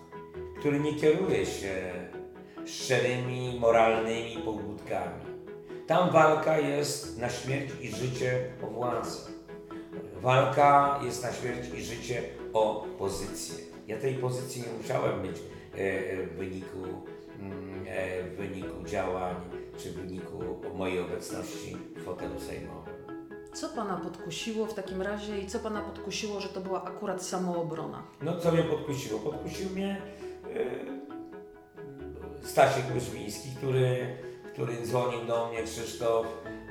który 0.58 0.80
nie 0.80 0.94
kieruje 0.94 1.46
się 1.46 1.92
szczerymi, 2.66 3.58
moralnymi 3.60 4.42
pobudkami. 4.44 5.24
Tam 5.86 6.10
walka 6.10 6.58
jest 6.58 7.18
na 7.18 7.30
śmierć 7.30 7.70
i 7.80 7.88
życie 7.88 8.50
o 8.62 8.66
władzę. 8.66 9.33
Walka 10.24 11.00
jest 11.02 11.22
na 11.22 11.32
śmierć 11.32 11.68
i 11.74 11.84
życie 11.84 12.22
o 12.52 12.86
pozycję. 12.98 13.64
Ja 13.86 13.98
tej 13.98 14.14
pozycji 14.14 14.62
nie 14.62 14.78
musiałem 14.78 15.22
mieć 15.22 15.36
e, 15.36 15.78
e, 15.78 16.26
w 16.26 16.36
wyniku, 16.36 16.78
mm, 17.38 17.84
e, 17.88 18.22
w 18.22 18.36
wyniku 18.36 18.84
działań 18.84 19.34
czy 19.78 19.90
w 19.90 19.94
wyniku 19.94 20.38
mojej 20.74 21.00
obecności 21.00 21.76
w 21.96 22.04
fotelu 22.04 22.40
sejmowym. 22.40 22.94
Co 23.54 23.68
Pana 23.68 23.96
podkusiło 23.96 24.66
w 24.66 24.74
takim 24.74 25.02
razie 25.02 25.38
i 25.38 25.46
co 25.46 25.58
Pana 25.58 25.80
podkusiło, 25.80 26.40
że 26.40 26.48
to 26.48 26.60
była 26.60 26.84
akurat 26.84 27.22
samoobrona? 27.22 28.02
No 28.22 28.40
co 28.40 28.52
mnie 28.52 28.62
podkusiło? 28.62 29.20
Podkusił 29.20 29.70
mnie 29.70 30.02
yy, 30.54 32.48
Stasiek 32.48 32.84
Łyżwiński, 32.94 33.48
który, 33.56 34.16
który 34.52 34.86
dzwonił 34.86 35.24
do 35.24 35.48
mnie, 35.48 35.62
Krzysztof, 35.62 36.26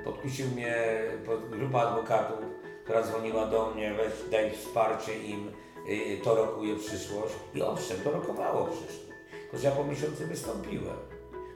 podkusił 0.06 0.48
mnie 0.48 0.76
pod, 1.26 1.50
grupa 1.50 1.82
adwokatów, 1.82 2.53
która 2.84 3.04
dzwoniła 3.04 3.46
do 3.46 3.72
mnie, 3.76 3.94
weź 3.94 4.32
daj 4.32 4.52
wsparcie 4.52 5.24
im, 5.24 5.52
yy, 5.88 6.18
to 6.18 6.36
rokuje 6.36 6.76
przyszłość. 6.76 7.34
I 7.56 7.62
owszem, 7.62 7.98
to 8.04 8.12
rokowało 8.12 8.66
przyszłość. 8.66 9.04
Tylko, 9.52 9.68
ja 9.68 9.72
po 9.72 9.84
miesiącu 9.84 10.28
wystąpiłem. 10.28 10.98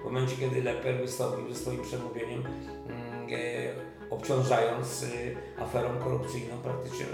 W 0.01 0.03
momencie, 0.03 0.36
kiedy 0.39 0.63
Leper 0.63 0.97
wystąpił 0.97 1.53
ze 1.53 1.59
swoim 1.59 1.82
przemówieniem, 1.82 2.43
mm, 2.88 3.28
e, 3.32 4.09
obciążając 4.09 5.03
e, 5.03 5.61
aferą 5.61 5.89
korupcyjną 6.03 6.57
praktycznie 6.57 7.05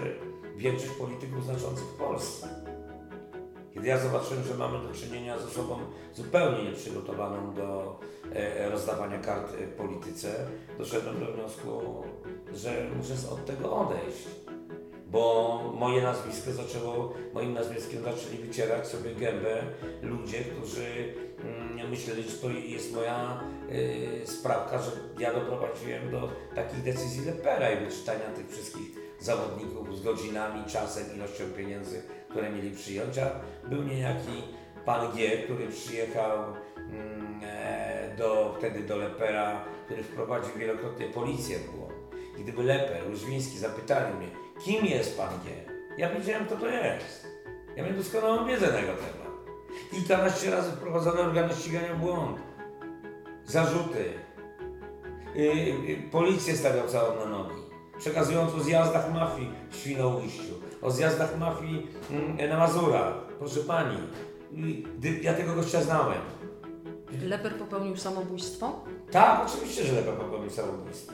większość 0.55 0.91
polityków 0.91 1.45
znaczących 1.45 1.85
w 1.85 1.97
Polsce. 1.97 2.47
Kiedy 3.73 3.87
ja 3.87 3.97
zobaczyłem, 3.97 4.43
że 4.43 4.53
mamy 4.53 4.87
do 4.87 4.93
czynienia 4.93 5.39
z 5.39 5.45
osobą 5.45 5.79
zupełnie 6.13 6.63
nieprzygotowaną 6.63 7.53
do 7.53 7.99
e, 8.33 8.69
rozdawania 8.69 9.19
kart 9.19 9.53
e, 9.53 9.67
polityce, 9.67 10.47
doszedłem 10.77 11.19
do 11.19 11.31
wniosku, 11.31 11.69
że 12.55 12.87
muszę 12.97 13.13
od 13.31 13.45
tego 13.45 13.77
odejść. 13.77 14.27
Bo 15.07 15.59
moje 15.75 16.01
nazwisko 16.01 16.51
zaczęło, 16.51 17.13
moim 17.33 17.53
nazwiskiem 17.53 18.03
zaczęli 18.03 18.37
wycierać 18.37 18.87
sobie 18.87 19.15
gębę 19.15 19.63
ludzie, 20.01 20.39
którzy 20.39 21.13
mm, 21.39 21.89
myśleli, 21.89 22.23
że 22.23 22.37
to 22.37 22.49
jest 22.49 22.95
moja 22.95 23.43
y, 23.71 24.27
sprawka, 24.27 24.81
że 24.81 24.91
ja 25.19 25.33
doprowadziłem 25.33 26.11
do 26.11 26.29
takich 26.55 26.83
decyzji 26.83 27.25
Lepera 27.25 27.71
i 27.71 27.85
wyczytania 27.85 28.25
tych 28.35 28.49
wszystkich 28.51 28.87
zawodników 29.19 29.97
z 29.97 30.03
godzinami, 30.03 30.63
czasem, 30.67 31.15
ilością 31.15 31.43
pieniędzy, 31.57 32.03
które 32.29 32.51
mieli 32.51 32.71
przyjąć, 32.71 33.17
a 33.17 33.29
był 33.69 33.83
niejaki 33.83 34.43
pan 34.85 35.11
G, 35.15 35.37
który 35.37 35.67
przyjechał 35.67 36.43
mm, 36.77 37.39
e, 37.43 38.15
do, 38.17 38.55
wtedy 38.57 38.83
do 38.83 38.97
Lepera, 38.97 39.65
który 39.85 40.03
wprowadził 40.03 40.55
wielokrotnie 40.57 41.05
policję 41.05 41.57
błąd. 41.59 41.92
Gdyby 42.39 42.63
Leper, 42.63 43.09
Łyżwiński 43.09 43.57
zapytali 43.57 44.15
mnie, 44.15 44.27
kim 44.65 44.85
jest 44.85 45.17
pan 45.17 45.29
G? 45.29 45.51
Ja 45.97 46.09
powiedziałem, 46.09 46.45
kto 46.45 46.55
to 46.55 46.67
jest. 46.67 47.27
Ja 47.75 47.83
miałem 47.83 47.97
doskonałą 47.97 48.45
wiedzę 48.45 48.71
na 48.71 48.79
jego 48.79 48.93
temat. 48.93 49.33
Kilkanaście 49.91 50.51
razy 50.51 50.71
wprowadzone 50.71 51.21
organy 51.21 51.53
ścigania 51.53 51.93
w 51.93 51.99
błąd. 51.99 52.37
Zarzuty. 53.45 54.13
Yy, 55.35 55.45
yy, 55.55 55.97
policję 56.11 56.57
stawiał 56.57 56.87
całą 56.87 57.15
na 57.15 57.25
nogi. 57.25 57.55
Przekazując 57.99 58.53
o 58.53 58.59
zjazdach 58.59 59.13
mafii 59.13 59.51
w 59.71 59.75
Świnoujściu, 59.75 60.53
o 60.81 60.91
zjazdach 60.91 61.39
mafii 61.39 61.87
yy, 62.39 62.47
na 62.47 62.57
Mazurach. 62.57 63.13
Proszę 63.39 63.59
pani, 63.59 63.97
yy, 65.03 65.21
ja 65.21 65.33
tego 65.33 65.55
gościa 65.55 65.81
znałem. 65.81 66.21
Leper 67.21 67.55
popełnił 67.55 67.97
samobójstwo? 67.97 68.83
Tak, 69.11 69.41
oczywiście, 69.47 69.83
że 69.83 69.93
Leper 69.93 70.13
popełnił 70.13 70.49
samobójstwo. 70.49 71.13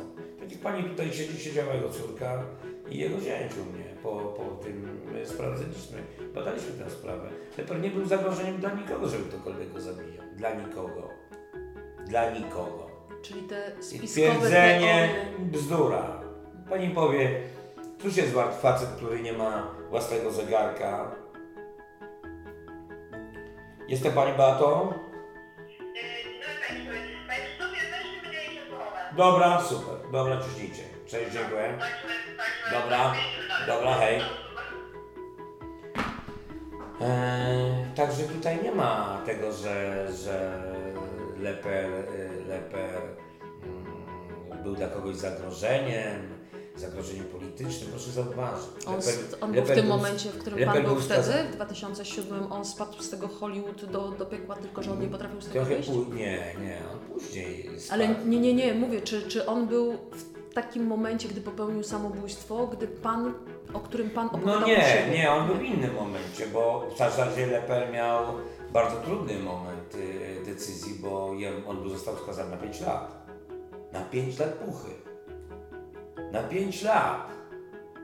Jak 0.50 0.60
pani 0.60 0.84
tutaj 0.84 1.14
siedzi, 1.14 1.40
siedziała 1.40 1.74
jego 1.74 1.90
córka 1.90 2.44
i 2.90 2.98
jego 2.98 3.20
zięć 3.20 3.52
u 3.54 3.74
mnie 3.74 3.86
po, 4.04 4.10
po 4.10 4.64
tym 4.64 5.02
sprawdzaliśmy, 5.26 5.98
badaliśmy 6.36 6.72
tę 6.72 6.90
sprawę. 6.90 7.30
Leper 7.58 7.82
nie 7.82 7.90
był 7.90 8.06
zagrożeniem 8.06 8.58
dla 8.58 8.74
nikogo, 8.74 9.08
żeby 9.08 9.24
ktokolwiek 9.24 9.74
go 9.74 9.82
zabijał. 9.82 10.24
Dla 10.36 10.54
nikogo. 10.54 11.10
Dla 12.08 12.32
nikogo. 12.32 12.90
Czyli 13.22 13.42
te 13.42 13.72
spiskowe 13.80 14.28
Twierdzenie 14.28 15.10
bzdura. 15.40 16.22
Pani 16.70 16.90
powie, 16.90 17.42
cóż 18.02 18.18
jest 18.18 18.32
wart 18.32 18.62
facet, 18.62 18.90
który 18.90 19.22
nie 19.22 19.34
ma 19.34 19.72
własnego 19.90 20.32
zegarka? 20.32 21.16
Jestem 23.88 24.14
pani 24.14 24.38
Bato? 24.38 24.94
Dobra, 29.18 29.62
super. 29.62 29.96
Dobra, 30.12 30.38
ciśnijcie. 30.42 30.84
Cześć, 31.08 31.32
dziękuję. 31.34 31.78
Dobra, 32.72 33.14
dobra, 33.68 33.94
hej. 33.94 34.22
Eee, 37.02 37.86
także 37.96 38.24
tutaj 38.24 38.64
nie 38.64 38.72
ma 38.72 39.22
tego, 39.26 39.54
że, 39.54 40.08
że 40.14 40.64
Leper, 41.40 41.90
Leper 42.48 43.02
mm, 43.64 44.64
był 44.64 44.76
dla 44.76 44.88
kogoś 44.88 45.16
zagrożeniem, 45.16 46.39
zagrożeniem 46.80 47.26
politycznym. 47.26 47.90
Proszę 47.92 48.12
zauważyć. 48.12 48.66
On, 48.86 48.96
Leper, 48.96 49.14
on 49.42 49.52
był 49.52 49.64
w 49.64 49.68
tym 49.72 49.88
momencie, 49.88 50.30
w 50.30 50.38
którym 50.38 50.60
Leper 50.60 50.74
Pan 50.74 50.84
był 50.84 51.02
wtedy, 51.02 51.34
w 51.52 51.56
2007, 51.56 52.52
on 52.52 52.66
spadł 52.66 53.02
z 53.02 53.10
tego 53.10 53.28
Hollywood 53.28 53.86
do, 53.86 54.08
do 54.12 54.26
piekła, 54.26 54.56
tylko 54.56 54.84
że 54.84 54.92
on 54.92 55.00
nie 55.02 55.08
potrafił 55.08 55.42
z 55.42 55.46
tego 55.46 55.54
Trochę 55.60 55.70
wyjść? 55.76 55.90
nie, 56.14 56.56
nie, 56.64 56.78
on 56.94 57.00
później 57.20 57.70
Ale 57.92 58.06
spadł. 58.06 58.28
nie, 58.30 58.40
nie, 58.40 58.54
nie, 58.54 58.74
mówię, 58.74 59.02
czy, 59.02 59.22
czy 59.28 59.46
on 59.46 59.68
był 59.68 59.94
w 60.12 60.54
takim 60.54 60.88
momencie, 60.88 61.28
gdy 61.30 61.42
popełnił 61.42 61.84
samobójstwo, 61.84 62.68
gdy 62.68 62.88
Pan, 62.88 63.34
o 63.74 63.80
którym 63.80 64.10
Pan 64.10 64.28
opowiadał 64.28 64.60
No 64.62 64.68
nie, 64.68 64.76
siebie? 64.76 65.18
nie, 65.18 65.32
on 65.32 65.48
był 65.48 65.56
w 65.56 65.64
innym 65.64 65.94
momencie, 65.96 66.48
bo 66.54 66.90
w 66.96 66.98
zasadzie 66.98 67.48
Leper 67.48 67.92
miał 67.94 68.24
bardzo 68.74 68.96
trudny 68.96 69.40
moment 69.40 69.96
y, 69.96 70.46
decyzji, 70.46 70.94
bo 71.02 71.32
on 71.68 71.82
był, 71.82 71.90
został 71.90 72.16
skazany 72.24 72.52
na 72.52 72.58
5 72.58 72.82
lat. 72.82 73.26
Na 73.94 74.02
5 74.02 74.40
lat 74.40 74.50
puchy. 74.50 74.90
Na 76.32 76.44
5 76.44 76.84
lat. 76.84 77.32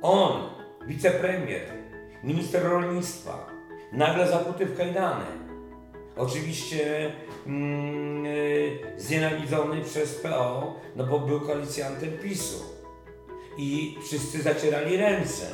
On, 0.01 0.49
wicepremier, 0.88 1.61
minister 2.23 2.63
rolnictwa, 2.63 3.47
nagle 3.93 4.28
zakuty 4.28 4.65
w 4.65 4.78
kajdany. 4.78 5.26
Oczywiście 6.17 7.11
mm, 7.47 8.26
y, 8.26 8.80
znienawidzony 8.97 9.82
przez 9.82 10.15
PO, 10.15 10.76
no 10.95 11.03
bo 11.05 11.19
był 11.19 11.41
koalicjantem 11.41 12.17
PiSu. 12.23 12.59
I 13.57 13.97
wszyscy 14.03 14.41
zacierali 14.41 14.97
ręce. 14.97 15.45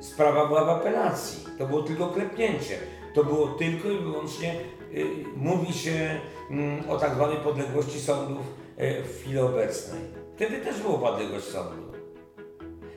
Sprawa 0.00 0.46
była 0.46 0.64
w 0.64 0.68
apelacji. 0.68 1.44
To 1.58 1.66
było 1.66 1.82
tylko 1.82 2.06
klepnięcie. 2.06 2.78
To 3.14 3.24
było 3.24 3.46
tylko 3.46 3.90
i 3.90 3.98
wyłącznie, 3.98 4.54
y, 4.94 5.06
mówi 5.36 5.72
się 5.72 6.20
mm, 6.50 6.90
o 6.90 6.96
tak 6.96 7.14
zwanej 7.14 7.36
podległości 7.36 8.00
sądów 8.00 8.46
y, 8.80 9.02
w 9.02 9.20
chwili 9.20 9.38
obecnej. 9.38 10.00
Wtedy 10.36 10.60
też 10.60 10.80
była 10.80 10.98
podległość 10.98 11.44
sądu. 11.44 11.85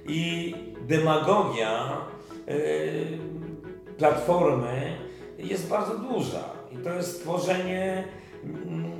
I 0.10 0.56
demagogia 0.88 1.98
y, 2.50 3.18
Platformy 3.98 4.98
jest 5.38 5.68
bardzo 5.68 5.98
duża. 5.98 6.44
I 6.72 6.78
to 6.78 6.94
jest 6.94 7.22
tworzenie, 7.22 8.04
mm, 8.44 8.92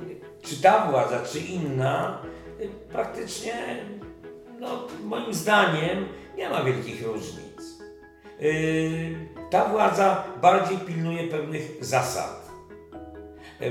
czy 0.42 0.62
ta 0.62 0.86
władza, 0.90 1.20
czy 1.32 1.38
inna, 1.38 2.22
y, 2.60 2.68
praktycznie, 2.92 3.54
no, 4.60 4.86
moim 5.04 5.34
zdaniem, 5.34 6.08
nie 6.36 6.48
ma 6.48 6.62
wielkich 6.62 7.06
różnic. 7.06 7.80
Y, 8.42 9.16
Ta 9.50 9.64
władza 9.64 10.24
bardziej 10.42 10.78
pilnuje 10.78 11.28
pewnych 11.28 11.84
zasad. 11.84 12.50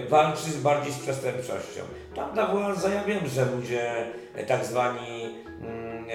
Walczy 0.09 0.51
bardziej 0.63 0.93
z 0.93 0.99
przestępczością. 0.99 1.81
Tamta 2.15 2.47
władza, 2.47 2.89
ja 2.89 3.03
wiem, 3.03 3.27
że 3.27 3.45
ludzie 3.45 4.05
tak 4.47 4.65
zwani, 4.65 5.35
mm, 5.61 6.05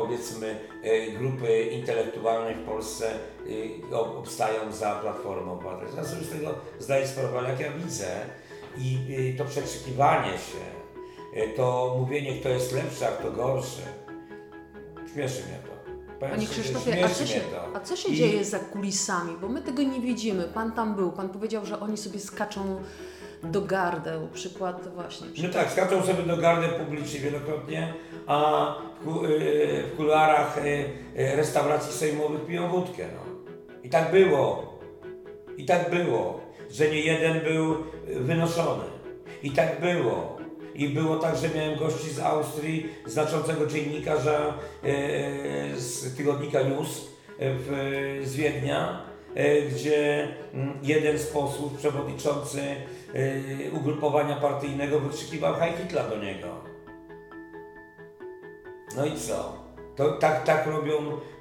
powiedzmy, 0.00 0.56
y, 0.84 1.12
grupy 1.18 1.62
intelektualne 1.62 2.54
w 2.54 2.64
Polsce 2.66 3.10
ob- 3.92 4.16
obstają 4.18 4.72
za 4.72 4.94
Platformą 4.94 5.52
Obywatelską. 5.52 5.96
Ja 5.96 6.04
sobie 6.04 6.24
z 6.24 6.30
tego 6.30 6.54
zdaję 6.78 7.06
sprawę, 7.08 7.38
ale 7.38 7.48
jak 7.48 7.60
ja 7.60 7.70
widzę 7.72 8.06
i 8.78 9.34
to 9.38 9.44
przekrzykiwanie 9.44 10.30
się, 10.32 10.62
y, 11.42 11.56
to 11.56 11.96
mówienie, 11.98 12.40
kto 12.40 12.48
jest 12.48 12.72
lepszy, 12.72 13.06
a 13.06 13.10
kto 13.10 13.30
gorszy, 13.30 13.82
śmieszy 15.14 15.42
mnie 15.42 15.58
to. 15.66 15.76
Panie 16.20 16.46
Krzysztofie, 16.46 17.04
a 17.04 17.08
co 17.08 17.26
się, 17.26 17.40
a 17.74 17.80
co 17.80 17.96
się 17.96 18.08
I- 18.08 18.16
dzieje 18.16 18.44
za 18.44 18.58
kulisami? 18.58 19.32
Bo 19.40 19.48
my 19.48 19.62
tego 19.62 19.82
nie 19.82 20.00
widzimy. 20.00 20.44
Pan 20.44 20.72
tam 20.72 20.94
był, 20.94 21.12
Pan 21.12 21.28
powiedział, 21.28 21.66
że 21.66 21.80
oni 21.80 21.96
sobie 21.96 22.20
skaczą 22.20 22.76
do 23.42 23.60
gardeł. 23.62 24.28
Przykład 24.34 24.88
właśnie. 24.94 25.26
No 25.26 25.32
Przykład. 25.32 25.52
tak, 25.54 25.70
skaczą 25.72 26.02
sobie 26.06 26.22
do 26.22 26.36
gardy 26.36 26.68
publicznie 26.68 27.20
wielokrotnie, 27.20 27.94
a 28.26 28.74
w, 29.04 29.24
y, 29.24 29.82
kuluarach 29.96 30.58
y, 30.58 30.60
y, 31.20 31.36
restauracji 31.36 31.92
sejmowych 31.92 32.46
piją 32.46 32.68
wódkę. 32.68 33.04
No. 33.14 33.36
I 33.82 33.88
tak 33.90 34.10
było. 34.10 34.78
I 35.56 35.64
tak 35.64 35.90
było, 35.90 36.40
że 36.70 36.90
nie 36.90 37.00
jeden 37.00 37.40
był 37.40 37.76
wynoszony. 38.06 38.84
I 39.42 39.50
tak 39.50 39.80
było. 39.80 40.36
I 40.74 40.88
było 40.88 41.16
tak, 41.16 41.36
że 41.36 41.48
miałem 41.48 41.78
gości 41.78 42.10
z 42.10 42.20
Austrii, 42.20 42.86
znaczącego 43.06 43.66
dziennikarza 43.66 44.54
z 45.76 46.16
tygodnika 46.16 46.62
News 46.62 47.08
w, 47.38 48.20
z 48.24 48.36
Wiednia, 48.36 49.02
gdzie 49.70 50.28
mm, 50.54 50.78
jeden 50.82 51.18
z 51.18 51.26
posłów, 51.26 51.72
przewodniczący 51.78 52.60
ugrupowania 53.72 54.36
partyjnego 54.36 55.00
wykrzykiwał 55.00 55.54
Heil 55.54 55.72
Hitler 55.76 56.08
do 56.10 56.16
niego. 56.16 56.65
No 58.96 59.06
i 59.06 59.16
co? 59.16 59.66
To 59.96 60.12
tak, 60.12 60.44
tak 60.44 60.66
robią 60.66 60.92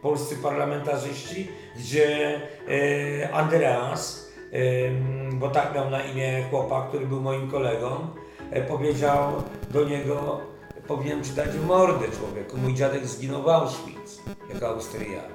polscy 0.02 0.36
parlamentarzyści, 0.36 1.48
gdzie 1.76 2.42
e, 2.68 3.34
Andreas, 3.34 4.32
em, 4.52 5.40
bo 5.40 5.50
tak 5.50 5.76
miał 5.76 5.90
na 5.90 6.04
imię 6.04 6.46
chłopak, 6.50 6.88
który 6.88 7.08
był 7.08 7.22
moim 7.22 7.52
kolegą, 7.52 8.08
e, 8.52 8.62
powiedział 8.62 9.44
do 9.72 9.84
niego, 9.84 10.40
powinien 10.88 11.24
ci 11.24 11.32
dać 11.32 11.50
mordę 11.68 12.06
człowieku, 12.20 12.58
mój 12.58 12.74
dziadek 12.74 13.06
zginął 13.06 13.44
w 13.44 13.50
Auschwitz, 13.50 14.22
jako 14.54 14.68
Austriak. 14.68 15.30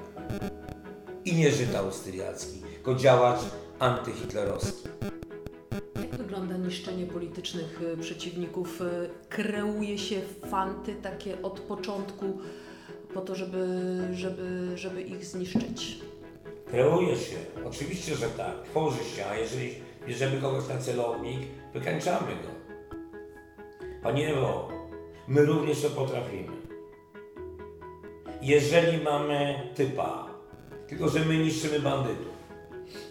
I 1.25 1.35
nie 1.35 1.51
Żyd 1.51 1.75
austriacki, 1.75 2.61
tylko 2.73 2.95
działacz 2.95 3.39
antyhitlerowski. 3.79 4.89
Wygląda 6.31 6.57
niszczenie 6.57 7.05
politycznych 7.05 7.81
y, 7.81 7.97
przeciwników? 7.97 8.81
Y, 8.81 9.09
Kreuje 9.29 9.97
się 9.97 10.21
fanty 10.49 10.95
takie 10.95 11.41
od 11.41 11.59
początku 11.59 12.25
po 13.13 13.21
to, 13.21 13.35
żeby, 13.35 13.67
żeby, 14.13 14.71
żeby 14.75 15.01
ich 15.01 15.25
zniszczyć. 15.25 15.97
Kreuje 16.65 17.15
się, 17.15 17.35
oczywiście, 17.65 18.15
że 18.15 18.29
tak, 18.29 18.63
tworzy 18.63 19.03
się, 19.15 19.25
a 19.25 19.37
jeżeli 19.37 19.75
bierzemy 20.07 20.41
kogoś 20.41 20.67
na 20.69 20.77
celownik, 20.77 21.39
wykańczamy 21.73 22.31
go. 22.31 22.49
Panie 24.03 24.33
Ewo, 24.33 24.69
my 25.27 25.45
również 25.45 25.81
to 25.81 25.89
potrafimy. 25.89 26.51
Jeżeli 28.41 29.03
mamy 29.03 29.69
typa, 29.75 30.27
tylko 30.87 31.09
że 31.09 31.25
my 31.25 31.37
niszczymy 31.37 31.79
bandytów. 31.79 32.30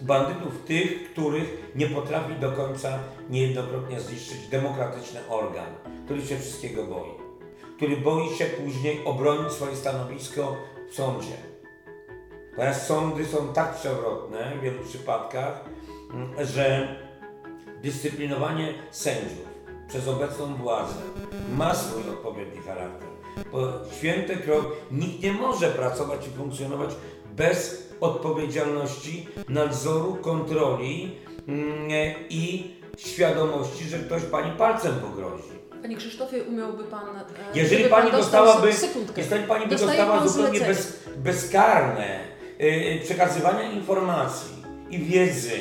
Bandytów 0.01 0.64
tych, 0.66 1.12
których 1.12 1.72
nie 1.74 1.87
potrafi 1.87 2.35
do 2.35 2.53
końca 2.53 2.99
niejednokrotnie 3.31 4.01
zniszczyć 4.01 4.49
demokratyczny 4.49 5.20
organ, 5.28 5.74
który 6.05 6.22
się 6.26 6.39
wszystkiego 6.39 6.85
boi. 6.85 7.11
Który 7.76 7.97
boi 7.97 8.28
się 8.37 8.45
później 8.45 9.05
obronić 9.05 9.53
swoje 9.53 9.76
stanowisko 9.76 10.57
w 10.91 10.95
sądzie. 10.95 11.37
Ponieważ 12.57 12.76
sądy 12.76 13.26
są 13.26 13.53
tak 13.53 13.74
przewrotne 13.74 14.53
w 14.59 14.62
wielu 14.62 14.85
przypadkach, 14.85 15.64
mm, 16.14 16.47
że 16.47 16.97
dyscyplinowanie 17.83 18.74
sędziów 18.91 19.51
przez 19.89 20.09
obecną 20.09 20.55
władzę 20.55 20.95
ma 21.57 21.74
swój 21.74 22.11
odpowiedni 22.11 22.62
charakter. 22.62 23.09
Bo 23.53 23.68
święte 23.99 24.37
krok, 24.37 24.66
nikt 24.91 25.22
nie 25.22 25.33
może 25.33 25.70
pracować 25.70 26.26
i 26.26 26.31
funkcjonować 26.31 26.91
bez 27.37 27.89
odpowiedzialności, 28.01 29.26
nadzoru, 29.48 30.14
kontroli 30.14 31.16
mm, 31.48 31.88
i 32.30 32.70
świadomości, 32.98 33.84
że 33.88 33.98
ktoś 33.98 34.22
pani 34.22 34.53
palcem 34.53 34.94
pogrozi. 34.94 35.61
Panie 35.82 35.96
Krzysztofie, 35.96 36.42
umiałby 36.42 36.84
Pan. 36.84 37.16
e, 37.16 37.24
Jeżeli 37.55 37.84
pani 37.84 38.11
pan 38.11 38.20
dostał 38.20 38.44
dostałaby, 38.44 38.72
se- 38.72 38.86
sekundkę. 38.86 39.20
jeżeli 39.20 39.44
pani 39.44 39.66
by 39.66 39.76
dostała 39.76 40.28
zupełnie 40.28 40.61
bez, 40.61 41.05
bezkarne 41.16 42.20
yy, 42.59 43.01
przekazywania 43.05 43.62
informacji 43.72 44.55
i 44.90 44.98
wiedzy 44.98 45.53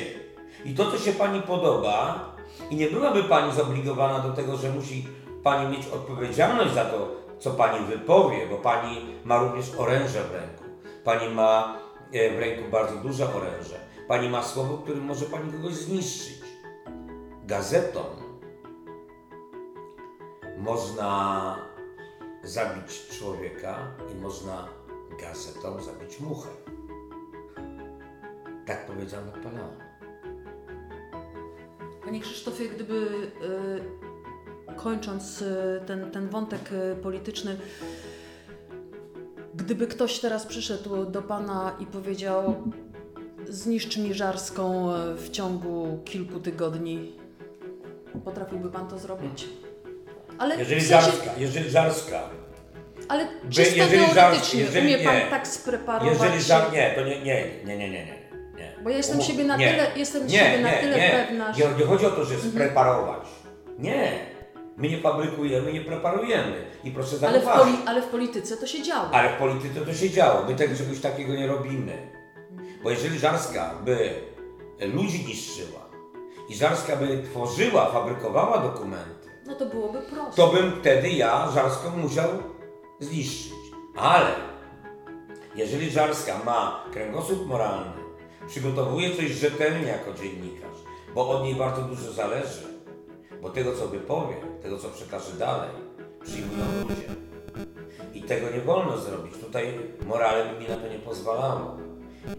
i 0.64 0.74
to, 0.74 0.90
co 0.90 0.98
się 0.98 1.12
pani 1.12 1.42
podoba, 1.42 2.30
i 2.70 2.76
nie 2.76 2.86
byłaby 2.86 3.24
pani 3.24 3.52
zobligowana 3.52 4.18
do 4.18 4.32
tego, 4.32 4.56
że 4.56 4.70
musi 4.70 5.06
pani 5.42 5.76
mieć 5.76 5.86
odpowiedzialność 5.86 6.74
za 6.74 6.84
to, 6.84 7.08
co 7.38 7.50
pani 7.50 7.86
wypowie, 7.86 8.46
bo 8.50 8.56
pani 8.56 8.96
ma 9.24 9.38
również 9.38 9.66
oręże 9.78 10.22
w 10.24 10.32
ręku. 10.32 10.64
Pani 11.04 11.34
ma 11.34 11.78
w 12.12 12.38
ręku 12.38 12.70
bardzo 12.70 12.96
duże 12.96 13.34
oręże. 13.34 13.80
Pani 14.08 14.28
ma 14.28 14.42
słowo, 14.42 14.78
którym 14.78 15.04
może 15.04 15.26
pani 15.26 15.52
kogoś 15.52 15.72
zniszczyć. 15.72 16.40
Gazetą 17.44 18.04
można 20.58 21.56
zabić 22.42 23.08
człowieka 23.18 23.94
i 24.12 24.14
można 24.14 24.68
gazetą 25.20 25.82
zabić 25.82 26.20
muchę. 26.20 26.48
Tak 28.66 28.86
powiedział 28.86 29.24
Napoleon. 29.24 29.90
Panie 32.04 32.20
Krzysztofie, 32.20 32.68
gdyby 32.68 33.06
e, 34.68 34.74
kończąc 34.74 35.42
e, 35.42 35.80
ten, 35.86 36.10
ten 36.10 36.28
wątek 36.28 36.60
e, 36.72 36.96
polityczny, 36.96 37.56
gdyby 39.54 39.86
ktoś 39.86 40.18
teraz 40.18 40.46
przyszedł 40.46 41.04
do 41.06 41.22
Pana 41.22 41.76
i 41.80 41.86
powiedział 41.86 42.54
zniszcz 43.48 43.96
mi 43.96 44.14
Żarską 44.14 44.94
e, 44.94 45.14
w 45.14 45.30
ciągu 45.30 45.98
kilku 46.04 46.40
tygodni, 46.40 47.12
potrafiłby 48.24 48.70
Pan 48.70 48.88
to 48.88 48.98
zrobić? 48.98 49.48
Ale 50.38 50.56
Jeżeli 50.58 50.80
w 50.80 50.84
sensie, 50.86 51.06
Żarska, 51.10 51.30
jeżeli 51.38 51.70
Żarska, 51.70 52.20
ale 53.08 53.26
czysto 53.50 53.76
jeżeli 53.76 54.06
teoretycznie 54.06 54.60
jeżeli 54.60 54.94
umie 54.94 55.04
Pan 55.04 55.14
nie. 55.16 55.26
tak 55.30 55.46
spreparować 55.48 56.18
jeżeli 56.20 56.42
Żar, 56.42 56.72
nie, 56.72 56.92
to 56.94 57.00
nie, 57.04 57.22
nie, 57.22 57.44
nie, 57.64 57.76
nie, 57.78 57.90
nie, 57.90 58.06
nie. 58.06 58.20
Bo 58.84 58.90
ja 58.90 58.96
jestem 58.96 59.16
Umów- 59.18 59.26
siebie 59.26 59.44
na 59.44 59.56
nie. 59.56 59.70
tyle- 59.70 59.86
jestem 59.96 60.26
nie, 60.26 60.38
siebie 60.38 60.58
na 60.60 60.70
tyle 60.70 60.96
pewna, 61.10 61.52
że- 61.52 61.64
Nie, 61.68 61.74
nie 61.78 61.84
chodzi 61.84 62.06
o 62.06 62.10
to, 62.10 62.24
że 62.24 62.38
spreparować. 62.38 63.22
Nie. 63.78 64.12
My 64.76 64.88
nie 64.88 64.98
fabrykujemy, 65.00 65.72
nie 65.72 65.80
preparujemy. 65.80 66.52
I 66.84 66.90
proszę 66.90 67.16
ale, 67.28 67.40
w 67.40 67.44
zauważyć. 67.44 67.74
poli, 67.76 67.86
ale 67.86 68.02
w 68.02 68.06
polityce 68.06 68.56
to 68.56 68.66
się 68.66 68.82
działo. 68.82 69.08
Ale 69.12 69.28
w 69.30 69.38
polityce 69.38 69.80
to 69.80 69.94
się 69.94 70.10
działo. 70.10 70.44
My 70.48 70.54
tak, 70.54 70.76
czegoś 70.76 71.00
takiego 71.00 71.34
nie 71.34 71.46
robimy. 71.46 72.10
Bo 72.84 72.90
jeżeli 72.90 73.18
Żarska 73.18 73.74
by 73.84 74.10
ludzi 74.94 75.24
niszczyła 75.26 75.80
i 76.48 76.54
Żarska 76.54 76.96
by 76.96 77.22
tworzyła, 77.22 77.86
fabrykowała 77.90 78.58
dokumenty, 78.58 79.28
No 79.46 79.54
to 79.54 79.66
byłoby 79.66 79.98
proste. 80.02 80.36
to 80.36 80.48
bym 80.48 80.72
wtedy 80.80 81.08
ja 81.10 81.50
Żarską 81.54 81.90
musiał 81.96 82.28
zniszczyć. 83.00 83.52
Ale 83.96 84.34
jeżeli 85.54 85.90
Żarska 85.90 86.38
ma 86.44 86.84
kręgosłup 86.92 87.46
moralny, 87.46 87.92
przygotowuje 88.48 89.16
coś 89.16 89.26
rzetelnie 89.30 89.86
jako 89.88 90.12
dziennikarz, 90.12 90.76
bo 91.14 91.28
od 91.30 91.42
niej 91.44 91.54
bardzo 91.54 91.82
dużo 91.82 92.12
zależy, 92.12 92.66
bo 93.42 93.50
tego 93.50 93.76
co 93.76 93.88
wypowie, 93.88 94.34
tego 94.62 94.78
co 94.78 94.88
przekaże 94.88 95.32
dalej, 95.32 95.70
przyjmują 96.24 96.64
ludzie. 96.82 97.08
I 98.14 98.22
tego 98.22 98.50
nie 98.50 98.60
wolno 98.60 98.98
zrobić. 98.98 99.34
Tutaj 99.36 99.78
morale 100.06 100.60
mi 100.60 100.68
na 100.68 100.76
to 100.76 100.88
nie 100.88 100.98
pozwalało. 100.98 101.76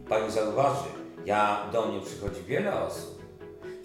Pani 0.10 0.32
zauważy, 0.32 0.90
ja 1.26 1.70
do 1.72 1.88
mnie 1.88 2.02
przychodzi 2.02 2.44
wiele 2.44 2.84
osób 2.84 3.22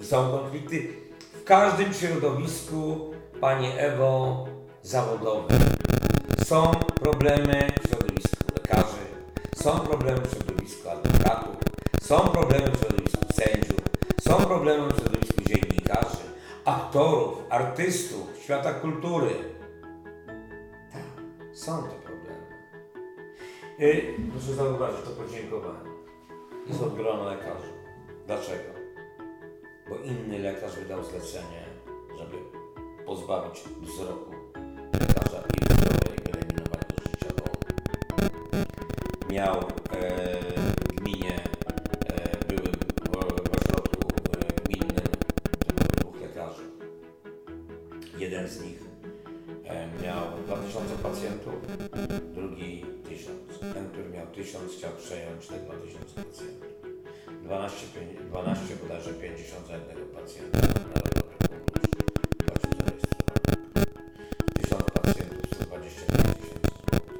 i 0.01 0.05
są 0.05 0.31
konflikty 0.31 0.89
w 1.33 1.45
każdym 1.45 1.95
środowisku, 1.95 3.11
Pani 3.41 3.69
Ewo, 3.79 4.47
zawodowym. 4.83 5.59
Są 6.45 6.71
problemy 7.01 7.71
w 7.83 7.89
środowisku 7.89 8.45
lekarzy, 8.55 9.03
są 9.57 9.81
problemy 9.81 10.21
w 10.21 10.35
środowisku 10.35 10.89
adwokatów, 10.89 11.57
są 12.03 12.19
problemy 12.19 12.71
w 12.71 12.79
środowisku 12.79 13.25
sędziów, 13.35 13.81
są 14.21 14.37
problemy 14.37 14.89
w 14.89 15.01
środowisku 15.01 15.43
dziennikarzy, 15.47 16.17
aktorów, 16.65 17.39
artystów, 17.51 18.27
świata 18.45 18.75
kultury. 18.75 19.31
Są 21.57 21.83
te 21.83 21.95
problemy. 21.95 22.47
Y, 23.81 24.15
proszę 24.31 24.55
zauważyć 24.55 25.01
to 25.05 25.11
podziękowanie. 25.11 25.91
Jest 26.67 26.83
od 26.83 26.95
grona 26.97 27.25
lekarzy. 27.25 27.73
Dlaczego? 28.27 28.71
Bo 29.89 29.97
inny 29.97 30.39
lekarz 30.39 30.77
wydał 30.77 31.05
zlecenie, 31.05 31.65
żeby 32.19 32.37
pozbawić 33.07 33.65
wzroku 33.81 34.35
lekarza 35.01 35.43
i 35.61 35.75
zdrowia 35.75 36.15
i 36.15 36.33
wyeliminować 36.33 36.81
do 36.89 37.11
życia, 37.11 37.33
miał 39.31 39.57
e, 39.93 40.36
1000 54.57 54.77
chciał 54.79 54.91
przejąć 54.99 55.47
te 55.47 55.59
2000 55.59 56.05
pacjentów. 56.15 56.69
12, 57.43 57.87
pię- 57.87 58.25
12 58.29 58.77
bodajże 58.83 59.15
50 59.15 59.67
za 59.67 59.73
jednego 59.77 60.01
pacjenta 60.15 60.59
na 60.59 60.65
zarejestrowany. 60.65 61.57
1000 64.63 64.85
pacjentów 64.95 65.51
125 65.55 66.39
tysięcy 66.39 66.71
złotych. 66.91 67.17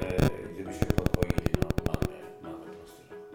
E, 0.00 0.52
Gdybyśmy 0.54 0.86
podwoili, 0.86 1.50
no 1.62 1.68
mamy, 1.86 2.16
mamy 2.42 2.64
prosty 2.74 3.02
ruch. 3.10 3.26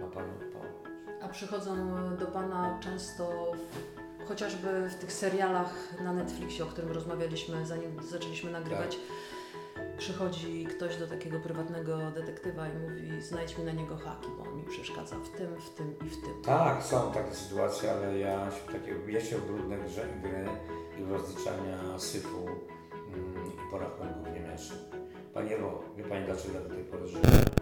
Ma 0.00 0.06
Pan 0.14 0.24
odpowiedź. 0.30 0.76
A 1.22 1.28
przychodzą 1.28 1.76
do 2.16 2.26
Pana 2.26 2.78
często, 2.82 3.52
w, 4.24 4.28
chociażby 4.28 4.88
w 4.88 4.94
tych 4.94 5.12
serialach 5.12 5.74
na 6.04 6.12
Netflixie, 6.12 6.64
o 6.64 6.68
którym 6.68 6.92
rozmawialiśmy, 6.92 7.66
zanim 7.66 8.02
zaczęliśmy 8.10 8.50
nagrywać, 8.50 8.96
przychodzi 10.00 10.66
ktoś 10.66 10.96
do 10.96 11.06
takiego 11.06 11.40
prywatnego 11.40 12.10
detektywa 12.10 12.68
i 12.68 12.78
mówi 12.78 13.22
znajdź 13.22 13.58
mi 13.58 13.64
na 13.64 13.72
niego 13.72 13.96
haki, 13.96 14.28
bo 14.38 14.50
on 14.50 14.56
mi 14.56 14.64
przeszkadza 14.64 15.16
w 15.16 15.28
tym, 15.28 15.60
w 15.60 15.70
tym 15.70 15.94
i 16.06 16.10
w 16.10 16.20
tym. 16.20 16.42
Tak, 16.44 16.82
są 16.82 17.12
takie 17.12 17.34
sytuacje, 17.34 17.92
ale 17.92 18.18
ja 18.18 18.50
się, 18.50 18.72
takie, 18.72 19.12
ja 19.12 19.20
się 19.20 19.38
w 19.38 19.46
brudne 19.46 19.78
grze, 19.78 20.06
gry 20.22 20.48
i 20.98 21.10
rozliczania 21.10 21.98
syfu 21.98 22.46
mm, 22.46 23.46
i 23.46 23.70
porachunków 23.70 24.34
nie 24.34 24.40
mieszam. 24.40 24.78
Panie 25.34 25.56
Ewo, 25.56 25.84
wie 25.96 26.04
Pani 26.04 26.26
dlaczego 26.26 26.60
do 26.60 26.74
tej 26.74 26.84
pory 26.84 27.08
żyję? 27.08 27.59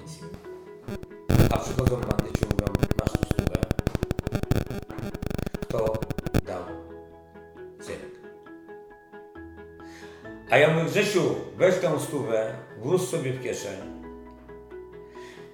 Policję. 0.00 0.26
A 1.50 1.58
przychodzą 1.58 1.96
bandyci 1.96 2.44
mówią, 2.52 2.72
masz 3.00 3.12
tu 3.12 3.24
stówę. 3.24 3.60
Kto 5.60 5.94
dał 6.46 6.62
cyrk? 7.80 8.20
A 10.50 10.58
ja 10.58 10.74
mówię, 10.74 10.90
Grzesiu, 10.90 11.34
weź 11.56 11.78
tą 11.78 12.00
stówę, 12.00 12.54
włóż 12.78 13.02
sobie 13.02 13.32
w 13.32 13.42
kieszeń, 13.42 13.78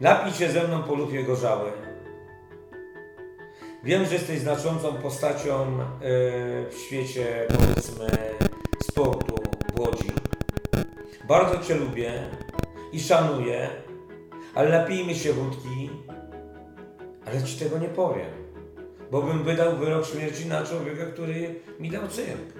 napij 0.00 0.32
się 0.32 0.50
ze 0.50 0.68
mną 0.68 0.82
po 0.82 0.94
lufie 0.94 1.24
gorzały. 1.24 1.72
Wiem, 3.84 4.04
że 4.06 4.14
jesteś 4.14 4.40
znaczącą 4.40 4.92
postacią 4.94 5.80
e, 5.80 5.96
w 6.70 6.74
świecie, 6.86 7.46
powiedzmy, 7.48 8.08
sportu 8.82 9.34
w 9.74 9.80
Łodzi. 9.80 10.12
Bardzo 11.28 11.64
Cię 11.64 11.74
lubię 11.74 12.12
i 12.92 13.00
szanuję, 13.00 13.70
ale 14.56 14.70
napijmy 14.70 15.14
się 15.14 15.32
wódki, 15.32 15.90
ale 17.26 17.42
Ci 17.42 17.58
tego 17.58 17.78
nie 17.78 17.88
powiem, 17.88 18.30
bo 19.10 19.22
bym 19.22 19.44
wydał 19.44 19.76
wyrok 19.76 20.06
śmierci 20.06 20.46
na 20.46 20.64
człowieka, 20.64 21.06
który 21.06 21.60
mi 21.80 21.90
dał 21.90 22.08
cyrk. 22.08 22.52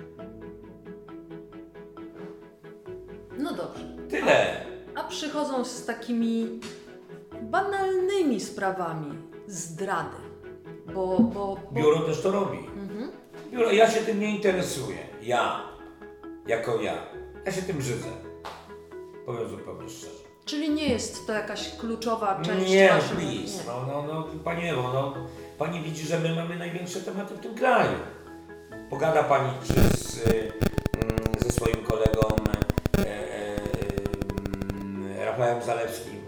No 3.39 3.55
dobrze. 3.55 3.97
Tyle. 4.09 4.67
A 4.95 5.05
przychodzą 5.05 5.65
z 5.65 5.85
takimi 5.85 6.61
banalnymi 7.43 8.41
sprawami 8.41 9.13
zdrady. 9.47 10.17
Bo, 10.87 10.93
bo, 10.95 11.21
bo... 11.71 11.73
Biuro 11.73 12.01
też 12.01 12.23
to 12.23 12.31
robi. 12.31 12.59
Biuro, 13.51 13.73
ja 13.73 13.91
się 13.91 14.01
tym 14.01 14.21
nie 14.21 14.37
interesuję. 14.37 14.99
Ja, 15.23 15.63
jako 16.47 16.83
ja. 16.83 17.07
Ja 17.47 17.53
się 17.53 17.63
tym 17.63 17.77
brzydzę. 17.77 18.09
Powiem 19.27 19.49
zupełnie 19.49 19.89
szczerze. 19.89 20.26
Czyli 20.47 20.71
nie 20.71 20.89
jest 20.89 21.27
to 21.27 21.33
jakaś 21.33 21.77
kluczowa 21.77 22.41
część 22.43 22.71
Nie, 22.71 22.89
no 22.89 22.95
waszego... 22.95 23.21
please. 23.21 23.59
nie. 23.59 23.67
No, 23.67 23.87
no, 23.87 24.03
no, 24.03 24.29
Pani 24.45 24.69
Ewo, 24.69 24.83
no, 24.83 25.15
Pani 25.59 25.81
widzi, 25.83 26.07
że 26.07 26.21
my 26.21 26.35
mamy 26.35 26.57
największe 26.57 27.01
tematy 27.01 27.35
w 27.35 27.41
tym 27.41 27.55
kraju. 27.55 27.99
Pogada 28.91 29.23
Pani 29.23 29.51
czy 29.67 29.75
z, 29.99 30.17
y, 30.17 30.53
mm, 30.95 31.17
ze 31.39 31.51
swoim 31.53 31.77
kolegą 31.77 32.37
e, 32.99 33.03
e, 33.03 33.57
mm, 34.71 35.17
Rafałem 35.25 35.63
Zalewskim 35.63 36.27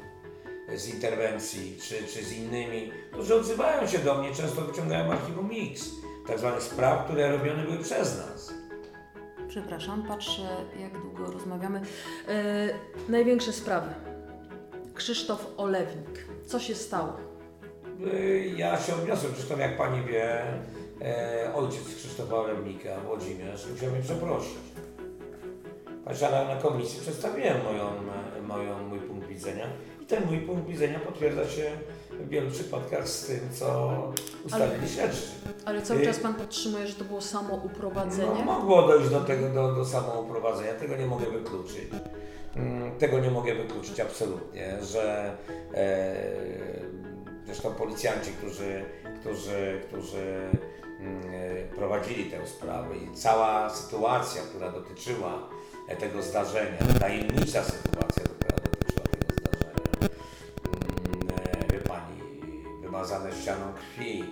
z 0.77 0.89
interwencji, 0.89 1.79
czy, 1.83 1.95
czy 2.07 2.25
z 2.25 2.33
innymi, 2.33 2.93
którzy 3.13 3.35
odzywają 3.35 3.87
się 3.87 3.99
do 3.99 4.15
mnie, 4.15 4.35
często 4.35 4.61
wyciągają 4.61 5.13
archiwum 5.13 5.51
X, 5.73 5.91
tak 6.27 6.39
zwanych 6.39 6.63
spraw, 6.63 7.05
które 7.05 7.33
robione 7.33 7.63
były 7.63 7.79
przez 7.79 8.19
nas. 8.19 8.58
Przepraszam, 9.59 10.03
patrzę 10.09 10.43
jak 10.81 11.03
długo 11.03 11.33
rozmawiamy. 11.33 11.81
E, 12.29 12.69
największe 13.09 13.53
sprawy. 13.53 13.89
Krzysztof 14.95 15.47
Olewnik. 15.57 16.27
Co 16.47 16.61
się 16.61 16.75
stało? 16.75 17.13
Y, 18.15 18.53
Ja 18.57 18.81
się 18.81 18.95
odniosłem, 18.95 19.33
zresztą 19.37 19.59
jak 19.59 19.77
pani 19.77 20.05
wie, 20.05 20.43
e, 21.03 21.55
ojciec 21.55 21.95
Krzysztofa 21.97 22.37
Olewnika, 22.37 23.01
Włodzimierz, 23.01 23.67
musiał 23.73 23.91
mnie 23.91 24.03
przeprosić. 24.03 24.59
Patrzę, 26.05 26.31
na, 26.31 26.55
na 26.55 26.61
komisji 26.61 27.01
przedstawiłem 27.01 27.65
moją, 27.65 27.87
e, 28.39 28.43
moją, 28.43 28.89
mój 28.89 28.99
punkt 28.99 29.29
widzenia 29.29 29.67
i 30.03 30.07
ten 30.07 30.27
mój 30.27 30.39
punkt 30.39 30.69
widzenia 30.69 30.99
potwierdza 30.99 31.49
się 31.49 31.71
w 32.21 32.29
wielu 32.29 32.51
przypadkach 32.51 33.09
z 33.09 33.27
tym, 33.27 33.41
co 33.53 33.93
ustalili 34.47 34.89
śledczy. 34.89 35.23
Ale 35.65 35.83
cały 35.83 36.05
czas 36.05 36.19
pan 36.19 36.35
podtrzymuje, 36.35 36.87
że 36.87 36.95
to 36.95 37.05
było 37.05 37.21
samo 37.21 37.49
No, 37.49 37.63
uprowadzenie? 37.65 38.45
mogło 38.45 38.87
dojść 38.87 39.11
do 39.11 39.21
tego, 39.21 39.49
do, 39.49 39.73
do 39.75 39.85
samouprowadzenia, 39.85 40.75
tego 40.75 40.97
nie 40.97 41.07
mogę 41.07 41.27
wykluczyć. 41.31 41.89
Mm, 42.57 42.99
Tego 42.99 43.19
nie 43.19 43.31
mogę 43.31 43.55
wykluczyć 43.55 44.01
absolutnie, 44.01 44.79
że 44.83 45.37
e, 45.75 46.17
zresztą 47.47 47.71
policjanci, 47.75 48.31
którzy, 48.33 48.85
którzy, 49.21 49.81
którzy 49.89 50.51
mm, 51.01 51.23
prowadzili 51.77 52.31
tę 52.31 52.47
sprawę 52.47 52.97
i 52.97 53.15
cała 53.17 53.71
sytuacja, 53.71 54.43
która 54.43 54.73
dotyczyła 54.73 55.49
tego 56.01 56.23
zdarzenia, 56.23 56.79
tajemnicza 57.01 57.63
sytuacja, 57.65 58.23
wymazane 62.99 63.33
ścianą 63.33 63.73
krwi, 63.73 64.25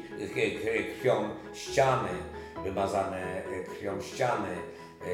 krwią 0.98 1.28
ściany, 1.54 2.08
wymazane 2.64 3.44
e, 3.44 3.64
krwią 3.64 4.00
ściany, 4.00 4.48
e, 4.48 5.04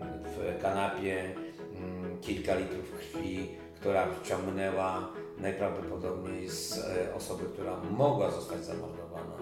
w 0.00 0.62
kanapie 0.62 1.34
mm, 1.74 2.20
kilka 2.20 2.54
litrów 2.54 2.92
krwi, 2.98 3.48
która 3.74 4.06
wciągnęła 4.06 5.08
najprawdopodobniej 5.38 6.48
z 6.48 6.78
e, 6.78 7.14
osoby, 7.14 7.44
która 7.52 7.76
mogła 7.90 8.30
zostać 8.30 8.64
zamordowana. 8.64 9.36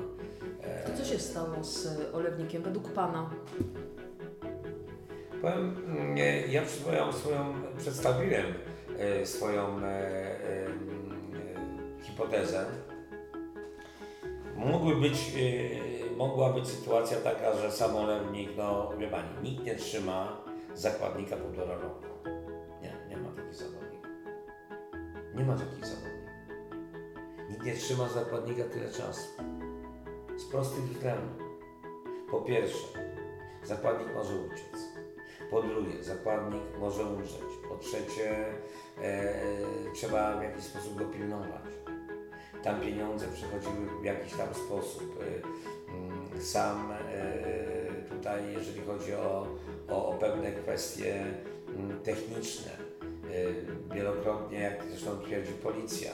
To 0.87 0.97
co 0.97 1.05
się 1.05 1.19
stało 1.19 1.65
z 1.65 1.89
Olewnikiem 2.15 2.63
według 2.63 2.93
pana? 2.93 3.31
Powiem, 5.43 5.77
mm, 5.87 6.17
ja 6.49 6.69
swoją, 6.69 7.13
swoją 7.13 7.55
przedstawiłem 7.79 8.47
swoją 9.25 9.77
mm, 9.77 9.85
hipotezę. 12.03 12.67
Mógłby 14.57 14.97
być, 14.97 15.33
e, 15.37 16.17
mogła 16.17 16.53
być 16.53 16.69
sytuacja 16.69 17.17
taka, 17.17 17.57
że 17.57 17.73
sam 17.73 17.97
olewnik, 17.97 18.51
no 18.57 18.93
wie 18.99 19.09
pani, 19.09 19.29
nikt 19.43 19.65
nie 19.65 19.77
trzyma 19.77 20.45
zakładnika 20.75 21.37
półtora 21.37 21.75
roku. 21.75 22.05
Nie, 22.83 22.93
nie 23.09 23.17
ma 23.17 23.29
takich 23.29 23.55
zawodników. 23.55 24.11
Nie 25.35 25.45
ma 25.45 25.55
takich 25.57 25.87
zawodników. 25.87 26.15
Nikt 27.51 27.65
nie 27.65 27.75
trzyma 27.75 28.09
zakładnika 28.09 28.65
tyle 28.65 28.91
czasu. 28.91 29.29
Z 30.37 30.45
prostych 30.45 30.85
względów. 30.85 31.43
Po 32.31 32.41
pierwsze, 32.41 32.87
zakładnik 33.65 34.15
może 34.15 34.35
uciec. 34.35 34.95
Po 35.51 35.63
drugie, 35.63 36.03
zakładnik 36.03 36.63
może 36.81 37.05
umrzeć. 37.05 37.41
Po 37.69 37.77
trzecie, 37.77 38.55
e, 39.03 39.35
trzeba 39.95 40.37
w 40.37 40.43
jakiś 40.43 40.65
sposób 40.65 40.99
go 40.99 41.05
pilnować. 41.05 41.84
Tam 42.65 42.81
pieniądze 42.81 43.27
przychodziły 43.29 44.01
w 44.03 44.05
jakiś 44.05 44.33
tam 44.33 44.55
sposób. 44.55 45.23
E, 45.23 45.25
mm, 45.95 46.43
sam 46.43 46.93
e, 46.93 47.29
tutaj, 48.11 48.43
jeżeli 48.53 48.81
chodzi 48.81 49.15
o, 49.15 49.47
o, 49.89 50.09
o 50.09 50.13
pewne 50.13 50.53
kwestie 50.53 51.25
mm, 51.69 52.01
techniczne, 52.01 52.71
e, 52.71 53.95
wielokrotnie, 53.95 54.61
jak 54.61 54.85
zresztą 54.91 55.19
twierdzi 55.19 55.53
policja, 55.53 56.11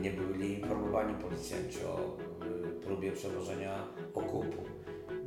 nie 0.00 0.10
byli 0.10 0.60
informowani 0.60 1.14
policjanci 1.14 1.84
o 1.84 2.16
próbie 2.84 3.12
przewożenia 3.12 3.86
okupu. 4.14 4.64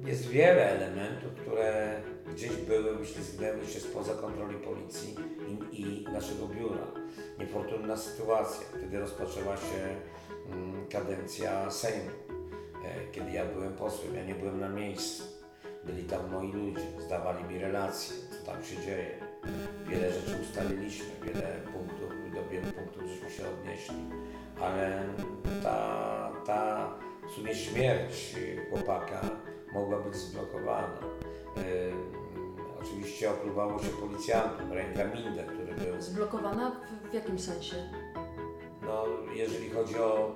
Jest 0.06 0.28
wiele 0.28 0.70
elementów, 0.70 1.32
które 1.42 2.02
gdzieś 2.34 2.52
były, 2.52 2.96
wyślizgnęły 2.96 3.66
się 3.66 3.80
spoza 3.80 4.14
kontroli 4.14 4.56
policji 4.58 5.16
i, 5.72 5.82
i 5.82 6.04
naszego 6.04 6.48
biura. 6.48 6.88
Niefortunna 7.40 7.98
sytuacja, 7.98 8.66
kiedy 8.82 9.00
rozpoczęła 9.00 9.58
się 9.58 9.96
kadencja 10.94 11.72
Sejmu, 11.72 12.12
e, 12.86 13.12
kiedy 13.12 13.32
ja 13.32 13.46
byłem 13.46 13.74
posłem, 13.74 14.16
ja 14.16 14.24
nie 14.24 14.36
byłem 14.36 14.60
na 14.60 14.70
miejscu. 14.70 15.24
Byli 15.84 16.04
tam 16.04 16.32
moi 16.32 16.52
ludzie, 16.52 16.82
zdawali 17.06 17.44
mi 17.44 17.60
relacje, 17.60 18.16
co 18.32 18.52
tam 18.52 18.64
się 18.64 18.78
dzieje. 18.82 19.18
Wiele 19.88 20.12
rzeczy 20.12 20.38
ustaliliśmy, 20.42 21.06
wiele 21.24 21.60
punktów, 21.74 22.10
do 22.34 22.50
wielu 22.50 22.72
punktów 22.72 23.04
żeśmy 23.08 23.30
się 23.30 23.44
odnieśli, 23.50 23.96
ale 24.62 25.04
ta, 25.64 26.32
ta 26.46 26.90
w 27.28 27.32
sumie 27.32 27.56
śmierć 27.56 28.36
chłopaka 28.70 29.22
mogła 29.74 30.00
być 30.00 30.16
zblokowana. 30.16 30.98
Ym, 31.58 32.14
Oczywiście 32.82 33.32
opluwało 33.32 33.80
się 33.80 33.90
policjantów, 33.90 34.72
ręka 34.72 35.04
Mindę, 35.06 35.44
który 35.44 35.74
był 35.74 36.02
Zblokowana 36.02 36.72
w, 36.72 37.10
w 37.10 37.14
jakim 37.14 37.40
sensie? 37.40 37.76
no, 38.82 39.06
jeżeli 39.36 39.70
chodzi 39.70 40.00
o, 40.00 40.36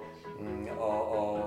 o, 0.80 1.12
o 1.12 1.38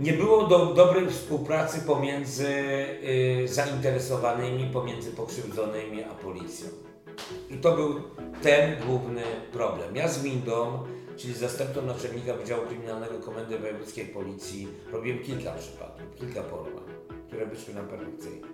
nie 0.00 0.12
było 0.12 0.46
do, 0.46 0.66
dobrej 0.66 1.10
współpracy 1.10 1.80
pomiędzy 1.80 2.48
y, 2.48 3.48
zainteresowanymi, 3.48 4.70
pomiędzy 4.72 5.10
pokrzywdzonymi 5.10 6.04
a 6.04 6.14
policją. 6.14 6.68
I 7.50 7.56
to 7.56 7.76
był 7.76 8.00
ten 8.42 8.76
główny 8.86 9.22
problem. 9.52 9.96
Ja 9.96 10.08
z 10.08 10.22
Windą, 10.22 10.82
czyli 11.16 11.34
zastępcą 11.34 11.82
naczelnika 11.82 12.34
Wydziału 12.34 12.66
Kryminalnego 12.66 13.18
Komendy 13.18 13.58
Wojewódzkiej 13.58 14.06
Policji, 14.06 14.68
robiłem 14.92 15.18
kilka 15.18 15.52
przypadków, 15.52 16.14
kilka 16.14 16.42
porwań, 16.42 16.84
które 17.26 17.46
wyszły 17.46 17.74
nam 17.74 17.88
perfekcyjnie. 17.88 18.48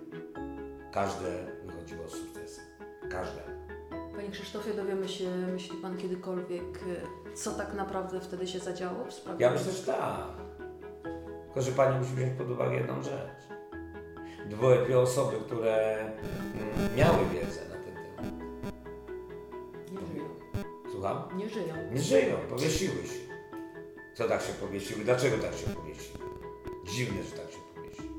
Każde 0.93 1.45
wychodziło 1.65 2.09
z 2.09 2.11
sukcesem. 2.11 2.65
Każde. 3.11 3.60
Panie 4.15 4.29
Krzysztofie, 4.31 4.73
dowiemy 4.73 5.09
się, 5.09 5.29
myśli 5.29 5.77
pan 5.77 5.97
kiedykolwiek, 5.97 6.77
y, 7.31 7.35
co 7.35 7.51
tak 7.51 7.73
naprawdę 7.73 8.19
wtedy 8.21 8.47
się 8.47 8.59
zadziało 8.59 9.05
w 9.05 9.13
sprawie? 9.13 9.45
Ja 9.45 9.51
myślę, 9.51 9.71
że 9.71 9.83
tak. 9.83 10.27
Tylko, 11.45 11.61
że 11.61 11.71
Pani 11.71 11.99
musi 11.99 12.13
wziąć 12.13 12.37
pod 12.37 12.49
uwagę 12.49 12.75
jedną 12.75 13.03
rzecz. 13.03 13.41
Dwoje, 14.49 14.85
dwie 14.85 14.99
osoby, 14.99 15.37
które 15.45 15.99
mm, 15.99 16.95
miały 16.95 17.17
wiedzę 17.33 17.61
na 17.69 17.75
ten 17.75 17.95
temat. 17.95 18.33
Nie 19.91 20.07
żyją. 20.07 20.25
Słucham? 20.91 21.23
Nie 21.37 21.49
żyją. 21.49 21.75
Nie 21.91 22.01
żyją, 22.01 22.35
powiesiły 22.49 22.95
się. 23.07 23.31
Co 24.13 24.27
tak 24.27 24.41
się 24.41 24.53
powiesiły? 24.53 25.03
Dlaczego 25.03 25.37
tak 25.37 25.53
się 25.53 25.67
powiesiły? 25.67 26.19
Dziwne, 26.93 27.23
że 27.23 27.31
tak 27.31 27.51
się 27.51 27.57
powiesiły. 27.75 28.09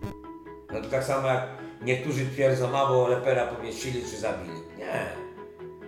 No 0.73 0.81
to 0.81 0.89
tak 0.91 1.05
samo 1.05 1.29
jak 1.29 1.49
niektórzy 1.83 2.27
twierdzą, 2.27 2.79
a 2.79 2.87
bo 2.87 3.09
Lepera 3.09 3.47
powiesili 3.47 4.03
czy 4.03 4.17
zabili. 4.17 4.55
Nie. 4.79 5.22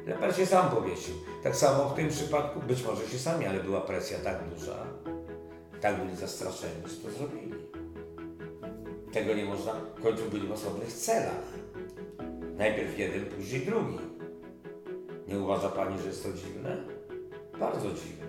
Leper 0.07 0.37
się 0.37 0.47
sam 0.47 0.71
powiesił. 0.71 1.15
Tak 1.43 1.57
samo 1.57 1.89
w 1.89 1.95
tym 1.95 2.09
przypadku, 2.09 2.61
być 2.61 2.85
może 2.85 3.09
się 3.09 3.19
sami, 3.19 3.47
ale 3.47 3.61
była 3.61 3.81
presja 3.81 4.19
tak 4.19 4.49
duża, 4.49 4.87
tak 5.81 6.01
byli 6.01 6.17
zastraszeni, 6.17 6.83
że 6.87 6.97
to 6.97 7.19
zrobili. 7.19 7.55
Tego 9.13 9.35
nie 9.35 9.45
można, 9.45 9.73
w 9.73 10.03
końcu 10.03 10.31
byli 10.31 10.49
w 10.49 10.53
osobnych 10.53 10.93
celach. 10.93 11.45
Najpierw 12.57 12.99
jeden, 12.99 13.27
później 13.27 13.67
drugi. 13.67 13.99
Nie 15.29 15.39
uważa 15.39 15.69
Pani, 15.69 15.99
że 15.99 16.07
jest 16.07 16.23
to 16.23 16.33
dziwne? 16.33 16.77
Bardzo 17.61 17.89
dziwne. 17.89 18.25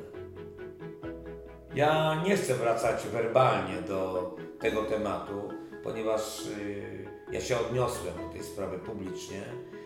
Ja 1.76 2.24
nie 2.24 2.38
chcę 2.38 2.54
wracać 2.54 3.08
werbalnie 3.08 3.82
do 3.82 4.36
tego 4.60 4.84
tematu, 4.84 5.50
ponieważ 5.84 6.46
y, 6.48 7.06
ja 7.32 7.42
się 7.42 7.60
odniosłem 7.60 8.14
do 8.28 8.34
tej 8.34 8.44
sprawy 8.44 8.80
publicznie 8.80 9.42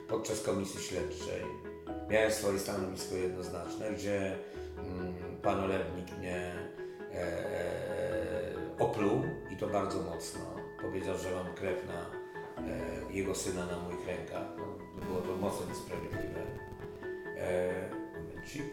podczas 0.07 0.41
komisji 0.41 0.79
śledczej. 0.79 1.68
Miałem 2.09 2.31
swoje 2.31 2.59
stanowisko 2.59 3.15
jednoznaczne, 3.15 3.91
gdzie 3.91 4.35
mm, 4.77 5.13
pan 5.41 5.63
Olewnik 5.63 6.17
mnie 6.17 6.53
e, 7.13 7.15
e, 7.15 7.69
opluł 8.79 9.23
i 9.51 9.57
to 9.57 9.67
bardzo 9.67 10.01
mocno. 10.01 10.41
Powiedział, 10.81 11.17
że 11.17 11.31
mam 11.31 11.53
krew 11.55 11.87
na 11.87 11.99
e, 12.63 13.13
jego 13.13 13.35
syna 13.35 13.65
na 13.65 13.77
moich 13.77 14.07
rękach. 14.07 14.47
No, 14.57 14.65
było 15.05 15.21
to 15.21 15.37
mocno 15.37 15.65
niesprawiedliwe. 15.67 16.41
E, 17.37 17.99
momencik. 18.49 18.63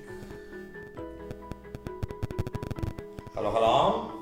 Halo, 3.34 3.50
halo? 3.50 4.12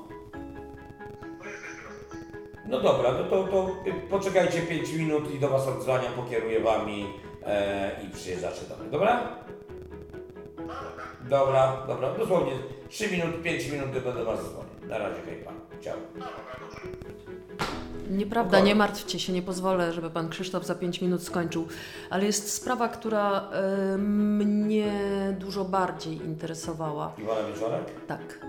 No 2.67 2.81
dobra, 2.81 3.11
no 3.11 3.23
to, 3.23 3.43
to 3.43 3.75
poczekajcie 4.09 4.61
5 4.61 4.93
minut 4.93 5.33
i 5.35 5.39
do 5.39 5.49
Was 5.49 5.67
odzwaniam, 5.67 6.13
pokieruję 6.13 6.59
Wami 6.59 7.03
e, 7.03 7.34
i 8.03 8.09
przyjeżdżacie 8.09 8.61
do 8.69 8.77
mnie, 8.77 8.91
dobra? 8.91 9.29
Dobra, 11.29 11.77
dobra, 11.87 12.13
dosłownie 12.17 12.51
3 12.89 13.11
minut, 13.11 13.41
5 13.43 13.71
minut 13.71 13.93
tylko 13.93 14.11
do 14.11 14.25
Was 14.25 14.39
dzwonię. 14.39 14.69
Na 14.89 14.97
razie, 14.97 15.21
hej 15.25 15.35
Pan, 15.35 15.55
ciao. 15.81 15.97
Nieprawda, 18.09 18.59
nie 18.59 18.75
martwcie 18.75 19.19
się, 19.19 19.33
nie 19.33 19.41
pozwolę, 19.41 19.93
żeby 19.93 20.09
pan 20.09 20.29
Krzysztof 20.29 20.65
za 20.65 20.75
5 20.75 21.01
minut 21.01 21.23
skończył. 21.23 21.67
Ale 22.09 22.25
jest 22.25 22.53
sprawa, 22.53 22.87
która 22.89 23.49
y, 23.93 23.97
mnie 23.97 24.91
dużo 25.39 25.65
bardziej 25.65 26.17
interesowała. 26.17 27.13
Iwona 27.17 27.47
Wieczorek? 27.47 27.83
Tak. 28.07 28.39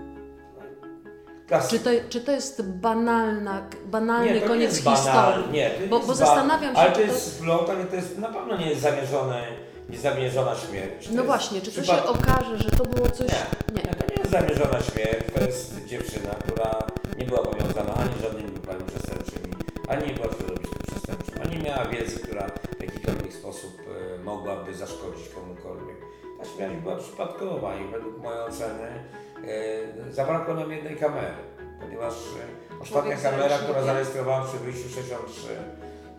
Czy 1.69 1.79
to, 1.79 1.89
czy 2.09 2.21
to 2.21 2.31
jest 2.31 2.61
banalna, 2.61 3.61
banalny 3.85 4.33
nie, 4.33 4.41
to 4.41 4.47
koniec 4.47 4.85
nie 4.85 4.91
historii? 4.95 5.51
Nie, 5.51 5.69
to 5.69 5.87
Bo- 5.89 5.95
jest 5.95 6.07
bo 6.07 6.15
zastanawiam 6.15 6.75
się, 6.75 6.81
Ale 6.81 6.89
to 6.91 6.95
to- 6.95 7.01
jest 7.01 7.35
splot, 7.35 7.69
ale 7.69 7.83
to 7.85 7.95
jest 7.95 8.17
na 8.17 8.27
pewno 8.27 8.57
nie 8.57 8.69
jest 8.69 8.81
zamierzone, 8.81 9.43
niezamierzona 9.89 10.55
śmierć. 10.55 11.07
To 11.07 11.13
No 11.13 11.23
właśnie, 11.23 11.61
czy 11.61 11.71
to 11.71 11.83
się 11.83 12.03
okaże, 12.03 12.57
że 12.57 12.71
to 12.71 12.83
było 12.85 13.09
coś... 13.09 13.27
Nie, 13.27 13.73
nie, 13.75 13.81
to 13.95 14.05
nie 14.09 14.19
jest 14.19 14.31
zamierzona 14.31 14.79
śmierć, 14.81 15.25
to 15.35 15.41
jest 15.43 15.85
dziewczyna, 15.85 16.29
która 16.29 16.79
nie 17.17 17.25
była 17.25 17.39
powiązana 17.43 17.93
ani 17.95 18.09
z 18.19 18.21
żadnymi 18.21 18.51
grupami 18.51 18.83
przestępczymi, 18.83 19.53
ani 19.87 20.07
nie 20.07 20.13
była 20.13 20.27
w 20.27 20.37
środowisku 20.37 20.75
przestępczym, 20.91 21.35
ani 21.43 21.57
nie 21.57 21.63
miała 21.63 21.85
wiedzy, 21.85 22.19
która 22.19 22.47
w 22.79 22.81
jakikolwiek 22.81 23.33
sposób 23.33 23.73
e, 24.19 24.23
mogłaby 24.23 24.73
zaszkodzić 24.73 25.29
komukolwiek. 25.29 25.97
Ta 26.39 26.45
śmierć 26.45 26.75
była 26.75 26.95
przypadkowa 26.95 27.75
i 27.75 27.87
według 27.91 28.23
mojej 28.23 28.41
oceny 28.41 29.03
e, 29.47 30.13
zabrakło 30.13 30.53
nam 30.53 30.71
jednej 30.71 30.95
kamery, 30.95 31.33
ponieważ 31.81 32.13
e, 32.13 32.81
ostatnia 32.81 33.17
z 33.17 33.23
kamera, 33.23 33.57
która 33.57 33.81
zarejestrowała 33.81 34.45
przy 34.45 34.57
wyjściu 34.57 34.89
63 34.89 35.47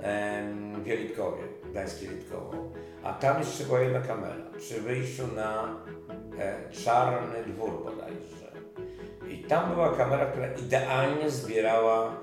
em, 0.01 0.83
w 0.83 0.87
Jelitkowie, 0.87 1.43
Gdańsk 1.71 2.03
Jelitkowo, 2.03 2.53
a 3.03 3.12
tam 3.12 3.39
jeszcze 3.39 3.64
była 3.64 3.81
jedna 3.81 4.01
kamera 4.01 4.45
przy 4.59 4.81
wyjściu 4.81 5.23
na 5.37 5.77
e, 6.39 6.73
Czarny 6.73 7.45
Dwór 7.47 7.85
bodajże. 7.85 8.49
I 9.31 9.39
tam 9.39 9.75
była 9.75 9.97
kamera, 9.97 10.27
która 10.27 10.47
idealnie 10.55 11.31
zbierała 11.31 12.16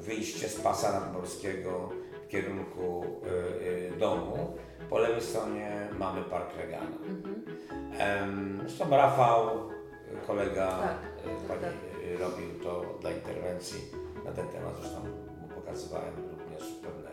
wyjście 0.00 0.48
z 0.48 0.60
pasa 0.60 1.00
nadmorskiego 1.00 1.90
w 2.26 2.28
kierunku 2.28 3.04
e, 3.04 3.94
e, 3.94 3.98
domu. 3.98 4.56
Po 4.92 4.98
lewej 4.98 5.20
stronie 5.20 5.88
mamy 5.98 6.22
Park 6.22 6.56
Regana. 6.56 6.96
Mhm. 7.08 8.58
Zresztą 8.60 8.90
Rafał, 8.90 9.48
e, 9.48 10.26
kolega, 10.26 10.66
Tak, 10.66 10.96
e, 11.26 11.48
tak, 11.48 11.58
pani 11.58 12.14
e, 12.14 12.18
robił 12.18 12.60
to 12.62 12.98
dla 13.00 13.10
interwencji 13.10 13.80
na 14.24 14.32
ten 14.32 14.48
temat. 14.48 14.74
Zresztą 14.80 15.00
mu 15.40 15.48
pokazywałem 15.54 16.14
również 16.30 16.72
pewne, 16.82 17.10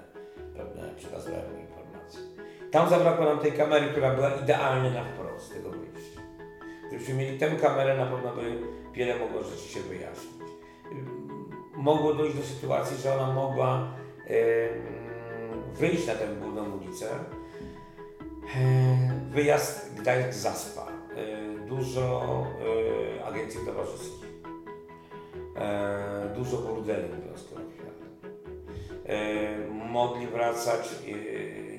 pewne 0.58 0.96
przekazywałem 0.96 1.60
informacje. 1.60 2.20
Tam 2.72 2.90
zabrakło 2.90 3.26
nam 3.26 3.40
tej 3.40 3.52
kamery, 3.52 3.88
która 3.88 4.14
była 4.16 4.30
idealnie 4.30 4.92
na 4.92 5.04
wprost 5.04 5.54
tego 5.54 5.70
wyjścia. 5.70 6.22
Gdybyśmy 6.88 7.14
mieli 7.14 7.40
tę 7.40 7.50
kamerę, 7.50 7.98
na 7.98 8.06
pewno 8.06 8.36
by 8.36 8.62
wiele 8.94 9.20
mogło 9.20 9.44
rzeczy 9.44 9.68
się 9.70 9.80
wyjaśnić. 9.80 10.50
Mogło 11.76 12.14
dojść 12.14 12.38
do 12.38 12.44
sytuacji, 12.44 12.98
że 12.98 13.16
ona 13.16 13.34
mogła 13.34 13.94
em, 14.28 15.64
wyjść 15.74 16.08
na 16.08 16.16
tę 16.16 16.28
główną 16.28 16.78
ulicę. 16.78 17.06
E, 18.56 19.30
Wyjazd 19.32 19.96
Gdańsk-Zaspa. 19.96 20.88
E, 21.16 21.68
Dużo 21.68 22.46
e, 23.20 23.26
agencji 23.26 23.60
towarzyskich. 23.66 24.30
Dużo 26.36 26.58
burdeli, 26.58 27.10
mówiąc 27.16 27.44
kolokwialnie. 27.44 28.10
Mogli 29.90 30.28
wracać 30.28 30.90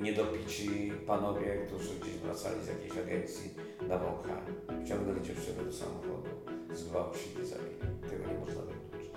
niedopici 0.00 0.92
panowie, 1.06 1.66
którzy 1.66 2.00
gdzieś 2.00 2.14
wracali 2.14 2.64
z 2.64 2.66
jakiejś 2.68 2.98
agencji 2.98 3.54
na 3.88 3.98
wąchanie. 3.98 4.84
Wciągnęli 4.84 5.22
dziewczynę 5.22 5.64
do 5.64 5.72
samochodu, 5.72 6.30
zgwałcili, 6.72 7.46
zabili. 7.46 7.76
Tego 8.10 8.26
nie 8.32 8.38
można 8.38 8.60
wykluczyć. 8.62 9.10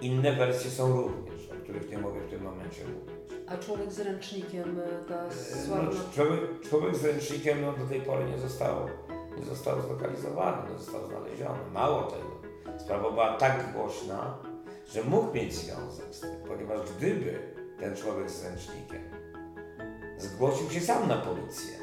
Inne 0.00 0.32
wersje 0.32 0.70
są 0.70 0.96
również, 0.96 1.50
o 1.50 1.62
których 1.62 1.90
nie 1.90 1.98
mogę 1.98 2.20
w 2.20 2.30
tym 2.30 2.42
momencie 2.42 2.82
mówić. 2.84 3.23
A 3.46 3.56
człowiek 3.56 3.92
z 3.92 4.00
ręcznikiem, 4.00 4.78
y, 4.78 5.08
ta 5.08 5.24
No, 5.24 5.64
sławna... 5.66 5.90
człowiek, 6.14 6.40
człowiek 6.68 6.96
z 6.96 7.04
ręcznikiem 7.04 7.62
no, 7.62 7.72
do 7.72 7.86
tej 7.86 8.00
pory 8.00 8.24
nie 8.24 8.38
został, 8.38 8.74
nie 9.38 9.44
został 9.44 9.80
zlokalizowany, 9.80 10.72
nie 10.72 10.78
został 10.78 11.06
znaleziony. 11.06 11.58
Mało 11.72 12.02
tego, 12.02 12.30
sprawa 12.78 13.10
była 13.10 13.36
tak 13.36 13.72
głośna, 13.72 14.38
że 14.86 15.02
mógł 15.04 15.34
mieć 15.34 15.54
związek 15.54 16.14
z 16.14 16.20
tym, 16.20 16.30
ponieważ 16.48 16.80
gdyby 16.92 17.38
ten 17.80 17.96
człowiek 17.96 18.30
z 18.30 18.44
ręcznikiem 18.44 19.02
zgłosił 20.18 20.70
się 20.70 20.80
sam 20.80 21.08
na 21.08 21.16
policję 21.16 21.74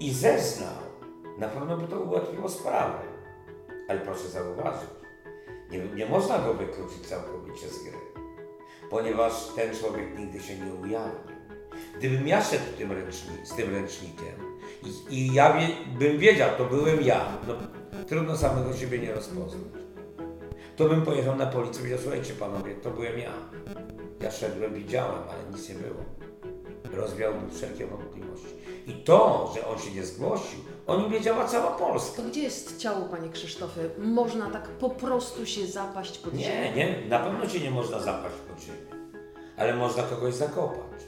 i 0.00 0.12
zeznał, 0.12 0.76
na 1.38 1.48
pewno 1.48 1.76
by 1.76 1.88
to 1.88 2.00
ułatwiło 2.00 2.48
sprawę. 2.48 2.98
Ale 3.88 4.00
proszę 4.00 4.28
zauważyć, 4.28 4.90
nie, 5.70 5.78
nie 5.78 6.06
można 6.06 6.38
go 6.38 6.54
wykluczyć 6.54 7.06
całkowicie 7.06 7.68
z 7.68 7.82
gry 7.84 7.98
ponieważ 8.92 9.32
ten 9.56 9.76
człowiek 9.76 10.18
nigdy 10.18 10.40
się 10.40 10.58
nie 10.58 10.74
ujawnił. 10.74 11.36
Gdybym 11.98 12.28
ja 12.28 12.44
szedł 12.44 12.64
tym 12.78 12.92
ręczni, 12.92 13.30
z 13.44 13.54
tym 13.54 13.74
ręcznikiem 13.74 14.34
i, 14.82 15.14
i 15.14 15.34
ja 15.34 15.52
wie, 15.52 15.68
bym 15.98 16.18
wiedział, 16.18 16.50
to 16.58 16.64
byłem 16.64 17.02
ja, 17.02 17.38
no, 17.48 17.54
trudno 18.04 18.36
samego 18.36 18.76
siebie 18.76 18.98
nie 18.98 19.12
rozpoznać, 19.12 19.72
to 20.76 20.88
bym 20.88 21.02
pojechał 21.02 21.36
na 21.36 21.46
policję 21.46 21.74
i 21.74 21.76
powiedział, 21.78 21.98
słuchajcie 22.02 22.34
panowie, 22.34 22.74
to 22.74 22.90
byłem 22.90 23.18
ja. 23.18 23.32
Ja 24.20 24.30
szedłem, 24.30 24.74
widziałem, 24.74 25.22
ale 25.30 25.56
nic 25.56 25.68
nie 25.68 25.74
było. 25.74 26.04
Rozwiałbym 27.02 27.50
wszelkie 27.50 27.86
wątpliwości. 27.86 28.54
I 28.86 28.92
to, 28.92 29.52
że 29.54 29.66
on 29.66 29.78
się 29.78 29.90
nie 29.90 30.04
zgłosił, 30.04 30.58
o 30.86 30.96
nim 30.96 31.10
wiedziała 31.10 31.44
cała 31.44 31.70
Polska. 31.70 32.22
To 32.22 32.28
gdzie 32.28 32.42
jest 32.42 32.78
ciało, 32.78 33.00
panie 33.04 33.28
Krzysztofie? 33.28 33.80
Można 33.98 34.50
tak 34.50 34.68
po 34.68 34.90
prostu 34.90 35.46
się 35.46 35.66
zapaść 35.66 36.18
pod 36.18 36.34
Nie, 36.34 36.44
ziemię? 36.44 36.72
nie, 36.76 37.08
na 37.08 37.18
pewno 37.18 37.48
się 37.48 37.60
nie 37.60 37.70
można 37.70 37.98
zapaść 37.98 38.34
pod 38.48 38.60
ziemię, 38.64 39.02
ale 39.56 39.74
można 39.76 40.02
kogoś 40.02 40.34
zakopać. 40.34 41.02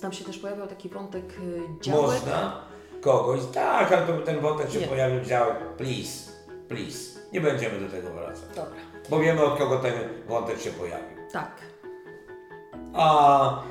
Tam 0.00 0.12
się 0.12 0.24
też 0.24 0.38
pojawiał 0.38 0.66
taki 0.66 0.88
wątek 0.88 1.24
y, 1.24 1.62
działek. 1.80 2.02
Można 2.12 2.62
kogoś, 3.00 3.40
tak, 3.54 3.92
ale 3.92 4.06
to 4.06 4.18
ten 4.18 4.40
wątek 4.40 4.70
się 4.70 4.80
Nie. 4.80 4.86
pojawił 4.86 5.20
działek. 5.24 5.56
Please, 5.76 6.30
please. 6.68 7.20
Nie 7.32 7.40
będziemy 7.40 7.80
do 7.80 7.88
tego 7.88 8.10
wracać. 8.10 8.48
Dobra, 8.56 8.74
Bo 9.10 9.18
wiemy 9.18 9.44
od 9.44 9.58
kogo 9.58 9.78
ten 9.78 9.92
wątek 10.28 10.60
się 10.60 10.70
pojawił. 10.70 11.16
tak. 11.32 11.50
A 12.94 13.62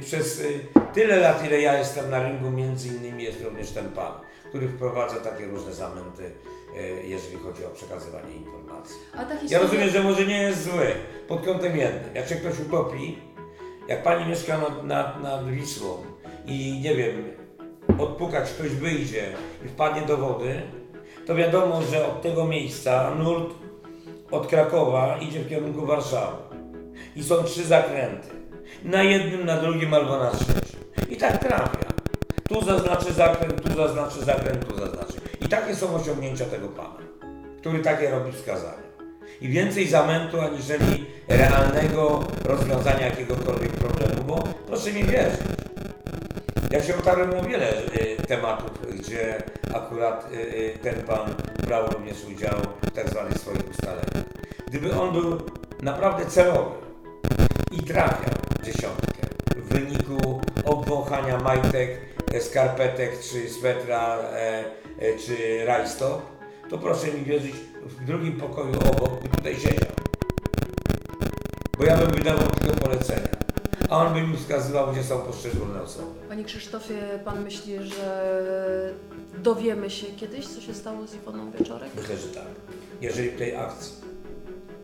przez 0.00 0.40
y, 0.40 0.60
tyle 0.94 1.16
lat, 1.16 1.46
ile 1.46 1.60
ja 1.60 1.78
jestem 1.78 2.10
na 2.10 2.22
rynku, 2.22 2.50
między 2.50 2.88
innymi 2.88 3.24
jest 3.24 3.44
również 3.44 3.70
ten 3.70 3.88
pan, 3.88 4.12
który 4.48 4.68
wprowadza 4.68 5.16
takie 5.16 5.46
różne 5.46 5.72
zamęty, 5.74 6.22
y, 6.76 7.06
jeżeli 7.06 7.36
chodzi 7.36 7.64
o 7.64 7.68
przekazywanie 7.70 8.34
informacji. 8.34 8.96
A 9.14 9.24
ta 9.24 9.34
Ja 9.34 9.40
historia... 9.40 9.58
rozumiem, 9.62 9.90
że 9.90 10.02
może 10.02 10.26
nie 10.26 10.42
jest 10.42 10.64
zły 10.64 10.86
pod 11.28 11.44
kątem 11.46 11.76
jednym. 11.76 12.14
Jak 12.14 12.28
się 12.28 12.34
ktoś 12.34 12.60
utopi, 12.60 13.18
jak 13.88 14.02
pani 14.02 14.26
mieszka 14.30 14.58
nad, 14.58 14.84
nad, 14.84 15.22
nad 15.22 15.50
Wisłą 15.50 15.96
i 16.46 16.80
nie 16.84 16.94
wiem, 16.96 17.24
odpukać 17.98 18.50
ktoś 18.50 18.68
wyjdzie 18.68 19.32
i 19.64 19.68
wpadnie 19.68 20.02
do 20.02 20.16
wody, 20.16 20.62
to 21.26 21.34
wiadomo, 21.34 21.82
że 21.82 22.06
od 22.06 22.22
tego 22.22 22.44
miejsca 22.44 23.14
nurt 23.14 23.54
od 24.30 24.46
Krakowa 24.46 25.18
idzie 25.18 25.40
w 25.40 25.48
kierunku 25.48 25.86
Warszawy. 25.86 26.36
I 27.16 27.22
są 27.22 27.44
trzy 27.44 27.64
zakręty. 27.64 28.28
Na 28.84 29.02
jednym, 29.02 29.46
na 29.46 29.56
drugim 29.56 29.94
albo 29.94 30.18
na 30.18 30.30
trzecim. 30.30 30.80
I 31.10 31.16
tak 31.16 31.38
trafia. 31.38 31.90
Tu 32.48 32.64
zaznaczy 32.64 33.12
zakręt, 33.12 33.62
tu 33.62 33.74
zaznaczy 33.74 34.24
zakręt, 34.24 34.68
tu 34.68 34.76
zaznaczy. 34.76 35.20
I 35.40 35.48
takie 35.48 35.76
są 35.76 35.94
osiągnięcia 35.94 36.44
tego 36.44 36.68
pana, 36.68 36.96
który 37.60 37.78
takie 37.78 38.10
robi 38.10 38.32
wskazania. 38.32 38.90
I 39.40 39.48
więcej 39.48 39.88
zamętu, 39.88 40.40
aniżeli 40.40 41.06
realnego 41.28 42.24
rozwiązania 42.44 43.06
jakiegokolwiek 43.06 43.72
problemu, 43.72 44.24
bo 44.26 44.44
proszę 44.66 44.92
mi 44.92 45.04
wierzyć, 45.04 45.40
ja 46.70 46.82
się 46.82 46.96
otarłem 46.96 47.30
o 47.34 47.42
wiele 47.42 47.82
y, 47.82 48.16
tematów, 48.28 48.96
gdzie 48.98 49.42
akurat 49.74 50.32
y, 50.32 50.36
y, 50.36 50.78
ten 50.82 51.02
pan 51.02 51.34
brał 51.66 51.86
również 51.86 52.16
udział 52.24 52.56
w 52.82 52.90
tak 52.90 53.10
zwanych 53.10 53.38
swoich 53.38 53.70
ustaleniach. 53.70 54.24
Gdyby 54.66 54.92
on 55.00 55.12
był 55.12 55.38
naprawdę 55.82 56.26
celowy 56.26 56.89
i 57.70 57.82
trafiał 57.82 58.34
w 58.60 58.64
dziesiątkę 58.64 59.26
w 59.56 59.68
wyniku 59.68 60.40
obwąchania 60.64 61.38
majtek, 61.38 61.98
skarpetek, 62.40 63.20
czy 63.20 63.50
swetra, 63.50 64.18
e, 64.18 64.64
e, 64.98 65.18
czy 65.18 65.64
rajstop, 65.64 66.22
to 66.70 66.78
proszę 66.78 67.06
mi 67.12 67.24
wierzyć, 67.24 67.54
w 67.86 68.04
drugim 68.04 68.32
pokoju 68.40 68.74
obok 68.92 69.22
by 69.22 69.28
tutaj 69.28 69.54
siedział. 69.54 69.90
Bo 71.78 71.84
ja 71.84 71.96
bym 71.96 72.10
wydawał 72.10 72.48
tylko 72.48 72.76
polecenia, 72.76 73.28
a 73.90 73.96
on 73.98 74.14
by 74.14 74.22
mi 74.22 74.36
wskazywał, 74.36 74.92
gdzie 74.92 75.02
są 75.02 75.18
poszczególne 75.18 75.82
osoby. 75.82 76.20
Panie 76.28 76.44
Krzysztofie, 76.44 76.94
pan 77.24 77.44
myśli, 77.44 77.78
że 77.82 78.94
dowiemy 79.38 79.90
się 79.90 80.06
kiedyś, 80.06 80.46
co 80.46 80.60
się 80.60 80.74
stało 80.74 81.06
z 81.06 81.14
Iwoną 81.14 81.50
Wieczorek? 81.50 81.90
Myślę, 81.96 82.16
że 82.16 82.28
tak. 82.28 82.46
Jeżeli 83.00 83.30
w 83.30 83.38
tej 83.38 83.56
akcji, 83.56 83.94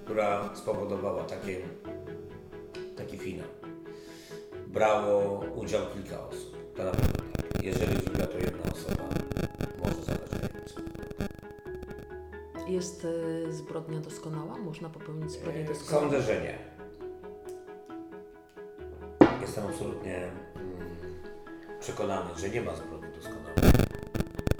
która 0.04 0.50
spowodowała 0.54 1.24
takie, 1.24 1.56
taki 3.06 3.18
finał, 3.18 3.48
brało 4.66 5.44
udział 5.54 5.82
kilka 5.94 6.28
osób, 6.28 6.74
to 6.76 6.84
na 6.84 6.90
pewno 6.90 7.06
tak. 7.36 7.64
Jeżeli 7.64 8.00
zrobiła 8.02 8.26
to 8.26 8.38
jedna 8.38 8.72
osoba, 8.72 9.08
może 9.84 10.02
zadać 10.04 10.30
więcej. 10.30 10.84
Jest 12.68 13.04
y, 13.04 13.52
zbrodnia 13.52 14.00
doskonała? 14.00 14.58
Można 14.58 14.88
popełnić 14.88 15.30
zbrodnię 15.30 15.60
E, 15.60 15.64
doskonałą? 15.64 16.02
Sądzę, 16.02 16.22
że 16.22 16.40
nie. 16.40 16.58
Jestem 19.40 19.66
absolutnie 19.66 20.16
mm, 20.16 20.88
przekonany, 21.80 22.30
że 22.36 22.48
nie 22.50 22.62
ma 22.62 22.76
zbrodni 22.76 23.08
doskonałej. 23.16 23.72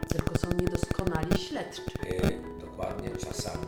Tylko 0.09 0.39
są 0.39 0.49
niedoskonali 0.61 1.39
śledczy. 1.39 1.83
E, 2.07 2.31
Dokładnie, 2.61 3.11
czasami. 3.11 3.67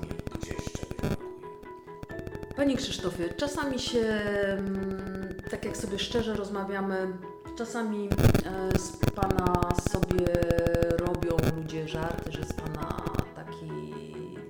Panie 2.59 2.77
Krzysztofie, 2.77 3.29
czasami 3.37 3.79
się, 3.79 4.01
mm, 4.01 5.35
tak 5.51 5.65
jak 5.65 5.77
sobie 5.77 5.99
szczerze 5.99 6.35
rozmawiamy, 6.35 7.13
czasami 7.59 8.09
e, 8.09 8.79
z 8.79 8.97
Pana 9.15 9.71
sobie 9.91 10.27
robią 10.99 11.37
ludzie 11.57 11.89
żarty, 11.89 12.33
że 12.33 12.45
z 12.45 12.53
Pana 12.53 13.05
taki 13.35 13.95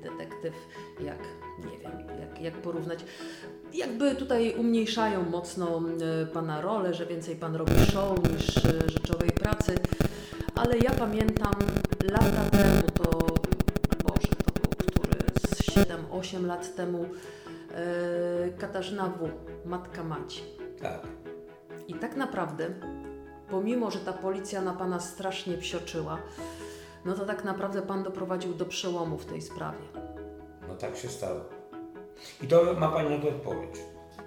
detektyw, 0.02 0.54
jak, 1.00 1.18
nie 1.58 1.78
wiem, 1.78 2.20
jak, 2.20 2.40
jak 2.40 2.54
porównać, 2.54 2.98
jakby 3.74 4.14
tutaj 4.14 4.54
umniejszają 4.58 5.30
mocno 5.30 5.82
Pana 6.32 6.60
rolę, 6.60 6.94
że 6.94 7.06
więcej 7.06 7.36
Pan 7.36 7.56
robi 7.56 7.86
show 7.92 8.32
niż 8.32 8.56
e, 8.56 8.90
rzeczowej 8.90 9.30
pracy, 9.30 9.74
ale 10.54 10.78
ja 10.78 10.90
pamiętam 10.90 11.54
lata 12.02 12.50
temu, 12.50 12.82
to 12.94 13.10
Boże, 14.04 14.34
to 14.44 14.52
był 14.60 14.70
który 14.86 15.18
z 15.40 15.62
7-8 16.12 16.46
lat 16.46 16.74
temu, 16.74 17.06
Katarzyna 18.58 19.08
W., 19.08 19.30
matka 19.64 20.04
Maci. 20.04 20.42
Tak. 20.82 21.00
I 21.88 21.94
tak 21.94 22.16
naprawdę, 22.16 22.70
pomimo, 23.50 23.90
że 23.90 23.98
ta 23.98 24.12
policja 24.12 24.62
na 24.62 24.74
Pana 24.74 25.00
strasznie 25.00 25.58
psioczyła, 25.58 26.18
no 27.04 27.14
to 27.14 27.26
tak 27.26 27.44
naprawdę 27.44 27.82
Pan 27.82 28.02
doprowadził 28.02 28.54
do 28.54 28.66
przełomu 28.66 29.18
w 29.18 29.24
tej 29.24 29.42
sprawie. 29.42 29.84
No 30.68 30.74
tak 30.74 30.96
się 30.96 31.08
stało. 31.08 31.40
I 32.42 32.46
to 32.46 32.74
ma 32.74 32.88
Pani 32.88 33.10
na 33.10 33.22
to 33.22 33.28
odpowiedź. 33.28 33.76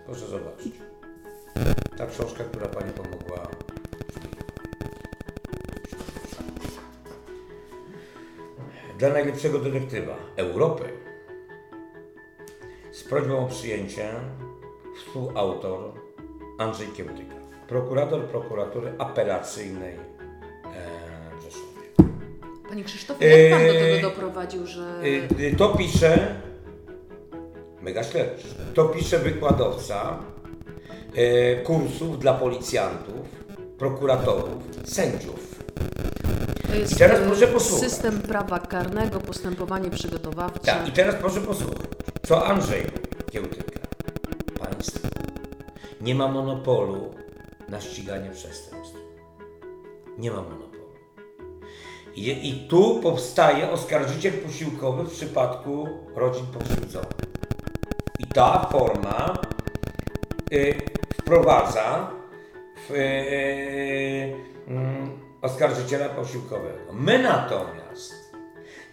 Proszę 0.06 0.28
zobaczyć. 0.28 0.74
Ta 1.98 2.08
książka, 2.08 2.44
która 2.44 2.68
Pani 2.68 2.92
pomogła. 2.92 3.48
Dla 9.00 9.10
najlepszego 9.10 9.60
detektywa 9.60 10.16
Europy 10.36 11.11
prośbą 13.12 13.46
o 13.46 13.48
przyjęcie 13.48 14.10
współautor 14.98 15.80
Andrzej 16.58 16.88
Kiełtyka, 16.88 17.36
prokurator 17.68 18.22
prokuratury 18.26 18.94
apelacyjnej 18.98 19.94
e, 19.96 20.00
w 21.40 21.44
Rzeszowie. 21.44 22.12
Panie 22.70 22.84
Krzysztofie, 22.84 23.50
jak 23.50 23.60
Pan 23.60 23.68
do 23.68 23.74
tego 23.74 24.10
doprowadził, 24.10 24.68
że... 24.68 25.02
Y, 25.40 25.56
To 25.58 25.70
pisze, 25.70 26.36
mega 27.82 28.04
śledczy, 28.04 28.48
to 28.74 28.86
pisze 28.86 29.20
wykładowca 29.20 30.20
kursów 31.64 32.20
dla 32.20 32.34
policjantów, 32.34 33.28
prokuratorów, 33.78 34.64
sędziów. 34.86 35.56
To 36.68 36.76
jest 36.76 36.94
I 36.94 36.96
teraz 36.96 37.20
e, 37.20 37.26
proszę 37.26 37.48
posłuchać. 37.48 37.90
system 37.90 38.22
prawa 38.22 38.60
karnego, 38.60 39.20
postępowanie 39.20 39.90
przygotowawcze. 39.90 40.60
Tak, 40.60 40.88
i 40.88 40.92
teraz 40.92 41.16
proszę 41.16 41.42
posłuchać, 41.42 41.88
co 42.28 42.46
Andrzej 42.46 42.84
Kiełtyka. 43.32 43.80
Państwo 44.60 45.08
nie 46.02 46.16
ma 46.16 46.28
monopolu 46.28 47.16
na 47.70 47.82
ściganie 47.82 48.30
przestępstw. 48.30 48.98
Nie 50.18 50.32
ma 50.32 50.42
monopolu. 50.42 50.72
I, 52.16 52.50
I 52.50 52.68
tu 52.68 53.00
powstaje 53.04 53.72
oskarżyciel 53.72 54.34
posiłkowy 54.34 55.04
w 55.04 55.12
przypadku 55.12 55.88
rodzin 56.16 56.46
pokrzywdzonych. 56.46 57.32
I 58.20 58.28
ta 58.28 58.70
forma 58.72 59.38
y, 60.54 60.76
wprowadza 61.22 62.12
w, 62.90 62.92
y, 62.92 64.36
mm, 64.68 65.20
oskarżyciela 65.42 66.10
posiłkowego. 66.10 66.94
My 66.94 67.20
natomiast 67.20 68.14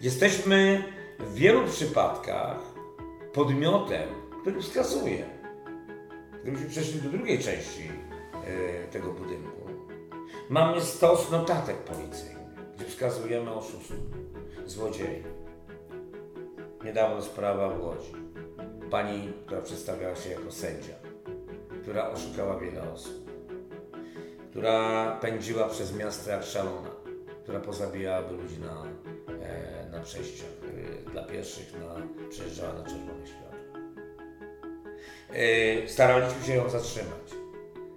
jesteśmy 0.01 0.83
w 1.19 1.33
wielu 1.33 1.67
przypadkach 1.67 2.68
podmiotem, 3.33 4.09
który 4.41 4.61
wskazuje. 4.61 5.25
Gdybyśmy 6.43 6.69
przeszli 6.69 7.01
do 7.01 7.09
drugiej 7.09 7.39
części 7.39 7.89
y, 8.87 8.91
tego 8.91 9.13
budynku, 9.13 9.69
mamy 10.49 10.81
stos 10.81 11.31
notatek 11.31 11.77
policyjnych, 11.77 12.47
gdzie 12.75 12.85
wskazujemy 12.85 13.53
oszustów, 13.53 13.97
złodziei. 14.65 15.23
Niedawno 16.83 17.21
sprawa 17.21 17.69
w 17.69 17.83
Łodzi. 17.83 18.13
Pani, 18.91 19.33
która 19.45 19.61
przedstawiała 19.61 20.15
się 20.15 20.29
jako 20.29 20.51
sędzia, 20.51 20.93
która 21.81 22.09
oszukała 22.09 22.59
wiele 22.59 22.91
osób, 22.93 23.31
która 24.49 25.11
pędziła 25.21 25.69
przez 25.69 25.95
miasto 25.95 26.29
jak 26.29 26.43
szalona, 26.43 26.89
która 27.43 27.59
pozabijała 27.59 28.31
ludzi 28.31 28.59
na, 28.59 28.83
e, 29.43 29.89
na 29.91 29.99
przejściach 29.99 30.49
e, 30.49 30.58
dla 31.11 31.23
pieszych, 31.23 31.73
na, 31.73 32.07
przejeżdżała 32.29 32.73
na 32.73 32.83
czerwone 32.83 33.27
światło. 33.27 33.49
E, 35.33 35.87
staraliśmy 35.87 36.43
się 36.43 36.53
ją 36.53 36.69
zatrzymać. 36.69 37.29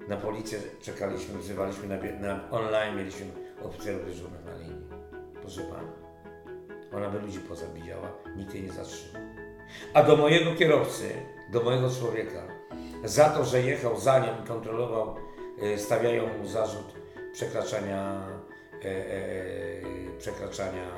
Na 0.08 0.16
policję 0.16 0.58
czekaliśmy, 0.82 1.38
wzywaliśmy 1.38 1.86
na, 1.88 1.96
na 2.20 2.50
online, 2.50 2.96
mieliśmy 2.96 3.26
oficerów 3.62 4.04
dyżurnych 4.04 4.44
na 4.44 4.54
linii. 4.54 4.86
Proszę 5.40 5.60
pana, 5.60 5.92
ona 6.92 7.10
by 7.10 7.18
ludzi 7.18 7.40
pozabijała, 7.40 8.12
nikt 8.36 8.54
jej 8.54 8.62
nie 8.62 8.72
zatrzymał. 8.72 9.22
A 9.94 10.02
do 10.02 10.16
mojego 10.16 10.54
kierowcy, 10.54 11.12
do 11.52 11.62
mojego 11.62 11.90
człowieka, 11.90 12.42
za 13.04 13.30
to, 13.30 13.44
że 13.44 13.62
jechał 13.62 14.00
za 14.00 14.18
nią 14.18 14.44
i 14.44 14.48
kontrolował, 14.48 15.16
e, 15.62 15.78
stawiają 15.78 16.38
mu 16.38 16.46
zarzut 16.46 16.94
przekraczania, 17.32 18.26
e, 18.84 20.18
przekraczania, 20.18 20.90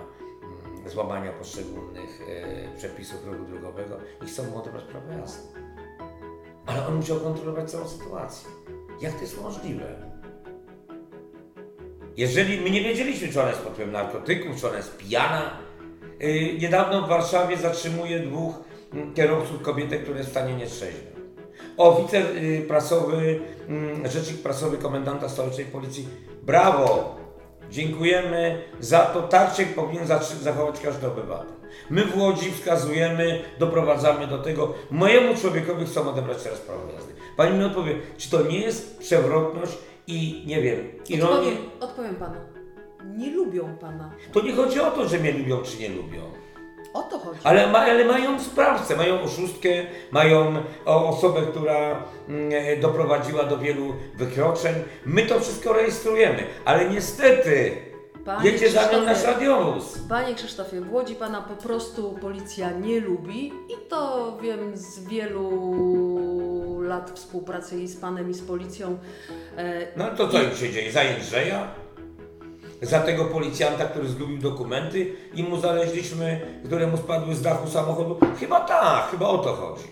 złamania 0.90 1.32
poszczególnych 1.32 2.20
e, 2.28 2.76
przepisów 2.76 3.26
ruchu 3.26 3.44
drogowego 3.44 3.98
i 4.22 4.26
chcą 4.26 4.44
mu 4.50 4.58
odebrać 4.58 4.84
prawo 4.84 5.12
jazdy. 5.12 5.60
Ale 6.66 6.86
on 6.86 6.94
musiał 6.94 7.20
kontrolować 7.20 7.70
całą 7.70 7.88
sytuację. 7.88 8.50
Jak 9.00 9.14
to 9.14 9.20
jest 9.20 9.42
możliwe? 9.42 10.14
Jeżeli 12.16 12.60
my 12.60 12.70
nie 12.70 12.82
wiedzieliśmy, 12.82 13.28
czy 13.28 13.40
ona 13.40 13.48
jest 13.48 13.62
pod 13.62 13.72
wpływem 13.72 13.92
narkotyków, 13.92 14.60
czy 14.60 14.68
ona 14.68 14.76
jest 14.76 14.96
pijana. 14.96 15.58
Yy, 16.20 16.58
niedawno 16.58 17.02
w 17.02 17.08
Warszawie 17.08 17.56
zatrzymuje 17.56 18.20
dwóch 18.20 18.54
mm, 18.92 19.14
kierowców 19.14 19.62
kobietę, 19.62 19.98
która 19.98 20.16
jest 20.16 20.28
w 20.28 20.32
stanie 20.32 20.54
nietrzeźwym. 20.54 21.14
Oficer 21.76 22.42
yy, 22.42 22.60
prasowy, 22.60 23.40
mm, 23.68 24.08
rzecznik 24.08 24.42
prasowy 24.42 24.78
komendanta 24.78 25.28
stołecznej 25.28 25.66
policji. 25.66 26.08
Brawo! 26.42 27.23
Dziękujemy 27.74 28.62
za 28.80 29.00
to. 29.00 29.28
Się 29.56 29.66
powinien 29.66 30.06
zachować 30.42 30.80
każdy 30.80 31.06
obywatel. 31.06 31.54
My 31.90 32.04
w 32.04 32.18
Łodzi 32.18 32.50
wskazujemy, 32.52 33.40
doprowadzamy 33.58 34.26
do 34.26 34.38
tego. 34.38 34.74
Mojemu 34.90 35.34
człowiekowi 35.36 35.86
chcą 35.86 36.10
odebrać 36.10 36.42
teraz 36.42 36.58
prawo 36.60 36.92
jazdy. 36.92 37.12
Pani 37.36 37.58
mi 37.58 37.64
odpowie, 37.64 37.94
czy 38.16 38.30
to 38.30 38.42
nie 38.42 38.58
jest 38.58 38.98
przewrotność 38.98 39.72
i 40.06 40.44
nie 40.46 40.62
wiem, 40.62 40.78
ironia? 41.08 41.36
Odpowiem, 41.36 41.56
odpowiem 41.80 42.14
Panu. 42.14 42.40
Nie 43.16 43.30
lubią 43.30 43.76
Pana. 43.80 44.10
To 44.32 44.42
nie 44.42 44.52
chodzi 44.52 44.80
o 44.80 44.90
to, 44.90 45.08
że 45.08 45.18
mnie 45.18 45.32
lubią 45.32 45.62
czy 45.62 45.78
nie 45.78 45.88
lubią. 45.88 46.20
O 46.94 47.02
to 47.02 47.18
chodzi. 47.18 47.40
Ale, 47.44 47.66
ma, 47.66 47.78
ale 47.78 48.04
mają 48.04 48.40
sprawcę, 48.40 48.96
mają 48.96 49.20
oszustkę, 49.22 49.68
mają 50.10 50.62
osobę, 50.84 51.42
która 51.42 52.04
mm, 52.28 52.80
doprowadziła 52.80 53.44
do 53.44 53.58
wielu 53.58 53.94
wykroczeń. 54.14 54.74
My 55.06 55.26
to 55.26 55.40
wszystko 55.40 55.72
rejestrujemy, 55.72 56.42
ale 56.64 56.90
niestety 56.90 57.76
Panie 58.24 58.50
Jedzie 58.50 58.70
za 58.70 58.92
nią 58.92 59.00
nasz 59.02 59.24
radiowóz. 59.24 59.98
Panie 60.08 60.34
Krzysztofie, 60.34 60.80
w 60.80 60.92
Łodzi 60.92 61.14
pana 61.14 61.42
po 61.42 61.56
prostu 61.68 62.18
policja 62.20 62.70
nie 62.70 63.00
lubi 63.00 63.46
i 63.46 63.88
to 63.88 64.32
wiem 64.42 64.76
z 64.76 65.00
wielu 65.08 65.50
lat 66.80 67.10
współpracy 67.14 67.80
i 67.80 67.88
z 67.88 67.96
panem 67.96 68.30
i 68.30 68.34
z 68.34 68.42
policją. 68.42 68.98
E, 69.56 69.86
No 69.96 70.04
to 70.16 70.28
co 70.28 70.42
im 70.42 70.56
się 70.56 70.70
dzieje? 70.72 70.92
Za 70.92 71.02
Jędrzeja? 71.02 71.68
Za 72.84 73.00
tego 73.00 73.24
policjanta, 73.24 73.84
który 73.84 74.08
zgubił 74.08 74.38
dokumenty 74.38 75.12
i 75.34 75.42
mu 75.42 75.56
znaleźliśmy, 75.56 76.40
któremu 76.64 76.96
spadły 76.96 77.34
z 77.34 77.42
dachu 77.42 77.68
samochodu? 77.70 78.18
Chyba 78.40 78.60
tak, 78.60 79.10
chyba 79.10 79.26
o 79.28 79.38
to 79.38 79.52
chodzi. 79.54 79.84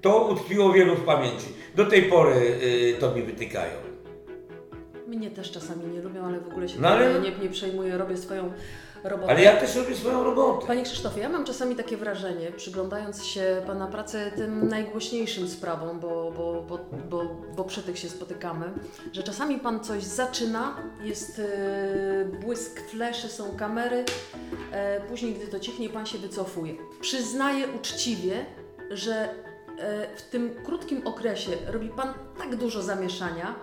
To 0.00 0.18
utkwiło 0.24 0.72
wielu 0.72 0.96
w 0.96 1.04
pamięci. 1.04 1.46
Do 1.74 1.86
tej 1.86 2.02
pory 2.02 2.34
y, 2.34 2.96
to 3.00 3.14
mi 3.14 3.22
wytykają. 3.22 3.72
Mnie 5.08 5.30
też 5.30 5.50
czasami 5.50 5.86
nie 5.86 6.02
lubią, 6.02 6.24
ale 6.26 6.40
w 6.40 6.46
ogóle 6.48 6.68
się 6.68 6.80
No 6.80 6.88
ale- 6.88 7.20
nie, 7.20 7.30
nie 7.38 7.48
przejmuję, 7.48 7.98
robię 7.98 8.16
swoją 8.16 8.52
robotę. 9.04 9.30
Ale 9.30 9.42
ja 9.42 9.56
też 9.56 9.76
robię 9.76 9.94
swoją 9.96 10.24
robotę. 10.24 10.66
Panie 10.66 10.82
Krzysztofie, 10.82 11.20
ja 11.20 11.28
mam 11.28 11.44
czasami 11.44 11.76
takie 11.76 11.96
wrażenie, 11.96 12.52
przyglądając 12.52 13.24
się 13.24 13.62
Pana 13.66 13.86
pracę 13.86 14.30
tym 14.36 14.68
najgłośniejszym 14.68 15.48
sprawom, 15.48 16.00
bo, 16.00 16.32
bo, 16.36 16.62
bo, 16.68 16.78
bo, 17.10 17.24
bo 17.56 17.64
przy 17.64 17.82
tych 17.82 17.98
się 17.98 18.08
spotykamy, 18.08 18.72
że 19.12 19.22
czasami 19.22 19.58
Pan 19.58 19.80
coś 19.80 20.02
zaczyna, 20.02 20.76
jest 21.02 21.38
e, 21.38 22.24
błysk 22.24 22.80
fleszy, 22.80 23.28
są 23.28 23.56
kamery, 23.56 24.04
e, 24.72 25.00
później 25.00 25.34
gdy 25.34 25.46
to 25.46 25.60
cichnie, 25.60 25.88
Pan 25.88 26.06
się 26.06 26.18
wycofuje. 26.18 26.74
Przyznaję 27.00 27.66
uczciwie, 27.68 28.46
że 28.90 29.14
e, 29.78 30.16
w 30.16 30.22
tym 30.22 30.54
krótkim 30.64 31.06
okresie 31.06 31.50
robi 31.66 31.88
Pan 31.88 32.14
tak 32.38 32.56
dużo 32.56 32.82
zamieszania, 32.82 33.54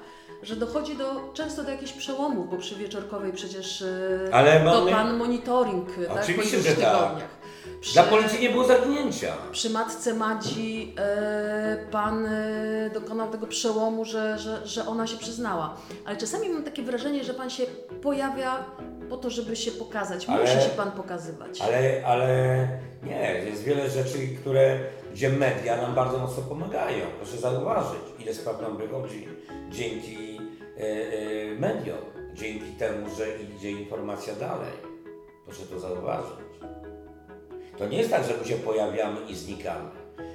że 0.44 0.56
dochodzi 0.56 0.98
do, 0.98 1.32
często 1.34 1.64
do 1.64 1.72
jakichś 1.72 1.92
przełomów, 1.94 2.50
bo 2.50 2.58
przy 2.58 2.76
wieczorkowej 2.76 3.34
przecież 3.34 3.82
e, 3.82 3.88
Ale 4.32 4.60
to 4.60 4.66
mamy... 4.66 4.92
Pan 4.92 5.18
monitoring 5.18 5.88
tak, 6.08 6.24
Oczywiście, 6.24 6.60
że 6.60 6.70
tak. 6.70 6.76
tygodniach. 6.76 7.40
Przy, 7.82 7.94
Dla 7.94 8.04
policji 8.04 8.42
nie 8.42 8.50
było 8.50 8.64
zaginięcia. 8.64 9.34
przy 9.52 9.70
matce 9.70 10.14
Madzi 10.14 10.96
e, 11.00 11.78
Pan 11.92 12.26
e, 12.26 12.90
dokonał 12.94 13.30
tego 13.32 13.48
przełomu, 13.48 14.06
że, 14.06 14.40
że, 14.40 14.68
że 14.68 14.88
ona 14.88 15.08
się 15.08 15.18
przyznała. 15.18 15.76
Ale 16.06 16.18
czasami 16.18 16.50
mam 16.50 16.64
takie 16.64 16.82
wrażenie, 16.84 17.24
że 17.24 17.34
Pan 17.34 17.50
się 17.50 17.64
pojawia 18.02 18.64
po 19.10 19.18
to, 19.18 19.30
żeby 19.30 19.56
się 19.56 19.72
pokazać. 19.72 20.26
Ale- 20.30 20.42
Musi 20.42 20.54
się 20.54 20.70
Pan 20.78 20.92
pokazywać. 20.92 21.62
Ale, 21.62 22.02
ale 22.06 22.68
nie, 23.04 23.34
jest 23.46 23.64
wiele 23.64 23.90
rzeczy, 23.90 24.18
które, 24.42 24.80
gdzie 25.14 25.30
media 25.30 25.78
nam 25.78 25.96
bardzo 25.96 26.18
mocno 26.18 26.44
pomagają. 26.44 27.06
Proszę 27.22 27.38
zauważyć, 27.38 28.00
ile 28.20 28.34
spraw 28.34 28.62
nam 28.62 28.78
wychodzi 28.78 29.28
dzięki 29.72 30.29
mediom, 31.60 31.98
dzięki 32.34 32.72
temu, 32.72 33.16
że 33.18 33.26
idzie 33.58 33.72
informacja 33.72 34.36
dalej. 34.36 34.72
Proszę 35.46 35.62
to 35.66 35.80
zauważyć. 35.80 36.50
To 37.78 37.88
nie 37.88 37.98
jest 37.98 38.10
tak, 38.10 38.24
że 38.24 38.38
my 38.38 38.48
się 38.48 38.56
pojawiamy 38.56 39.18
i 39.30 39.36
znikamy. 39.36 39.90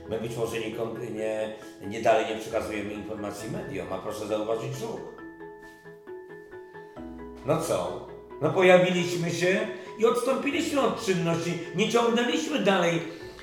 My 0.08 0.20
być 0.20 0.36
może 0.36 0.60
nie, 0.60 0.70
nie, 1.10 1.56
nie 1.88 2.02
dalej 2.02 2.26
nie 2.34 2.40
przekazujemy 2.40 2.92
informacji 2.92 3.50
mediom, 3.50 3.92
a 3.92 3.98
proszę 3.98 4.26
zauważyć 4.26 4.76
żuk. 4.76 5.00
No 7.46 7.60
co? 7.60 8.08
No 8.42 8.50
pojawiliśmy 8.50 9.30
się 9.30 9.66
i 9.98 10.06
odstąpiliśmy 10.06 10.80
od 10.80 11.04
czynności. 11.04 11.58
Nie 11.74 11.88
ciągnęliśmy 11.88 12.58
dalej, 12.58 13.02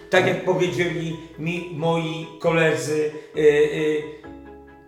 tak 0.10 0.28
jak 0.28 0.46
powiedzieli 0.46 1.18
mi 1.40 1.72
moi 1.74 2.28
koledzy, 2.40 3.12
yy, 3.36 3.44
yy, 3.44 4.04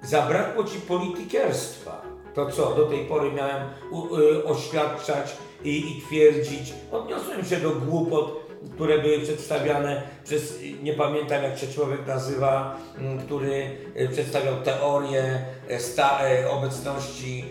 zabrakło 0.02 0.64
ci 0.64 0.80
politykierstwa. 0.80 2.03
To 2.36 2.52
co, 2.52 2.76
do 2.76 2.86
tej 2.86 3.06
pory 3.06 3.32
miałem 3.32 3.64
u, 3.92 4.16
y, 4.18 4.46
oświadczać 4.46 5.38
i, 5.64 5.98
i 5.98 6.02
twierdzić. 6.02 6.74
Odniosłem 6.92 7.46
się 7.46 7.58
do 7.58 7.70
głupot, 7.70 8.44
które 8.72 9.00
były 9.00 9.20
przedstawiane 9.20 10.02
przez, 10.24 10.60
nie 10.84 10.94
pamiętam 10.94 11.44
jak 11.44 11.58
się 11.58 11.68
człowiek 11.68 12.08
nazywa, 12.08 12.78
mm, 12.98 13.20
który 13.20 13.78
y, 14.00 14.10
przedstawiał 14.12 14.56
teorię 14.56 15.46
y, 15.72 15.80
sta, 15.80 16.20
y, 16.30 16.50
obecności 16.50 17.46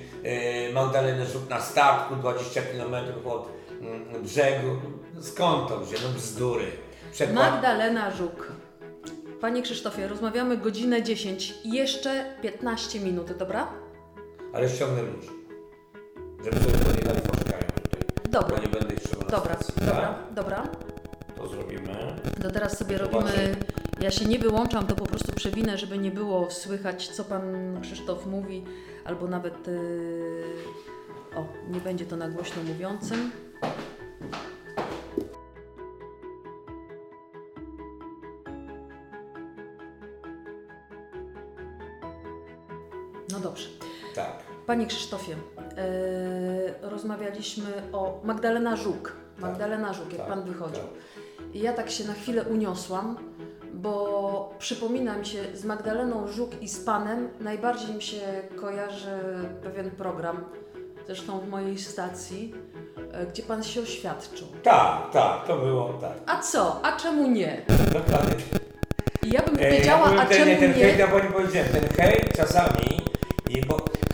y, 0.70 0.72
Magdaleny 0.72 1.26
Żuk 1.26 1.50
na 1.50 1.60
statku 1.60 2.16
20 2.16 2.62
km 2.62 2.94
od 3.24 3.48
mm, 3.80 4.22
brzegu. 4.22 4.68
Skąd 5.20 5.68
to 5.68 5.80
wziął? 5.80 6.00
No 6.02 6.18
bzdury. 6.18 6.66
Magdalena 7.34 8.10
Żuk. 8.10 8.52
Panie 9.40 9.62
Krzysztofie, 9.62 10.08
rozmawiamy 10.08 10.56
godzinę 10.56 11.02
10 11.02 11.54
i 11.64 11.72
jeszcze 11.72 12.24
15 12.42 13.00
minut, 13.00 13.32
dobra? 13.32 13.81
Ale 14.52 14.68
ściągnę 14.68 15.02
ludzi. 15.02 15.28
Żeby 16.44 16.56
nie 16.96 17.04
dali 17.04 17.20
poczekają 17.20 17.62
tutaj. 17.82 18.00
Dobra. 18.30 18.56
Bo 18.56 18.62
nie 18.62 18.68
będę 18.68 18.94
ich 18.94 19.18
na 19.18 19.26
Dobra, 19.26 19.54
stacji, 19.54 19.74
dobra, 19.86 19.94
tak? 19.94 20.34
dobra. 20.34 20.68
To 21.36 21.48
zrobimy. 21.48 22.16
To 22.42 22.50
teraz 22.50 22.78
sobie 22.78 22.98
robimy. 22.98 23.56
Ja 24.00 24.10
się 24.10 24.24
nie 24.24 24.38
wyłączam, 24.38 24.86
to 24.86 24.94
po 24.94 25.04
prostu 25.04 25.32
przewinę, 25.32 25.78
żeby 25.78 25.98
nie 25.98 26.10
było 26.10 26.50
słychać, 26.50 27.08
co 27.08 27.24
pan 27.24 27.42
Krzysztof 27.82 28.26
mówi, 28.26 28.64
albo 29.04 29.28
nawet. 29.28 29.66
Yy... 29.66 30.44
O, 31.36 31.46
nie 31.70 31.80
będzie 31.80 32.06
to 32.06 32.16
na 32.16 32.28
głośno 32.28 32.62
mówiącym. 32.62 33.30
No 43.32 43.40
dobrze. 43.40 43.68
Tak. 44.14 44.32
Panie 44.66 44.86
Krzysztofie, 44.86 45.32
yy, 45.32 46.90
rozmawialiśmy 46.90 47.66
o 47.92 48.20
Magdalena 48.24 48.76
Żuk. 48.76 49.12
Magdalena 49.38 49.92
Żuk, 49.92 50.12
jak 50.12 50.20
tak, 50.20 50.28
pan 50.28 50.42
wychodził. 50.44 50.82
tak. 50.82 51.44
Ja 51.54 51.72
tak 51.72 51.90
się 51.90 52.04
na 52.04 52.12
chwilę 52.12 52.42
uniosłam, 52.42 53.16
bo 53.74 54.54
przypomina 54.58 55.16
mi 55.18 55.26
się 55.26 55.38
z 55.54 55.64
Magdaleną 55.64 56.28
Żuk 56.28 56.50
i 56.62 56.68
z 56.68 56.84
panem 56.84 57.28
najbardziej 57.40 57.94
mi 57.94 58.02
się 58.02 58.20
kojarzy 58.60 59.18
pewien 59.62 59.90
program, 59.90 60.44
zresztą 61.06 61.40
w 61.40 61.48
mojej 61.48 61.78
stacji, 61.78 62.54
e, 63.12 63.26
gdzie 63.26 63.42
pan 63.42 63.62
się 63.62 63.80
oświadczył. 63.80 64.46
Tak, 64.62 65.10
tak, 65.12 65.46
to 65.46 65.56
było 65.56 65.92
tak. 66.00 66.12
A 66.26 66.40
co? 66.42 66.80
A 66.84 66.96
czemu 66.96 67.30
nie? 67.30 67.62
Dokładnie. 67.92 68.34
I 69.22 69.30
ja 69.30 69.42
bym 69.42 69.54
E, 69.58 69.68
powiedziała, 69.68 70.10
ja 70.14 70.22
a 70.22 70.24
powiem, 70.26 70.38
czemu 70.44 70.50
ten, 70.50 70.60
ten 70.60 70.72
hejt, 70.72 70.98
nie? 70.98 71.04
ja 71.04 71.08
powiedziałem, 71.32 71.68
ten 71.72 71.88
hejt 71.88 72.36
czasami, 72.36 73.01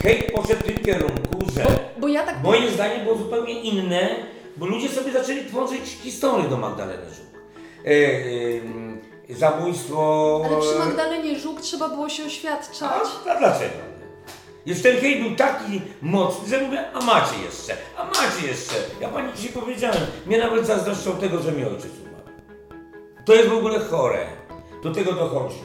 hejt 0.09 0.32
poszedł 0.32 0.60
w 0.60 0.64
tym 0.64 0.78
kierunku, 0.85 1.51
że 1.55 1.62
Bo, 1.64 2.01
bo 2.01 2.09
ja 2.09 2.22
tak 2.22 2.43
moim 2.43 2.70
zdaniem 2.70 3.05
było 3.05 3.16
zupełnie 3.16 3.62
inne, 3.62 4.09
bo 4.56 4.66
ludzie 4.66 4.89
sobie 4.89 5.12
zaczęli 5.12 5.44
tworzyć 5.44 5.85
historię 6.02 6.48
do 6.48 6.56
Magdaleny 6.56 7.14
Żuk. 7.14 7.26
E, 7.85 7.90
e, 9.30 9.35
zabójstwo... 9.35 10.43
Ale 10.47 10.60
przy 10.60 10.78
Magdalenie 10.78 11.39
Żuk 11.39 11.60
trzeba 11.60 11.89
było 11.89 12.09
się 12.09 12.24
oświadczać. 12.24 12.82
A, 12.82 13.30
a 13.30 13.39
dlaczego? 13.39 13.74
Już 14.66 14.82
ten 14.82 14.97
hejt 14.97 15.22
był 15.22 15.36
taki 15.36 15.82
mocny, 16.02 16.48
że 16.48 16.62
mówię, 16.62 16.90
a 16.93 17.01
macie 17.01 17.36
jeszcze, 17.44 17.76
a 17.97 18.05
macie 18.05 18.47
jeszcze. 18.47 18.74
Ja 19.01 19.09
pani 19.09 19.32
dzisiaj 19.36 19.52
powiedziałem, 19.52 20.01
mnie 20.26 20.39
nawet 20.39 20.66
zazdroszczą 20.66 21.12
tego, 21.12 21.39
że 21.39 21.52
mi 21.52 21.64
ojciec 21.64 21.90
umarł. 22.06 22.28
To 23.24 23.35
jest 23.35 23.48
w 23.48 23.56
ogóle 23.56 23.80
chore. 23.80 24.26
Do 24.82 24.94
tego 24.94 25.12
dochodzi. 25.12 25.59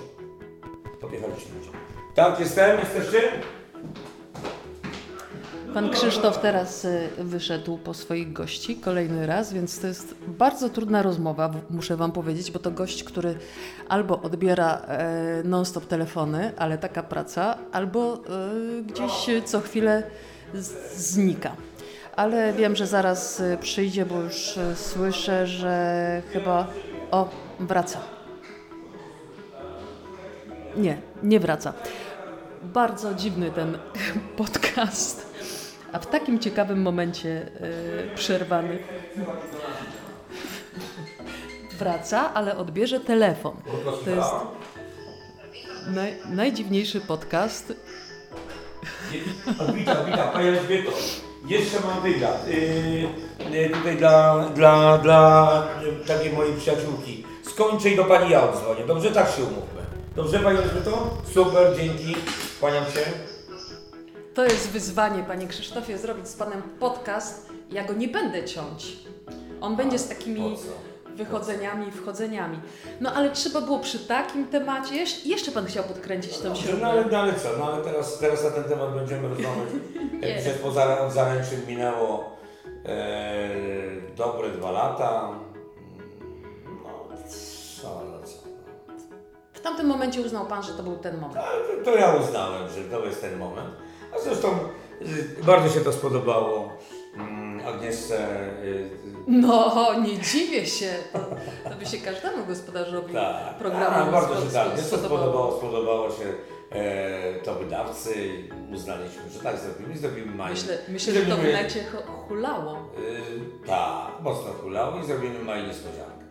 Podjechaliście 1.02 1.50
ludzie. 1.60 1.70
Tak, 2.16 2.40
jestem, 2.40 2.80
jesteście? 2.80 3.32
Pan 5.74 5.90
Krzysztof 5.90 6.40
teraz 6.40 6.86
y, 6.86 7.10
wyszedł 7.18 7.78
po 7.78 7.94
swoich 7.94 8.34
gości 8.34 8.76
kolejny 8.76 9.26
raz, 9.26 9.54
więc 9.54 9.80
to 9.80 9.88
jest 9.88 10.16
bardzo 10.28 10.70
trudna 10.70 11.02
rozmowa, 11.02 11.52
muszę 11.70 11.98
Wam 11.98 12.12
powiedzieć, 12.12 12.52
bo 12.52 12.60
to 12.60 12.72
gość, 12.72 13.04
który 13.04 13.36
albo 13.90 14.22
odbiera 14.22 14.82
e, 14.88 15.42
non-stop 15.44 15.86
telefony, 15.86 16.52
ale 16.58 16.78
taka 16.78 17.04
praca, 17.04 17.58
albo 17.72 18.14
e, 18.14 18.20
gdzieś 18.82 19.44
co 19.46 19.60
chwilę 19.62 20.04
znika. 20.96 21.56
Ale 22.16 22.54
wiem, 22.54 22.76
że 22.76 22.88
zaraz 22.88 23.40
e, 23.40 23.58
przyjdzie, 23.58 24.06
bo 24.06 24.22
już 24.22 24.60
słyszę, 24.76 25.48
że 25.48 26.22
chyba. 26.34 26.68
O, 27.12 27.30
wraca. 27.60 28.00
Nie, 30.78 30.98
nie 31.24 31.40
wraca. 31.40 31.74
Bardzo 32.64 33.14
dziwny 33.14 33.52
ten 33.52 33.78
podcast. 34.38 35.33
A 35.94 36.00
w 36.00 36.08
takim 36.08 36.40
ciekawym 36.40 36.82
momencie 36.82 37.30
y, 38.12 38.16
przerwany 38.16 38.80
wraca, 41.80 42.34
ale 42.34 42.58
odbierze 42.58 43.00
telefon. 43.00 43.56
To 44.06 44.10
jest 44.10 44.30
naj, 45.88 46.14
najdziwniejszy 46.30 47.02
podcast. 47.02 47.74
Witam, 49.74 50.06
witam, 50.06 50.30
Panie 50.34 50.50
Elżbieto. 50.50 50.92
Jeszcze 51.48 51.78
mam 51.80 52.02
wywiad. 52.02 52.48
Yy, 53.52 53.70
tutaj 53.70 53.98
dla, 53.98 54.50
dla, 54.50 54.98
dla 54.98 55.68
yy, 55.84 56.06
takiej 56.06 56.34
mojej 56.34 56.54
przyjaciółki. 56.54 57.26
Skończę 57.44 57.90
i 57.90 57.96
do 57.96 58.06
Pani 58.06 58.32
ja 58.32 58.50
odzwonię. 58.50 58.86
Dobrze? 58.88 59.12
Tak 59.12 59.32
się 59.32 59.44
umówmy. 59.44 59.82
Dobrze 60.16 60.40
Pani 60.40 60.58
Elżbieto? 60.58 61.18
Super, 61.34 61.78
dzięki. 61.78 62.16
Kłaniam 62.60 62.86
się. 62.86 63.33
To 64.34 64.44
jest 64.46 64.70
wyzwanie, 64.70 65.24
panie 65.24 65.48
Krzysztofie, 65.48 65.98
zrobić 65.98 66.28
z 66.28 66.36
panem 66.36 66.62
podcast. 66.80 67.50
Ja 67.72 67.84
go 67.84 67.94
nie 67.94 68.08
będę 68.08 68.46
ciąć. 68.46 68.98
On 69.62 69.76
będzie 69.76 70.00
z 70.00 70.08
takimi 70.08 70.58
wychodzeniami 71.16 71.88
i 71.88 71.92
wchodzeniami. 71.92 72.60
No 73.02 73.14
ale 73.14 73.32
trzeba 73.32 73.62
było 73.62 73.80
przy 73.80 74.00
takim 74.00 74.48
temacie. 74.48 74.96
Jeszcze 75.26 75.52
pan 75.52 75.66
chciał 75.66 75.84
podkręcić 75.84 76.38
tą 76.38 76.56
śrubę. 76.56 76.78
No 76.82 76.88
ale, 76.88 77.06
no, 77.06 77.18
ale 77.18 77.34
co? 77.34 77.50
No 77.60 77.66
ale 77.66 77.84
teraz, 77.84 78.20
teraz 78.20 78.44
na 78.44 78.50
ten 78.52 78.64
temat 78.64 78.94
będziemy 78.94 79.28
rozmawiać. 79.30 79.70
Jak 80.22 80.38
dzisiaj 80.38 80.54
po 80.54 80.72
zara- 80.72 81.00
od 81.08 81.12
zaręczyn 81.14 81.68
minęło 81.68 82.32
e, 82.86 83.50
dobre 84.18 84.50
dwa 84.50 84.72
lata. 84.72 85.30
No 86.84 87.18
co, 87.82 88.02
no 88.12 88.28
co. 88.28 88.34
W 89.54 89.60
tamtym 89.60 89.86
momencie 89.88 90.22
uznał 90.22 90.46
pan, 90.46 90.64
że 90.64 90.74
to 90.74 90.84
był 90.84 90.96
ten 90.98 91.20
moment. 91.20 91.38
Ale 91.38 91.78
to, 91.78 91.92
to 91.92 91.98
ja 91.98 92.16
uznałem, 92.16 92.70
że 92.70 92.84
to 92.84 93.06
jest 93.06 93.22
ten 93.22 93.38
moment. 93.40 93.70
A 94.16 94.20
zresztą 94.24 94.48
y, 95.40 95.44
bardzo 95.46 95.70
się 95.74 95.80
to 95.82 95.94
spodobało 95.94 96.70
mm, 97.16 97.68
Agnieszce. 97.68 98.30
y, 98.64 98.90
No, 99.28 99.94
nie 100.00 100.18
dziwię 100.20 100.66
się. 100.66 100.94
To, 101.14 101.20
to 101.70 101.76
by 101.80 101.86
się 101.86 101.98
każdemu 101.98 102.46
gospodarzowi 102.46 103.14
Tak, 103.14 103.58
programu 103.58 104.12
bardzo 104.12 104.36
się 104.46 104.50
tak. 104.54 104.76
to 104.76 104.98
spodobało, 104.98 105.58
spodobało 105.58 106.10
się 106.10 106.24
e, 106.72 107.34
to 107.40 107.56
wydawcy. 107.56 108.14
Uznaliśmy, 108.74 109.30
że 109.34 109.40
tak 109.40 109.58
zrobimy. 109.60 109.98
Zrobimy 109.98 110.36
maj. 110.36 110.52
Myślę, 110.52 110.78
myślę 110.90 111.14
że 111.14 111.22
to 111.26 111.38
w 111.38 111.44
necie 111.44 111.84
hu- 111.84 112.12
hulało. 112.28 112.72
Y, 112.74 113.68
tak, 113.68 114.22
mocno 114.22 114.52
hulało 114.62 115.00
i 115.00 115.06
zrobimy 115.06 115.40
maj 115.40 115.68
niespodziankę. 115.68 116.24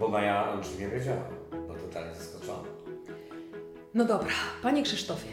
Bo 0.00 0.08
Maja 0.08 0.52
o 0.52 0.64
czym 0.64 0.80
nie 0.80 0.88
wiedziała, 0.88 1.22
bo 1.68 1.74
totalnie 1.74 2.14
zaskoczona. 2.14 2.68
No 3.94 4.04
dobra, 4.04 4.30
panie 4.62 4.82
Krzysztofie, 4.82 5.28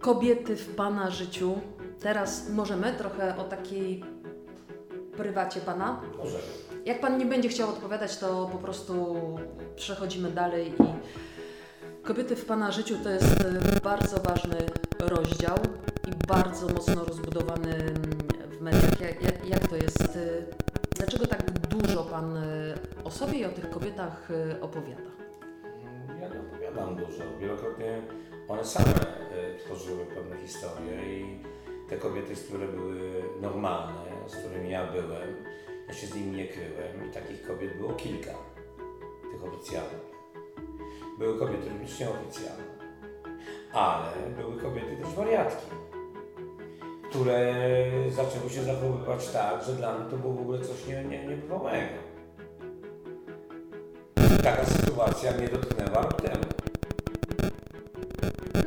kobiety 0.00 0.56
w 0.56 0.74
pana 0.74 1.10
życiu. 1.10 1.60
Teraz 2.00 2.48
możemy 2.50 2.92
trochę 2.92 3.36
o 3.36 3.44
takiej 3.44 4.04
prywacie 5.16 5.60
pana. 5.60 6.00
Może. 6.18 6.38
Jak 6.84 7.00
pan 7.00 7.18
nie 7.18 7.26
będzie 7.26 7.48
chciał 7.48 7.68
odpowiadać, 7.68 8.16
to 8.18 8.48
po 8.52 8.58
prostu 8.58 9.16
przechodzimy 9.76 10.30
dalej 10.30 10.72
i 10.80 12.02
kobiety 12.02 12.36
w 12.36 12.44
pana 12.44 12.70
życiu 12.72 12.94
to 13.02 13.10
jest 13.10 13.40
e, 13.76 13.80
bardzo 13.80 14.16
ważny 14.20 14.56
rozdział 15.00 15.56
i 16.08 16.26
bardzo 16.26 16.66
mocno 16.68 17.04
rozbudowany 17.04 17.74
mm, 17.74 17.94
w 18.50 18.60
mediach. 18.60 19.00
Jak, 19.00 19.22
jak, 19.22 19.48
jak 19.48 19.68
to 19.68 19.76
jest? 19.76 20.00
e, 20.16 20.58
Dlaczego 20.96 21.26
tak 21.26 21.50
dużo 21.68 22.04
pan 22.04 22.36
e, 22.36 22.42
o 23.04 23.10
sobie 23.10 23.38
i 23.38 23.44
o 23.44 23.48
tych 23.48 23.70
kobietach 23.70 24.28
opowiada? 24.60 25.10
Ja 26.20 26.28
nie 26.28 26.40
opowiadam 26.40 26.96
dużo. 26.96 27.22
Wielokrotnie 27.40 28.02
one 28.48 28.64
same 28.64 28.86
y, 28.88 29.58
tworzyły 29.58 30.06
pewne 30.06 30.36
historie 30.36 31.18
i 31.18 31.38
te 31.88 31.96
kobiety, 31.96 32.36
z 32.36 32.44
które 32.44 32.68
były 32.68 33.22
normalne, 33.40 34.00
z 34.26 34.36
którymi 34.36 34.70
ja 34.70 34.86
byłem, 34.92 35.44
ja 35.88 35.94
się 35.94 36.06
z 36.06 36.14
nimi 36.14 36.36
nie 36.36 36.48
kryłem 36.48 37.10
i 37.10 37.12
takich 37.14 37.46
kobiet 37.46 37.76
było 37.76 37.92
kilka, 37.92 38.30
tych 39.32 39.44
oficjalnych. 39.44 40.08
Były 41.18 41.38
kobiety 41.38 41.68
również 41.68 42.00
nieoficjalne, 42.00 42.64
ale 43.72 44.12
były 44.36 44.56
kobiety 44.56 44.96
też 44.96 45.14
wariatki, 45.14 45.66
które 47.10 47.54
zaczęły 48.10 48.50
się 48.50 48.62
zachowywać 48.62 49.28
tak, 49.28 49.64
że 49.64 49.72
dla 49.72 49.98
mnie 49.98 50.10
to 50.10 50.16
było 50.16 50.34
w 50.34 50.40
ogóle 50.40 50.60
coś 50.60 50.86
nie, 50.86 51.04
nie, 51.04 51.26
niebywałego. 51.26 51.98
Taka 54.42 54.64
sytuacja 54.64 55.32
mnie 55.32 55.48
dotknęła 55.48 56.02
rok 56.02 56.22
temu. 56.22 56.57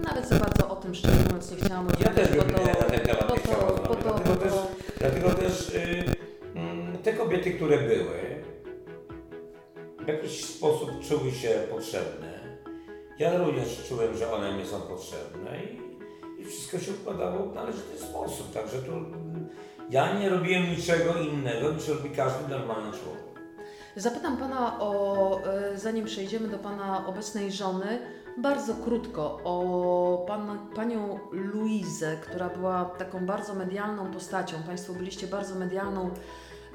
Nawet 0.03 0.27
za 0.27 0.39
bardzo 0.39 0.69
o 0.69 0.76
tym 0.76 0.95
szczerze 0.95 1.15
mówiąc 1.26 1.51
nie 1.51 1.57
chciałam 1.57 1.84
mówić. 1.85 1.99
Ja 2.01 2.13
też 2.13 2.27
bym 2.31 2.41
to- 2.53 2.65
na 2.65 2.73
ten 2.73 2.99
temat 2.99 3.27
bo 3.30 3.35
nie 3.35 3.41
to- 3.41 3.47
chciał 3.47 3.61
rozmawiać. 3.69 4.03
to- 4.03 4.11
Dlatego 4.13 4.35
też, 4.35 4.51
to- 4.53 4.68
dlatego 4.99 5.30
też 5.30 5.69
y, 5.69 6.03
mm, 6.55 6.97
te 6.97 7.13
kobiety, 7.13 7.51
które 7.51 7.77
były, 7.77 8.41
w 9.99 10.07
jakiś 10.07 10.45
sposób 10.45 10.91
czuły 11.09 11.31
się 11.31 11.49
potrzebne. 11.49 12.31
Ja 13.19 13.38
również 13.38 13.85
czułem, 13.89 14.18
że 14.18 14.34
one 14.34 14.53
mi 14.57 14.65
są 14.65 14.81
potrzebne 14.81 15.63
i, 15.63 15.81
i 16.41 16.45
wszystko 16.45 16.80
się 16.80 16.91
układało 16.91 17.45
w 17.49 17.55
należyty 17.55 17.97
sposób. 17.99 18.53
Także 18.53 18.77
tu 18.77 18.91
mm, 18.91 19.49
ja 19.89 20.19
nie 20.19 20.30
robiłem 20.30 20.69
niczego 20.69 21.13
innego 21.15 21.72
niż 21.72 21.88
robi 21.88 22.09
każdy 22.09 22.47
normalny 22.49 22.91
człowiek. 22.91 23.22
Zapytam 23.95 24.38
Pana 24.38 24.80
o, 24.80 25.39
e, 25.45 25.77
zanim 25.77 26.05
przejdziemy 26.05 26.47
do 26.47 26.57
Pana 26.57 27.07
obecnej 27.07 27.51
żony, 27.51 27.99
bardzo 28.37 28.73
krótko 28.75 29.39
o 29.43 30.25
pana, 30.27 30.55
Panią 30.75 31.19
Luizę, 31.31 32.17
która 32.21 32.49
była 32.49 32.85
taką 32.85 33.25
bardzo 33.25 33.53
medialną 33.53 34.11
postacią. 34.11 34.63
Państwo 34.67 34.93
byliście 34.93 35.27
bardzo 35.27 35.55
medialną 35.55 36.09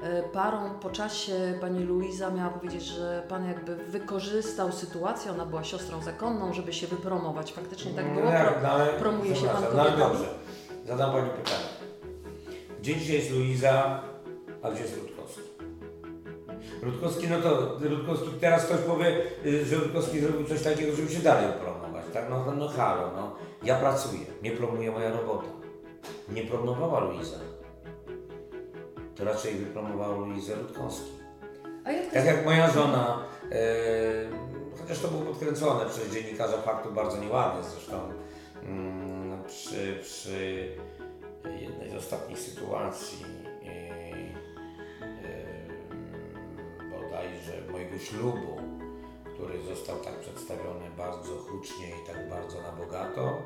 e, 0.03 0.23
parą. 0.23 0.69
Po 0.81 0.89
czasie 0.89 1.33
Pani 1.61 1.83
Luiza 1.83 2.29
miała 2.31 2.49
powiedzieć, 2.49 2.83
że 2.83 3.23
Pan 3.29 3.47
jakby 3.47 3.75
wykorzystał 3.75 4.71
sytuację, 4.71 5.31
ona 5.31 5.45
była 5.45 5.63
siostrą 5.63 6.01
zakonną, 6.01 6.53
żeby 6.53 6.73
się 6.73 6.87
wypromować. 6.87 7.53
Faktycznie 7.53 7.91
tak 7.91 8.13
było. 8.13 8.25
No, 8.25 8.31
Pro, 8.31 8.51
no, 8.63 8.69
ale, 8.69 8.85
promuje 8.93 9.35
się 9.35 9.47
Pan 9.47 9.61
No 9.63 9.67
kobietami? 9.67 9.97
dobrze, 9.97 10.25
zadam 10.87 11.11
Pani 11.11 11.29
pytanie. 11.29 11.65
Gdzie 12.81 12.95
dzisiaj 12.95 13.15
jest 13.15 13.31
Luiza, 13.31 14.01
a 14.63 14.71
gdzie 14.71 14.81
jest 14.81 14.95
Rutkowski? 14.95 15.16
Rutkowski, 16.87 17.27
no 17.27 17.41
to 17.41 17.77
Rutkowski, 17.79 18.29
teraz 18.41 18.65
ktoś 18.65 18.79
powie, 18.79 19.21
y, 19.45 19.65
że 19.65 19.75
Rutkowski 19.75 20.19
zrobił 20.19 20.47
coś 20.47 20.61
takiego, 20.63 20.95
żeby 20.95 21.09
się 21.09 21.19
dalej 21.19 21.47
promować, 21.61 22.05
tak? 22.13 22.29
No, 22.29 22.45
no, 22.45 22.51
no 22.51 22.67
halo, 22.67 23.11
no. 23.15 23.35
Ja 23.63 23.75
pracuję, 23.75 24.25
mnie 24.41 24.51
promuje 24.51 24.91
moja 24.91 25.11
robota. 25.11 25.47
Nie 26.29 26.41
promowała 26.41 26.99
Luiza. 26.99 27.37
To 29.15 29.25
raczej 29.25 29.53
wypromowała 29.53 30.17
Luizę 30.17 30.55
Rutkowski. 30.55 31.11
A 31.85 31.91
jak 31.91 32.11
Tak 32.13 32.25
jak 32.25 32.45
moja 32.45 32.71
żona, 32.71 33.23
e, 33.51 33.57
chociaż 34.81 34.99
to 34.99 35.07
było 35.07 35.21
podkręcone 35.21 35.85
przez 35.89 36.13
dziennikarza 36.13 36.57
faktu 36.57 36.91
bardzo 36.91 37.17
nieładnie 37.17 37.63
zresztą, 37.63 37.99
mm, 38.63 39.43
przy, 39.43 39.99
przy 40.01 40.67
jednej 41.61 41.89
z 41.91 41.95
ostatnich 41.95 42.39
sytuacji 42.39 43.25
bodajże 47.17 47.71
mojego 47.71 47.99
ślubu, 47.99 48.57
który 49.33 49.63
został 49.63 49.99
tak 49.99 50.19
przedstawiony 50.19 50.89
bardzo 50.97 51.37
hucznie 51.37 51.89
i 51.89 52.07
tak 52.07 52.29
bardzo 52.29 52.61
na 52.61 52.71
bogato, 52.71 53.41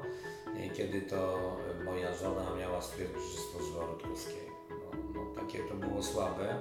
i 0.63 0.69
kiedy 0.69 1.01
to 1.01 1.39
moja 1.85 2.15
żona 2.15 2.55
miała 2.59 2.81
stwierdzić, 2.81 3.23
że 3.31 3.41
stworzyła 3.41 3.85
Rutkowskiego. 3.85 4.51
No, 4.69 4.97
no, 5.13 5.41
takie 5.41 5.59
to 5.59 5.75
było 5.75 6.03
słabe. 6.03 6.55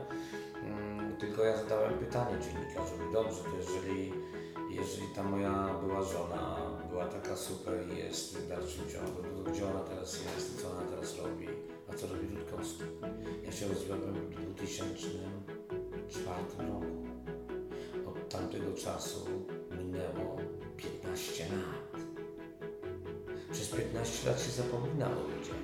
Mm, 0.63 1.17
Tylko 1.17 1.45
ja 1.45 1.57
zadałem 1.57 1.99
pytanie 1.99 2.37
dziennikarzowi, 2.41 3.13
dobrze, 3.13 3.43
to 3.43 3.57
jeżeli, 3.57 4.13
jeżeli 4.71 5.07
ta 5.15 5.23
moja 5.23 5.75
była 5.83 6.03
żona 6.03 6.57
była 6.91 7.07
taka 7.07 7.37
super 7.37 7.75
i 7.95 7.99
jest 7.99 8.39
w 8.39 8.49
dalszym 8.49 8.91
ciągu, 8.91 9.23
no 9.23 9.45
to 9.45 9.51
gdzie 9.51 9.71
ona 9.71 9.81
teraz 9.81 10.21
jest 10.25 10.63
co 10.63 10.71
ona 10.71 10.83
teraz 10.83 11.19
robi, 11.19 11.47
a 11.91 11.95
co 11.95 12.07
robi 12.07 12.37
Rutkowski? 12.37 12.83
Ja 13.45 13.53
się 13.53 13.69
rozwiodłem 13.69 14.15
w 14.15 14.31
2004 14.31 15.60
roku. 16.17 16.87
Od 18.09 18.29
tamtego 18.29 18.73
czasu 18.73 19.27
minęło 19.79 20.37
15 20.77 21.45
lat. 21.45 22.01
Przez 23.53 23.69
15 23.69 24.31
lat 24.31 24.43
się 24.43 24.51
zapominało 24.51 25.15
o 25.15 25.29
ludziach. 25.29 25.57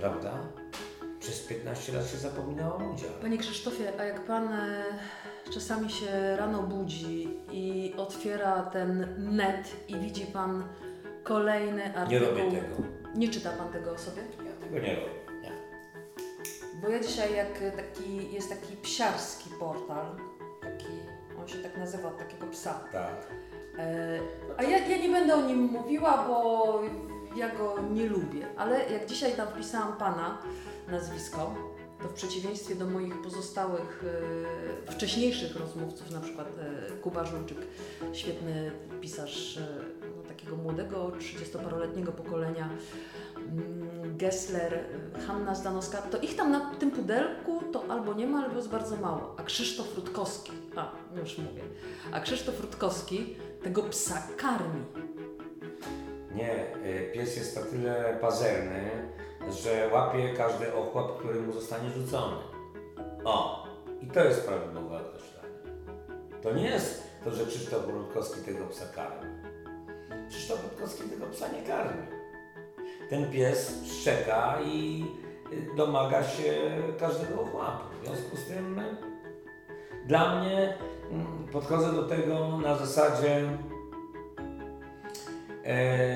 Prawda? 0.00 0.32
Przez 1.20 1.40
15 1.40 1.92
lat 1.92 2.10
się 2.10 2.16
zapominało 2.16 2.76
o 2.76 2.78
ludziach. 2.90 3.10
Panie 3.22 3.38
Krzysztofie, 3.38 3.92
a 4.00 4.04
jak 4.04 4.24
Pan 4.26 4.52
e, 4.52 4.84
czasami 5.54 5.90
się 5.90 6.36
rano 6.36 6.62
budzi 6.62 7.28
i 7.52 7.94
otwiera 7.96 8.62
ten 8.62 9.14
net 9.36 9.76
i 9.88 9.96
widzi 9.98 10.26
Pan 10.26 10.64
kolejny 11.22 11.82
Nie 11.82 11.94
artykuł... 11.94 12.28
robię 12.28 12.50
tego. 12.60 12.76
Nie 13.14 13.28
czyta 13.28 13.50
Pan 13.50 13.72
tego 13.72 13.92
o 13.92 13.98
sobie? 13.98 14.22
Ja 14.46 14.52
tego 14.66 14.78
nie 14.86 14.94
robię. 14.94 15.23
Bo 16.84 16.90
ja 16.90 17.00
dzisiaj, 17.00 17.34
jak 17.34 17.76
taki, 17.76 18.32
jest 18.32 18.48
taki 18.48 18.76
psiarski 18.76 19.50
portal, 19.60 20.06
taki, 20.62 20.92
on 21.40 21.48
się 21.48 21.58
tak 21.58 21.76
nazywa, 21.76 22.08
od 22.08 22.18
takiego 22.18 22.46
psa. 22.46 22.80
Tak. 22.92 23.26
E, 23.78 24.18
a 24.56 24.62
ja, 24.62 24.78
ja 24.88 24.96
nie 24.96 25.08
będę 25.08 25.34
o 25.34 25.40
nim 25.40 25.58
mówiła, 25.58 26.24
bo 26.28 26.82
ja 27.36 27.48
go 27.48 27.74
nie 27.92 28.06
lubię, 28.06 28.46
ale 28.56 28.90
jak 28.90 29.06
dzisiaj 29.06 29.32
tam 29.32 29.48
wpisałam 29.48 29.96
Pana 29.96 30.38
nazwisko, 30.88 31.54
to 32.02 32.08
w 32.08 32.12
przeciwieństwie 32.12 32.74
do 32.74 32.86
moich 32.86 33.22
pozostałych 33.22 34.04
e, 34.88 34.92
wcześniejszych 34.92 35.56
rozmówców, 35.56 36.10
na 36.10 36.20
przykład 36.20 36.48
e, 36.58 36.96
Kuba 36.96 37.24
Żulczyk, 37.24 37.58
świetny 38.12 38.70
pisarz 39.00 39.56
e, 39.56 39.66
no, 40.16 40.22
takiego 40.28 40.56
młodego, 40.56 41.12
30-paroletniego 41.18 42.12
pokolenia, 42.12 42.68
Gessler, 44.16 44.74
e, 44.74 45.20
Hanna 45.26 45.54
Zdanowska, 45.54 45.98
to 45.98 46.18
ich 46.18 46.36
tam 46.36 46.52
na 46.52 46.74
tym 46.74 46.90
pudelku 46.90 47.60
to 47.72 47.84
albo 47.88 48.14
nie 48.14 48.26
ma, 48.26 48.44
albo 48.44 48.56
jest 48.56 48.68
bardzo 48.68 48.96
mało. 48.96 49.34
A 49.38 49.42
Krzysztof 49.42 49.96
Rutkowski, 49.96 50.52
a 50.76 50.92
już 51.20 51.38
mówię, 51.38 51.62
a 52.12 52.20
Krzysztof 52.20 52.60
Rutkowski 52.60 53.36
tego 53.62 53.82
psa 53.82 54.22
karmi. 54.36 54.84
Nie, 56.34 56.76
y, 56.76 57.10
pies 57.14 57.36
jest 57.36 57.56
na 57.56 57.62
tyle 57.62 58.18
pazerny, 58.20 58.90
że 59.62 59.90
łapie 59.92 60.34
każdy 60.36 60.74
ochłap, 60.74 61.18
który 61.18 61.40
mu 61.40 61.52
zostanie 61.52 61.90
rzucony. 61.90 62.36
O, 63.24 63.66
i 64.00 64.06
to 64.06 64.24
jest 64.24 64.46
prawidłowe 64.46 65.00
określenie. 65.00 65.58
To 66.42 66.52
nie 66.52 66.68
jest 66.68 67.02
to, 67.24 67.30
że 67.34 67.46
Krzysztof 67.46 67.88
Rutkowski 67.88 68.40
tego 68.40 68.66
psa 68.66 68.84
karmi. 68.94 69.30
Krzysztof 70.28 70.64
Rutkowski 70.64 71.02
tego 71.02 71.26
psa 71.26 71.48
nie 71.48 71.62
karmi. 71.62 72.13
Ten 73.14 73.30
pies 73.30 73.84
szczeka 73.84 74.58
i 74.64 75.04
y, 75.52 75.76
domaga 75.76 76.24
się 76.24 76.54
każdego 76.98 77.40
ochłapu. 77.40 77.84
W 78.02 78.06
związku 78.06 78.36
z 78.36 78.44
tym 78.44 78.78
y, 78.78 78.96
dla 80.06 80.40
mnie 80.40 80.78
mm, 81.10 81.48
podchodzę 81.52 81.92
do 81.92 82.02
tego 82.02 82.58
na 82.58 82.76
zasadzie 82.76 83.48
e, 85.64 86.06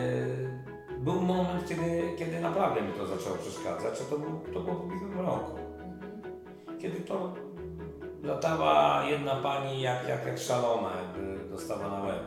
był 0.99 1.21
moment, 1.21 1.69
kiedy, 1.69 2.03
kiedy 2.19 2.41
naprawdę 2.41 2.83
mi 2.83 2.93
to 2.93 3.07
zaczęło 3.07 3.37
przeszkadzać, 3.37 4.01
a 4.01 4.11
to, 4.11 4.19
był, 4.19 4.41
to 4.55 4.61
było 4.61 4.77
w 4.77 4.85
ubiegłym 4.85 5.21
roku. 5.21 5.53
Kiedy 6.81 7.01
to 7.01 7.35
latała 8.23 9.05
jedna 9.05 9.37
pani 9.37 9.83
jak, 9.83 10.09
jak, 10.09 10.27
jak 10.27 10.39
szalona, 10.39 10.91
jakby 10.97 11.49
dostała 11.51 11.89
na 11.89 12.03
łeb, 12.03 12.23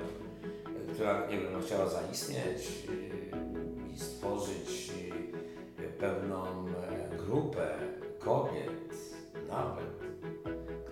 która, 0.94 1.28
nie 1.28 1.38
wiem, 1.38 1.54
no, 1.54 1.60
chciała 1.60 1.90
zaistnieć 1.90 2.88
i 3.96 4.00
stworzyć 4.00 4.92
yy, 5.80 5.88
pewną 5.88 6.44
e, 6.68 7.18
grupę 7.18 7.68
kobiet, 8.20 8.94
nawet, 9.50 9.86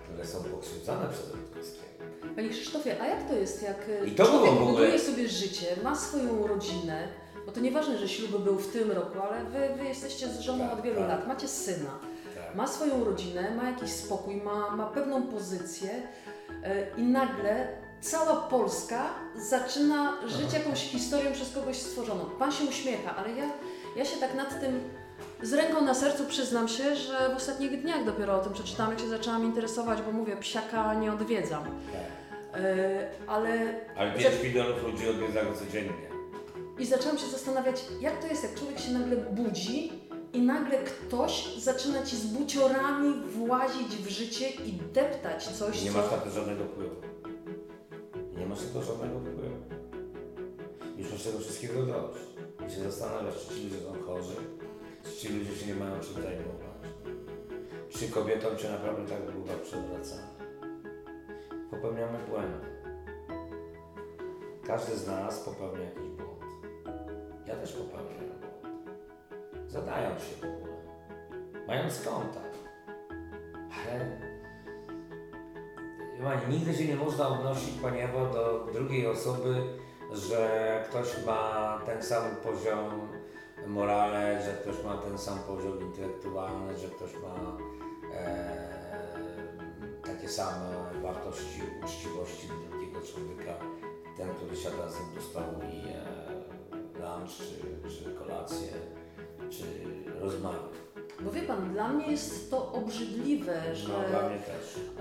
które 0.04 0.26
są 0.26 0.44
pokrzywdzone 0.44 1.08
przez 1.08 1.30
Rutkowskiego. 1.34 1.90
Panie 2.36 2.48
Krzysztofie, 2.48 2.96
a 3.02 3.06
jak 3.06 3.28
to 3.28 3.34
jest, 3.36 3.62
jak 3.62 3.76
e, 4.02 4.06
I 4.06 4.10
to 4.10 4.24
człowiek 4.26 4.50
ogóle- 4.52 4.66
buduje 4.66 4.98
sobie 4.98 5.28
życie, 5.28 5.66
ma 5.84 5.94
swoją 5.96 6.46
rodzinę, 6.46 7.08
bo 7.46 7.52
to 7.52 7.60
nieważne, 7.60 7.98
że 7.98 8.08
ślub 8.08 8.42
był 8.44 8.56
w 8.58 8.72
tym 8.72 8.90
roku, 8.90 9.18
ale 9.20 9.44
wy, 9.44 9.74
wy 9.76 9.84
jesteście 9.84 10.28
z 10.28 10.40
żoną 10.40 10.64
Tak, 10.68 10.78
od 10.78 10.84
wielu 10.84 10.98
tak. 11.00 11.08
lat, 11.08 11.28
macie 11.28 11.48
syna, 11.48 11.90
Tak. 12.34 12.54
ma 12.56 12.66
swoją 12.66 13.04
rodzinę, 13.04 13.54
ma 13.56 13.70
jakiś 13.70 13.90
spokój, 13.90 14.36
ma, 14.36 14.76
ma 14.76 14.86
pewną 14.86 15.22
pozycję 15.22 15.90
e, 16.64 16.86
i 16.96 17.02
nagle 17.02 17.68
cała 18.00 18.36
Polska 18.36 19.10
zaczyna 19.36 20.12
żyć 20.26 20.52
jakąś 20.52 20.78
historią 20.80 21.32
przez 21.32 21.54
kogoś 21.54 21.76
stworzoną. 21.76 22.24
Pan 22.38 22.52
się 22.52 22.64
uśmiecha, 22.64 23.16
ale 23.16 23.28
ja, 23.36 23.44
ja 23.96 24.04
się 24.04 24.16
tak 24.16 24.34
nad 24.34 24.60
tym 24.60 24.80
z 25.42 25.52
ręką 25.52 25.80
na 25.80 25.94
sercu 25.94 26.24
przyznam 26.26 26.68
się, 26.68 26.96
że 26.96 27.30
w 27.34 27.36
ostatnich 27.36 27.82
dniach 27.82 28.04
dopiero 28.04 28.34
o 28.34 28.38
tym 28.44 28.52
przeczytałam, 28.52 28.92
jak 28.92 29.00
się 29.00 29.08
zaczęłam 29.08 29.44
interesować, 29.44 30.02
bo 30.02 30.12
mówię, 30.12 30.36
psiaka 30.36 30.94
nie 30.94 31.12
odwiedzam. 31.12 31.64
tak. 31.64 32.60
E, 32.62 33.08
ale 33.26 33.74
Ale 33.96 34.12
5 34.12 34.42
milionów 34.44 34.82
ludzi 34.82 35.08
odwiedza 35.08 35.44
go 35.44 35.54
codziennie. 35.54 36.10
i 36.78 36.86
zaczęłam 36.86 37.18
się 37.18 37.26
zastanawiać, 37.26 37.84
jak 38.00 38.20
to 38.20 38.26
jest, 38.26 38.42
jak 38.42 38.54
człowiek 38.54 38.78
się 38.80 38.92
nagle 38.92 39.16
budzi 39.16 39.92
i 40.32 40.42
nagle 40.42 40.78
ktoś 40.78 41.56
zaczyna 41.58 42.02
ci 42.02 42.16
z 42.16 42.26
buciorami 42.26 43.14
włazić 43.26 43.96
w 43.96 44.08
życie 44.08 44.50
i 44.50 44.72
deptać 44.72 45.44
coś, 45.48 45.82
Nie 45.82 45.92
co... 45.92 45.98
masz 45.98 46.10
na 46.10 46.16
to 46.16 46.30
żadnego 46.30 46.64
wpływu. 46.64 46.94
Masz 48.50 48.58
to 48.74 48.82
żadnego 48.82 49.20
wpływu. 49.20 49.56
Już 50.96 51.12
masz 51.12 51.22
tego 51.22 51.38
wszystkiego 51.38 51.82
dość. 51.86 52.24
I 52.68 52.70
się 52.70 52.80
zastanawiasz, 52.80 53.46
czy 53.46 53.54
ci 53.54 53.64
ludzie 53.64 53.80
są 53.80 54.02
chorzy, 54.06 54.34
czy 55.04 55.12
ci 55.12 55.28
ludzie 55.28 55.56
się 55.56 55.66
nie 55.66 55.74
mają 55.74 56.00
czym 56.00 56.14
zajmować. 56.14 56.90
Czy 57.88 58.08
kobietom 58.08 58.58
się 58.58 58.70
naprawdę 58.70 59.06
tak 59.06 59.32
długo 59.32 59.52
przewraca. 59.62 60.16
Popełniamy 61.70 62.18
błędy. 62.28 62.66
Każdy 64.66 64.96
z 64.96 65.06
nas 65.06 65.40
popełnia 65.40 65.84
jakiś 65.84 66.08
błąd. 66.08 66.44
Ja 67.46 67.56
też 67.56 67.72
popełniam 67.72 68.26
błąd. 68.40 68.76
Zadając 69.68 70.22
się 70.22 70.34
w 70.36 70.44
ogóle. 70.44 70.76
Mając 71.66 72.00
kontakt. 72.00 72.58
Ale 73.86 74.29
Pani, 76.22 76.56
nigdy 76.56 76.74
się 76.74 76.84
nie 76.84 76.96
można 76.96 77.28
odnosić, 77.28 77.80
Pani 77.82 78.00
Ewo, 78.00 78.26
do 78.26 78.66
drugiej 78.72 79.06
osoby, 79.06 79.62
że 80.12 80.84
ktoś 80.88 81.26
ma 81.26 81.80
ten 81.86 82.02
sam 82.02 82.24
poziom 82.42 83.08
morale, 83.66 84.42
że 84.44 84.52
ktoś 84.52 84.84
ma 84.84 84.96
ten 84.96 85.18
sam 85.18 85.38
poziom 85.38 85.80
intelektualny, 85.80 86.78
że 86.78 86.88
ktoś 86.88 87.12
ma 87.14 87.56
e, 88.14 88.80
takie 90.04 90.28
same 90.28 90.92
wartości 91.02 91.60
uczciwości 91.84 92.48
do 92.48 92.70
drugiego 92.70 93.00
człowieka, 93.00 93.52
ten, 94.16 94.28
który 94.34 94.56
siada 94.56 94.88
z 94.88 95.00
nim 95.00 95.14
do 95.14 95.22
stołu 95.22 95.60
i 95.72 95.88
je 95.88 96.02
lunch, 96.94 97.30
czy, 97.36 97.90
czy 97.90 98.14
kolację, 98.14 98.72
czy 99.50 99.64
rozmawia. 100.20 100.89
Bo 101.24 101.30
wie 101.30 101.42
Pan, 101.42 101.72
dla 101.72 101.88
mnie 101.88 102.06
jest 102.10 102.50
to 102.50 102.72
obrzydliwe, 102.72 103.76
że 103.76 103.88
No, 103.88 104.20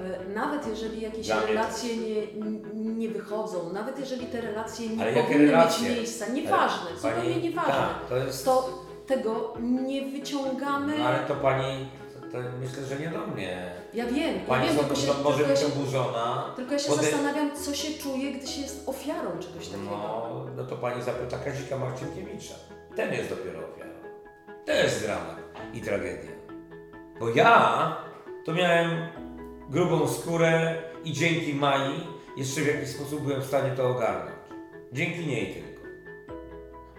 e, 0.03 0.33
nawet 0.35 0.67
jeżeli 0.67 1.01
jakieś 1.01 1.25
Dla 1.27 1.45
relacje 1.45 1.97
nie, 1.97 2.27
nie 2.73 3.09
wychodzą, 3.09 3.73
nawet 3.73 3.99
jeżeli 3.99 4.25
te 4.25 4.41
relacje 4.41 4.89
nie 4.89 5.03
Ale 5.03 5.13
powinny 5.23 5.51
relacje? 5.51 5.89
mieć 5.89 5.97
miejsca, 5.97 6.27
nieważne, 6.27 6.89
Pani- 7.01 7.15
zupełnie 7.15 7.41
nieważne, 7.49 7.73
Tak, 7.73 8.09
to 8.09 8.17
jest... 8.17 8.45
to 8.45 8.83
tego 9.07 9.53
nie 9.61 10.01
wyciągamy. 10.01 10.97
No 10.99 11.05
ale 11.05 11.19
to 11.19 11.35
pani, 11.35 11.89
to, 12.31 12.37
myślę, 12.61 12.83
że 12.85 12.95
nie 12.99 13.07
do 13.09 13.27
mnie. 13.27 13.71
Ja 13.93 14.05
wiem, 14.05 14.35
ja 14.35 14.41
Pani 14.47 14.67
wiem, 14.67 14.75
są, 14.77 14.83
tylko 14.83 14.95
się, 14.95 15.07
może 15.23 15.37
tylko 15.37 15.53
ja 15.53 15.59
być 15.67 15.75
oburzona. 15.77 16.53
tylko 16.55 16.73
ja 16.73 16.79
się 16.79 16.91
Pode- 16.91 17.01
zastanawiam, 17.03 17.51
co 17.57 17.73
się 17.73 17.99
czuje, 18.03 18.31
gdy 18.31 18.47
się 18.47 18.61
jest 18.61 18.89
ofiarą 18.89 19.29
czegoś 19.39 19.67
takiego. 19.67 19.91
No, 19.91 20.45
no 20.57 20.63
to 20.63 20.75
pani 20.75 21.03
zapyta 21.03 21.37
Kazika 21.37 21.77
Marcinkiewicza. 21.77 22.53
Ten 22.95 23.13
jest 23.13 23.29
dopiero 23.29 23.59
ofiarą. 23.59 23.89
To 24.65 24.71
jest 24.71 25.03
dramat 25.03 25.38
i 25.73 25.81
tragedia. 25.81 26.31
Bo 27.19 27.29
ja 27.29 27.95
to 28.45 28.53
miałem 28.53 28.89
grubą 29.69 30.07
skórę 30.07 30.75
i 31.03 31.13
dzięki 31.13 31.53
Mai 31.53 32.07
jeszcze 32.37 32.61
w 32.61 32.67
jakiś 32.67 32.89
sposób 32.89 33.21
byłem 33.21 33.41
w 33.41 33.45
stanie 33.45 33.71
to 33.71 33.89
ogarnąć. 33.89 34.39
Dzięki 34.93 35.27
niej 35.27 35.53
tylko. 35.53 35.89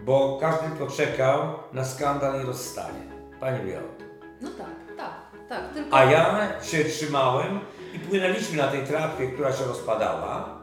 Bo 0.05 0.37
każdy 0.41 0.69
tylko 0.69 0.87
czekał 0.87 1.41
na 1.73 1.85
skandal 1.85 2.41
i 2.41 2.45
rozstanie. 2.45 3.11
Pani 3.39 3.65
wie 3.65 3.79
o 3.79 3.97
tym. 3.97 4.07
No 4.41 4.49
tak, 4.57 4.97
tak, 4.97 5.13
tak. 5.49 5.73
Tylko 5.73 5.97
A 5.97 6.03
ja 6.03 6.49
się 6.63 6.85
trzymałem 6.85 7.59
i 7.93 7.99
płynęliśmy 7.99 8.57
na 8.57 8.67
tej 8.67 8.83
tratwie, 8.83 9.27
która 9.27 9.53
się 9.53 9.65
rozpadała 9.65 10.61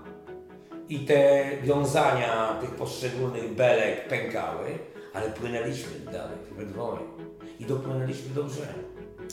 i 0.89 0.99
te 0.99 1.45
wiązania 1.63 2.59
tych 2.61 2.71
poszczególnych 2.71 3.55
belek 3.55 4.09
pękały, 4.09 4.79
ale 5.15 5.31
płynęliśmy 5.31 6.13
dalej 6.13 6.39
we 6.51 6.67
dwoje 6.67 7.18
i 7.59 7.65
dopłynęliśmy 7.65 8.35
do 8.35 8.45
brzegu. 8.45 8.79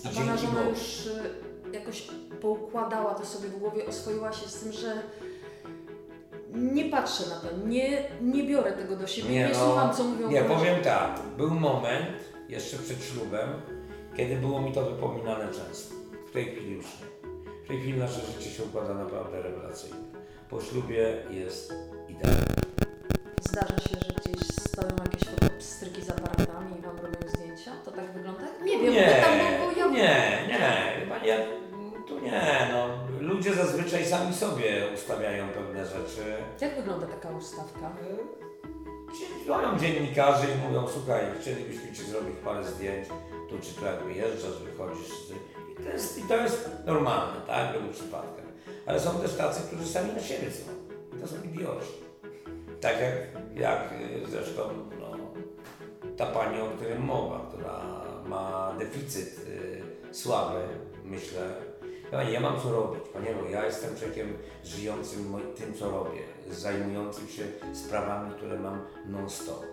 I 0.03 0.07
A 0.07 0.09
pana 0.09 0.37
dzięki 0.37 0.41
żona 0.41 0.59
Bogu. 0.59 0.69
już 0.69 1.05
y, 1.05 1.11
jakoś 1.73 2.07
poukładała 2.41 3.15
to 3.15 3.25
sobie 3.25 3.49
w 3.49 3.59
głowie, 3.59 3.85
oswoiła 3.85 4.33
się 4.33 4.49
z 4.49 4.59
tym, 4.59 4.71
że 4.71 4.93
nie 6.53 6.85
patrzę 6.85 7.23
na 7.29 7.35
to, 7.35 7.67
nie, 7.67 8.03
nie 8.21 8.43
biorę 8.43 8.71
tego 8.71 8.95
do 8.95 9.07
siebie, 9.07 9.29
nie, 9.29 9.49
no, 9.49 9.55
słucham 9.65 9.93
co 9.93 10.03
mówią 10.03 10.29
Nie, 10.31 10.41
powiem 10.41 10.83
tak, 10.83 11.19
był 11.37 11.49
moment, 11.49 12.07
jeszcze 12.49 12.77
przed 12.77 13.03
ślubem, 13.03 13.49
kiedy 14.17 14.35
było 14.35 14.61
mi 14.61 14.71
to 14.71 14.85
wypominane 14.85 15.47
często. 15.47 15.95
W 16.29 16.31
tej 16.31 16.45
chwili 16.45 16.71
już 16.71 16.85
nie. 16.85 17.29
W 17.65 17.67
tej 17.67 17.79
chwili 17.79 17.99
nasze 17.99 18.21
życie 18.21 18.49
się 18.49 18.63
układa 18.63 18.93
naprawdę 18.93 19.41
rewelacyjnie. 19.41 19.97
Po 20.49 20.61
ślubie 20.61 21.23
jest 21.31 21.73
idealnie. 22.09 22.45
Zdarza 23.49 23.79
się, 23.79 23.95
że 24.05 24.13
gdzieś 24.13 24.47
stoją 24.47 24.89
jakieś 25.03 25.29
fotopstryki 25.29 26.01
z 26.01 26.09
aparatami 26.09 26.79
i 26.79 26.81
wam 26.81 26.95
robią 26.97 27.29
zdjęcia? 27.29 27.44
To 27.85 27.91
tak 27.91 28.13
wygląda? 28.13 28.41
Nie 28.63 28.77
wiem, 28.79 28.93
Nie, 28.93 29.05
pytam, 29.05 29.39
bo, 29.59 29.65
bo 29.65 29.79
ja... 29.79 29.87
nie, 29.87 30.47
nie, 30.47 30.93
chyba 30.99 31.17
nie, 31.19 31.47
tu 32.07 32.19
nie, 32.19 32.69
no. 32.71 32.87
Ludzie 33.19 33.53
zazwyczaj 33.53 34.05
sami 34.05 34.33
sobie 34.33 34.83
ustawiają 34.93 35.47
pewne 35.49 35.85
rzeczy. 35.85 36.35
Jak 36.61 36.75
wygląda 36.75 37.07
taka 37.07 37.29
ustawka? 37.29 37.91
Dzwonią 39.45 39.79
dziennikarze 39.79 40.45
i 40.45 40.67
mówią, 40.67 40.87
słuchaj, 40.87 41.25
chcielibyśmy 41.41 41.93
Ci 41.93 42.03
zrobić 42.03 42.35
parę 42.45 42.63
zdjęć, 42.63 43.07
tu 43.49 43.59
czy 43.61 43.73
tu 43.73 43.85
jak 43.85 44.03
wyjeżdżasz, 44.03 44.63
wychodzisz. 44.63 45.11
I 45.71 45.83
to 45.83 45.89
jest, 45.89 46.17
i 46.17 46.21
to 46.21 46.37
jest 46.37 46.69
normalne, 46.85 47.41
tak, 47.47 47.69
w 47.69 47.73
wielu 47.73 47.93
przypadkach. 47.93 48.45
Ale 48.85 48.99
są 48.99 49.19
też 49.19 49.35
tacy, 49.35 49.61
którzy 49.67 49.87
sami 49.89 50.13
na 50.13 50.19
siebie 50.19 50.51
są. 50.51 50.71
I 51.17 51.21
to 51.21 51.27
są 51.27 51.35
idioci. 51.43 51.91
Tak 52.81 52.95
jak, 53.01 53.13
jak 53.55 53.91
y, 53.91 54.27
zresztą 54.31 54.61
no, 54.99 55.04
ta 56.17 56.25
pani, 56.25 56.61
o 56.61 56.67
której 56.67 56.99
mowa, 56.99 57.45
która 57.49 57.81
ma 58.25 58.75
deficyt 58.79 59.47
y, 59.47 60.15
sławy, 60.15 60.59
myślę. 61.03 61.53
Pani, 62.11 62.33
ja 62.33 62.39
mam 62.39 62.61
co 62.61 62.71
robić, 62.71 63.03
ponieważ 63.13 63.51
ja 63.51 63.65
jestem 63.65 63.95
człowiekiem 63.95 64.37
żyjącym 64.63 65.35
tym, 65.55 65.73
co 65.73 65.91
robię, 65.91 66.19
zajmującym 66.51 67.27
się 67.27 67.43
sprawami, 67.73 68.31
które 68.35 68.59
mam 68.59 68.85
non-stop. 69.05 69.65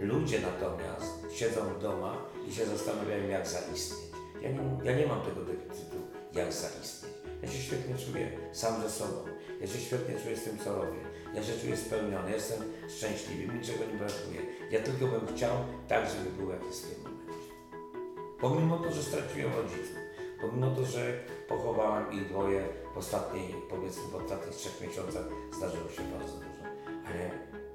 Ludzie 0.00 0.40
natomiast 0.40 1.32
siedzą 1.32 1.60
w 1.60 1.82
domach 1.82 2.18
i 2.48 2.54
się 2.54 2.66
zastanawiają, 2.66 3.28
jak 3.28 3.46
zaistnieć. 3.46 4.08
Ja 4.42 4.50
nie, 4.50 4.58
ja 4.84 4.96
nie 4.96 5.06
mam 5.06 5.20
tego 5.20 5.40
deficytu, 5.40 5.96
jak 6.34 6.52
zaistnieć. 6.52 7.14
Ja 7.42 7.48
się 7.48 7.58
świetnie 7.58 7.94
czuję 8.06 8.30
sam 8.52 8.82
ze 8.82 8.90
sobą. 8.90 9.24
Ja 9.60 9.66
się 9.66 9.78
świetnie 9.78 10.14
czuję 10.22 10.36
z 10.36 10.44
tym, 10.44 10.58
co 10.58 10.76
robię. 10.76 11.00
Ja 11.34 11.42
się 11.42 11.52
czuję 11.60 11.76
spełniony, 11.76 12.30
jestem 12.30 12.58
szczęśliwy, 12.88 13.54
niczego 13.54 13.78
nie 13.92 13.98
brakuje. 13.98 14.40
Ja 14.70 14.80
tylko 14.80 15.06
bym 15.06 15.36
chciał 15.36 15.56
tak, 15.88 16.06
żeby 16.10 16.30
było 16.30 16.52
jak 16.52 16.64
jest 16.64 16.86
w 16.86 16.94
tym 16.94 17.02
momencie. 17.02 17.48
Pomimo 18.40 18.78
to, 18.78 18.92
że 18.92 19.02
straciłem 19.02 19.52
rodziców, 19.54 19.96
pomimo 20.40 20.70
to, 20.70 20.84
że 20.84 21.18
pochowałem 21.48 22.12
ich 22.12 22.28
dwoje 22.28 22.68
w 22.94 22.98
ostatniej, 22.98 23.54
powiedzmy 23.70 24.02
w 24.02 24.14
ostatnich 24.14 24.56
trzech 24.56 24.80
miesiącach, 24.80 25.24
zdarzyło 25.56 25.88
się 25.88 26.02
bardzo 26.18 26.32
dużo. 26.32 26.64
Ale 27.06 27.30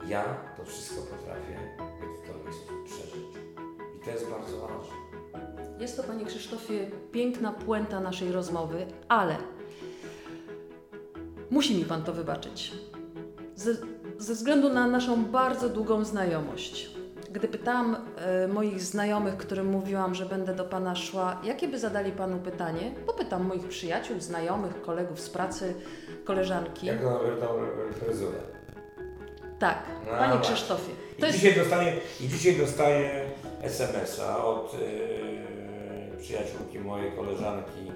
ja 0.08 0.24
to 0.58 0.66
wszystko 0.66 1.02
potrafię 1.02 1.78
w 2.14 2.26
sposób 2.26 2.84
przeżyć. 2.86 3.26
I 3.98 4.06
to 4.06 4.12
jest 4.12 4.30
bardzo 4.30 4.60
ważne. 4.60 4.96
Jest 5.80 5.98
to, 5.98 6.04
Panie 6.04 6.26
Krzysztofie, 6.26 6.92
piękna 7.12 7.52
puenta 7.52 8.00
naszej 8.00 8.32
rozmowy, 8.32 8.86
ale 9.08 9.38
musi 11.50 11.76
mi 11.76 11.86
Pan 11.86 12.04
to 12.04 12.14
wybaczyć. 12.14 12.74
Ze, 13.56 13.74
ze 14.18 14.34
względu 14.34 14.70
na 14.70 14.88
naszą 14.88 15.26
bardzo 15.26 15.70
długą 15.70 16.06
znajomość. 16.06 16.90
Gdy 17.32 17.48
pytałam 17.48 17.96
e, 18.18 18.48
moich 18.48 18.82
znajomych, 18.82 19.38
którym 19.38 19.68
mówiłam, 19.68 20.16
że 20.16 20.26
będę 20.26 20.56
do 20.56 20.64
Pana 20.64 20.96
szła, 20.96 21.42
jakie 21.44 21.68
by 21.68 21.80
zadali 21.80 22.12
Panu 22.12 22.40
pytanie, 22.40 22.92
popytam 23.06 23.46
moich 23.46 23.68
przyjaciół, 23.68 24.20
znajomych, 24.20 24.82
kolegów 24.82 25.20
z 25.20 25.30
pracy, 25.30 25.74
koleżanki. 26.26 26.88
Jak 26.88 27.02
tą 27.02 27.48
fryzurę? 28.00 28.38
Tak, 29.60 29.78
No 30.06 30.12
Panie 30.18 30.34
właśnie. 30.34 30.56
Krzysztofie. 30.56 30.92
I 31.18 31.22
jest, 31.22 31.34
dzisiaj 31.34 31.56
dostaję, 31.56 31.94
i 32.22 32.28
dzisiaj 32.28 32.56
dostaję 32.56 33.26
SMS-a 33.62 34.46
od 34.46 34.74
yy, 34.74 36.18
przyjaciółki 36.18 36.80
mojej 36.80 37.12
koleżanki 37.12 37.92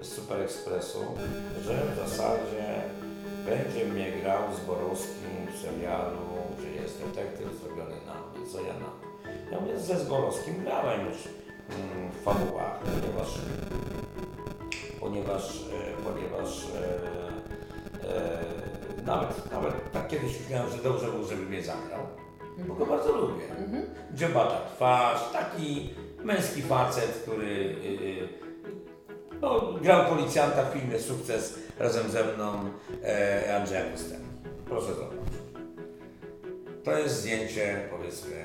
z 0.00 0.08
Super 0.08 0.40
Expressu, 0.40 0.98
że 1.64 1.82
w 1.94 2.08
zasadzie 2.08 2.82
będzie 3.48 3.84
mnie 3.84 4.12
grał 4.12 4.42
z 4.54 4.66
Borowskim 4.66 5.46
w 5.52 5.58
serialu, 5.62 6.18
że 6.60 6.68
jest 6.82 7.02
detektyw 7.04 7.60
zrobiony 7.60 7.96
na 8.06 8.14
mnie, 8.14 8.46
co 8.52 8.60
ja 8.60 8.72
na. 8.72 8.90
Ja 9.52 9.60
mówię, 9.60 9.78
ze 9.78 9.98
Zborowskim 9.98 10.64
grałem 10.64 11.00
już 11.06 11.16
mm, 11.16 12.10
w 12.10 12.22
fabułach, 12.22 12.78
ponieważ, 12.78 13.28
ponieważ, 15.00 15.56
e, 15.56 16.02
ponieważ 16.04 16.64
e, 16.64 16.98
e, 18.16 19.04
nawet, 19.06 19.52
nawet 19.52 19.92
tak 19.92 20.08
kiedyś 20.08 20.40
myślałem, 20.40 20.70
że 20.70 20.82
dobrze 20.82 21.06
było, 21.06 21.24
żeby 21.24 21.42
mnie 21.42 21.62
zagrał, 21.62 22.00
bo 22.68 22.74
go 22.74 22.86
bardzo 22.86 23.16
lubię. 23.16 23.44
Mhm. 23.58 23.86
Dziobata 24.14 24.60
twarz, 24.76 25.32
taki 25.32 25.90
męski 26.24 26.62
facet, 26.62 27.22
który 27.22 27.76
yy, 27.82 28.47
no, 29.40 29.72
grał 29.82 30.04
policjanta 30.04 30.64
w 30.64 30.72
filmie 30.72 30.98
Sukces 30.98 31.58
razem 31.78 32.10
ze 32.10 32.24
mną 32.24 32.70
e, 33.04 33.56
Andrzeja 33.56 33.90
Kostela. 33.90 34.24
Proszę 34.66 34.94
zobaczyć. 34.94 35.18
To 36.84 36.98
jest 36.98 37.20
zdjęcie, 37.20 37.88
powiedzmy, 37.90 38.44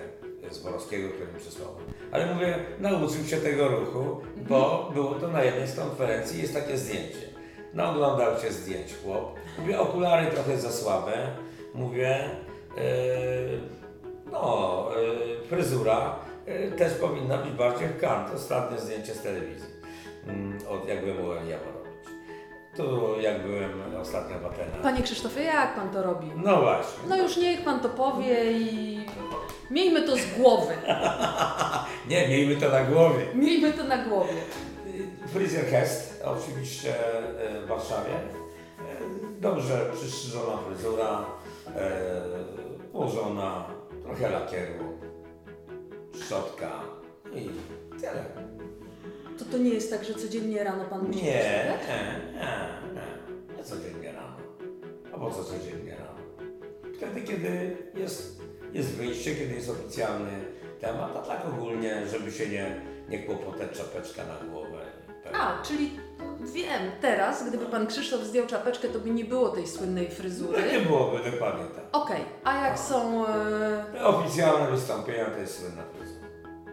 z 0.51 0.59
Borowskiego, 0.59 1.09
które 1.09 1.33
mi 1.33 1.39
przysłałem. 1.39 1.83
Ale 2.11 2.33
mówię, 2.33 2.55
nauczył 2.79 3.25
się 3.25 3.37
tego 3.37 3.67
ruchu, 3.67 4.21
bo 4.37 4.91
było 4.93 5.13
to 5.13 5.27
na 5.27 5.43
jednej 5.43 5.67
z 5.67 5.75
konferencji, 5.75 6.41
jest 6.41 6.53
takie 6.53 6.77
zdjęcie. 6.77 7.33
No, 7.73 7.91
oglądał 7.91 8.39
się 8.39 8.51
zdjęć 8.51 8.95
chłop. 9.03 9.35
Mówię, 9.59 9.79
okulary 9.79 10.31
trochę 10.31 10.57
za 10.57 10.71
słabe. 10.71 11.27
Mówię, 11.73 12.09
e, 12.77 12.83
no, 14.31 14.89
e, 15.43 15.47
fryzura 15.47 16.15
e, 16.45 16.71
też 16.71 16.93
powinna 16.93 17.37
być 17.37 17.53
bardziej 17.53 17.87
w 17.87 17.99
kant. 17.99 18.33
Ostatnie 18.35 18.79
zdjęcie 18.79 19.13
z 19.13 19.21
telewizji. 19.21 19.72
Mm, 20.27 20.57
Od 20.69 20.87
jak 20.87 21.01
byłem 21.01 21.25
u 21.25 21.27
robić. 21.27 21.93
Tu 22.77 23.21
jak 23.21 23.41
byłem 23.43 23.95
ostatnio 24.01 24.39
w 24.39 24.45
Atenach. 24.45 24.81
Panie 24.81 25.03
Krzysztofie, 25.03 25.43
jak 25.43 25.75
Pan 25.75 25.89
to 25.89 26.03
robi? 26.03 26.27
No 26.35 26.61
właśnie. 26.61 27.03
No 27.09 27.17
już 27.17 27.37
niech 27.37 27.63
Pan 27.63 27.79
to 27.79 27.89
powie 27.89 28.51
i 28.51 28.99
miejmy 29.71 30.01
to 30.07 30.17
z 30.17 30.25
głowy. 30.37 30.73
Nie, 32.09 32.27
miejmy 32.27 32.55
to 32.55 32.69
na 32.69 32.83
głowie. 32.83 33.25
Miejmy 33.35 33.73
to 33.73 33.83
na 33.83 33.97
głowie. 34.05 34.33
Fryzjer 35.27 35.65
Hest, 35.65 36.23
oczywiście 36.25 36.93
e, 37.39 37.61
w 37.61 37.67
Warszawie. 37.67 38.13
E, 38.13 39.39
Dobrze 39.41 39.85
przystrzyżona 39.93 40.57
fryzura, 40.57 41.25
e, 41.75 41.91
ułożona, 42.93 43.65
trochę 44.03 44.29
lakieru, 44.29 44.83
szczotka 46.25 46.69
i 47.35 47.49
tyle. 47.99 48.25
To 49.39 49.45
to 49.45 49.57
nie 49.57 49.69
jest 49.69 49.89
tak, 49.91 50.03
że 50.03 50.13
codziennie 50.13 50.63
rano 50.63 50.85
Pan 50.85 51.07
musi 51.07 51.19
Nie, 51.19 51.23
nie, 51.25 51.39
przystawiać? 51.39 51.81
nie, 51.87 52.93
nie, 52.93 53.57
nie 53.57 53.63
codziennie 53.63 54.11
rano. 54.11 54.37
A 55.13 55.17
po 55.17 55.31
co 55.31 55.43
codziennie 55.43 55.91
rano? 55.91 56.49
Wtedy, 56.97 57.21
kiedy 57.21 57.77
jest, 57.95 58.41
jest 58.73 58.89
wyjście, 58.89 59.35
kiedy 59.35 59.53
jest 59.55 59.69
oficjalny 59.69 60.31
temat, 60.81 61.15
a 61.15 61.19
tak 61.19 61.45
ogólnie, 61.45 62.07
żeby 62.07 62.31
się 62.31 62.49
nie, 62.49 62.81
nie 63.09 63.19
kłopotać 63.23 63.71
czapeczka 63.77 64.21
na 64.25 64.49
głowę. 64.51 64.79
Tak. 65.23 65.33
A, 65.35 65.63
czyli 65.63 65.91
wiem, 66.53 66.91
teraz, 67.01 67.49
gdyby 67.49 67.65
Pan 67.65 67.87
Krzysztof 67.87 68.21
zdjął 68.21 68.47
czapeczkę, 68.47 68.87
to 68.87 68.99
by 68.99 69.09
nie 69.09 69.25
było 69.25 69.49
tej 69.49 69.67
słynnej 69.67 70.09
fryzury. 70.11 70.61
No 70.65 70.71
nie 70.79 70.85
byłoby 70.85 71.31
dokładnie 71.31 71.65
tak. 71.75 71.83
Okej, 71.91 72.21
a 72.43 72.67
jak 72.67 72.79
są... 72.79 73.27
E, 73.27 74.05
oficjalne 74.05 74.71
wystąpienia 74.71 75.25
to 75.25 75.37
jest 75.39 75.59
słynna 75.59 75.83
fryzura. 75.97 76.12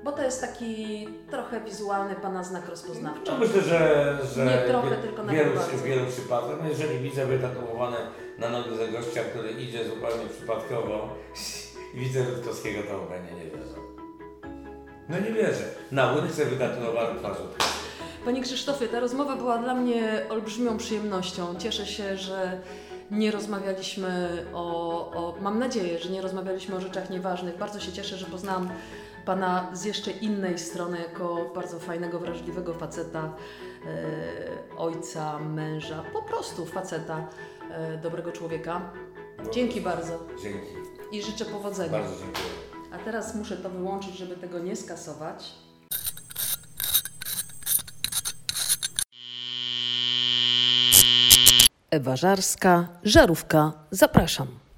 Bo 0.04 0.12
to 0.12 0.22
jest 0.22 0.40
taki 0.40 1.08
trochę 1.30 1.60
wizualny 1.60 2.14
Pana 2.14 2.44
znak 2.44 2.68
rozpoznawczy. 2.68 3.32
No 3.32 3.38
myślę, 3.38 3.62
że, 3.62 4.18
że 4.34 4.44
Nie 4.44 4.58
trochę, 4.68 4.96
tylko 4.96 5.22
w 5.22 5.30
wielu, 5.30 5.50
w 5.60 5.82
wielu 5.82 6.06
przypadkach, 6.06 6.56
no 6.62 6.68
jeżeli 6.68 6.98
widzę 6.98 7.26
wytatuowane 7.26 7.96
na 8.38 8.50
nodze 8.50 8.88
gościa, 8.88 9.20
który 9.30 9.50
idzie 9.50 9.84
zupełnie 9.84 10.26
przypadkowo 10.36 11.08
i 11.94 11.98
widzę 12.00 12.24
Rutkowskiego, 12.24 12.82
to 12.82 12.98
pewnie 12.98 13.44
nie 13.44 13.50
wierzę. 13.50 13.74
No 15.08 15.20
nie 15.20 15.32
wierzę. 15.32 15.64
Na 15.92 16.12
łydce 16.12 16.44
wytatuowany 16.44 17.18
twarz. 17.18 17.36
Panie 18.24 18.42
Krzysztofie, 18.42 18.88
ta 18.88 19.00
rozmowa 19.00 19.36
była 19.36 19.58
dla 19.58 19.74
mnie 19.74 20.26
olbrzymią 20.30 20.78
przyjemnością. 20.78 21.54
Cieszę 21.58 21.86
się, 21.86 22.16
że 22.16 22.60
nie 23.10 23.30
rozmawialiśmy 23.30 24.28
o, 24.54 24.64
o. 25.10 25.34
Mam 25.40 25.58
nadzieję, 25.58 25.98
że 25.98 26.10
nie 26.10 26.22
rozmawialiśmy 26.22 26.76
o 26.76 26.80
rzeczach 26.80 27.10
nieważnych. 27.10 27.58
Bardzo 27.58 27.80
się 27.80 27.92
cieszę, 27.92 28.16
że 28.16 28.26
poznałam 28.26 28.68
Pana 29.30 29.70
z 29.72 29.84
jeszcze 29.84 30.10
innej 30.10 30.58
strony, 30.58 30.98
jako 30.98 31.50
bardzo 31.54 31.78
fajnego, 31.78 32.18
wrażliwego 32.18 32.74
faceta, 32.74 33.34
e, 33.86 34.76
ojca, 34.76 35.38
męża, 35.38 36.04
po 36.12 36.22
prostu 36.22 36.66
faceta, 36.66 37.28
e, 37.70 37.98
dobrego 37.98 38.32
człowieka. 38.32 38.92
Dzięki 39.52 39.80
bardzo 39.80 40.26
Dzięki. 40.42 40.66
i 41.12 41.22
życzę 41.22 41.44
powodzenia. 41.44 41.92
Bardzo 41.92 42.16
dziękuję. 42.16 42.44
A 42.92 42.98
teraz 42.98 43.34
muszę 43.34 43.56
to 43.56 43.70
wyłączyć, 43.70 44.16
żeby 44.16 44.36
tego 44.36 44.58
nie 44.58 44.76
skasować. 44.76 45.54
Ewa 51.90 52.16
Żarska, 52.16 52.88
Żarówka, 53.04 53.72
zapraszam. 53.90 54.69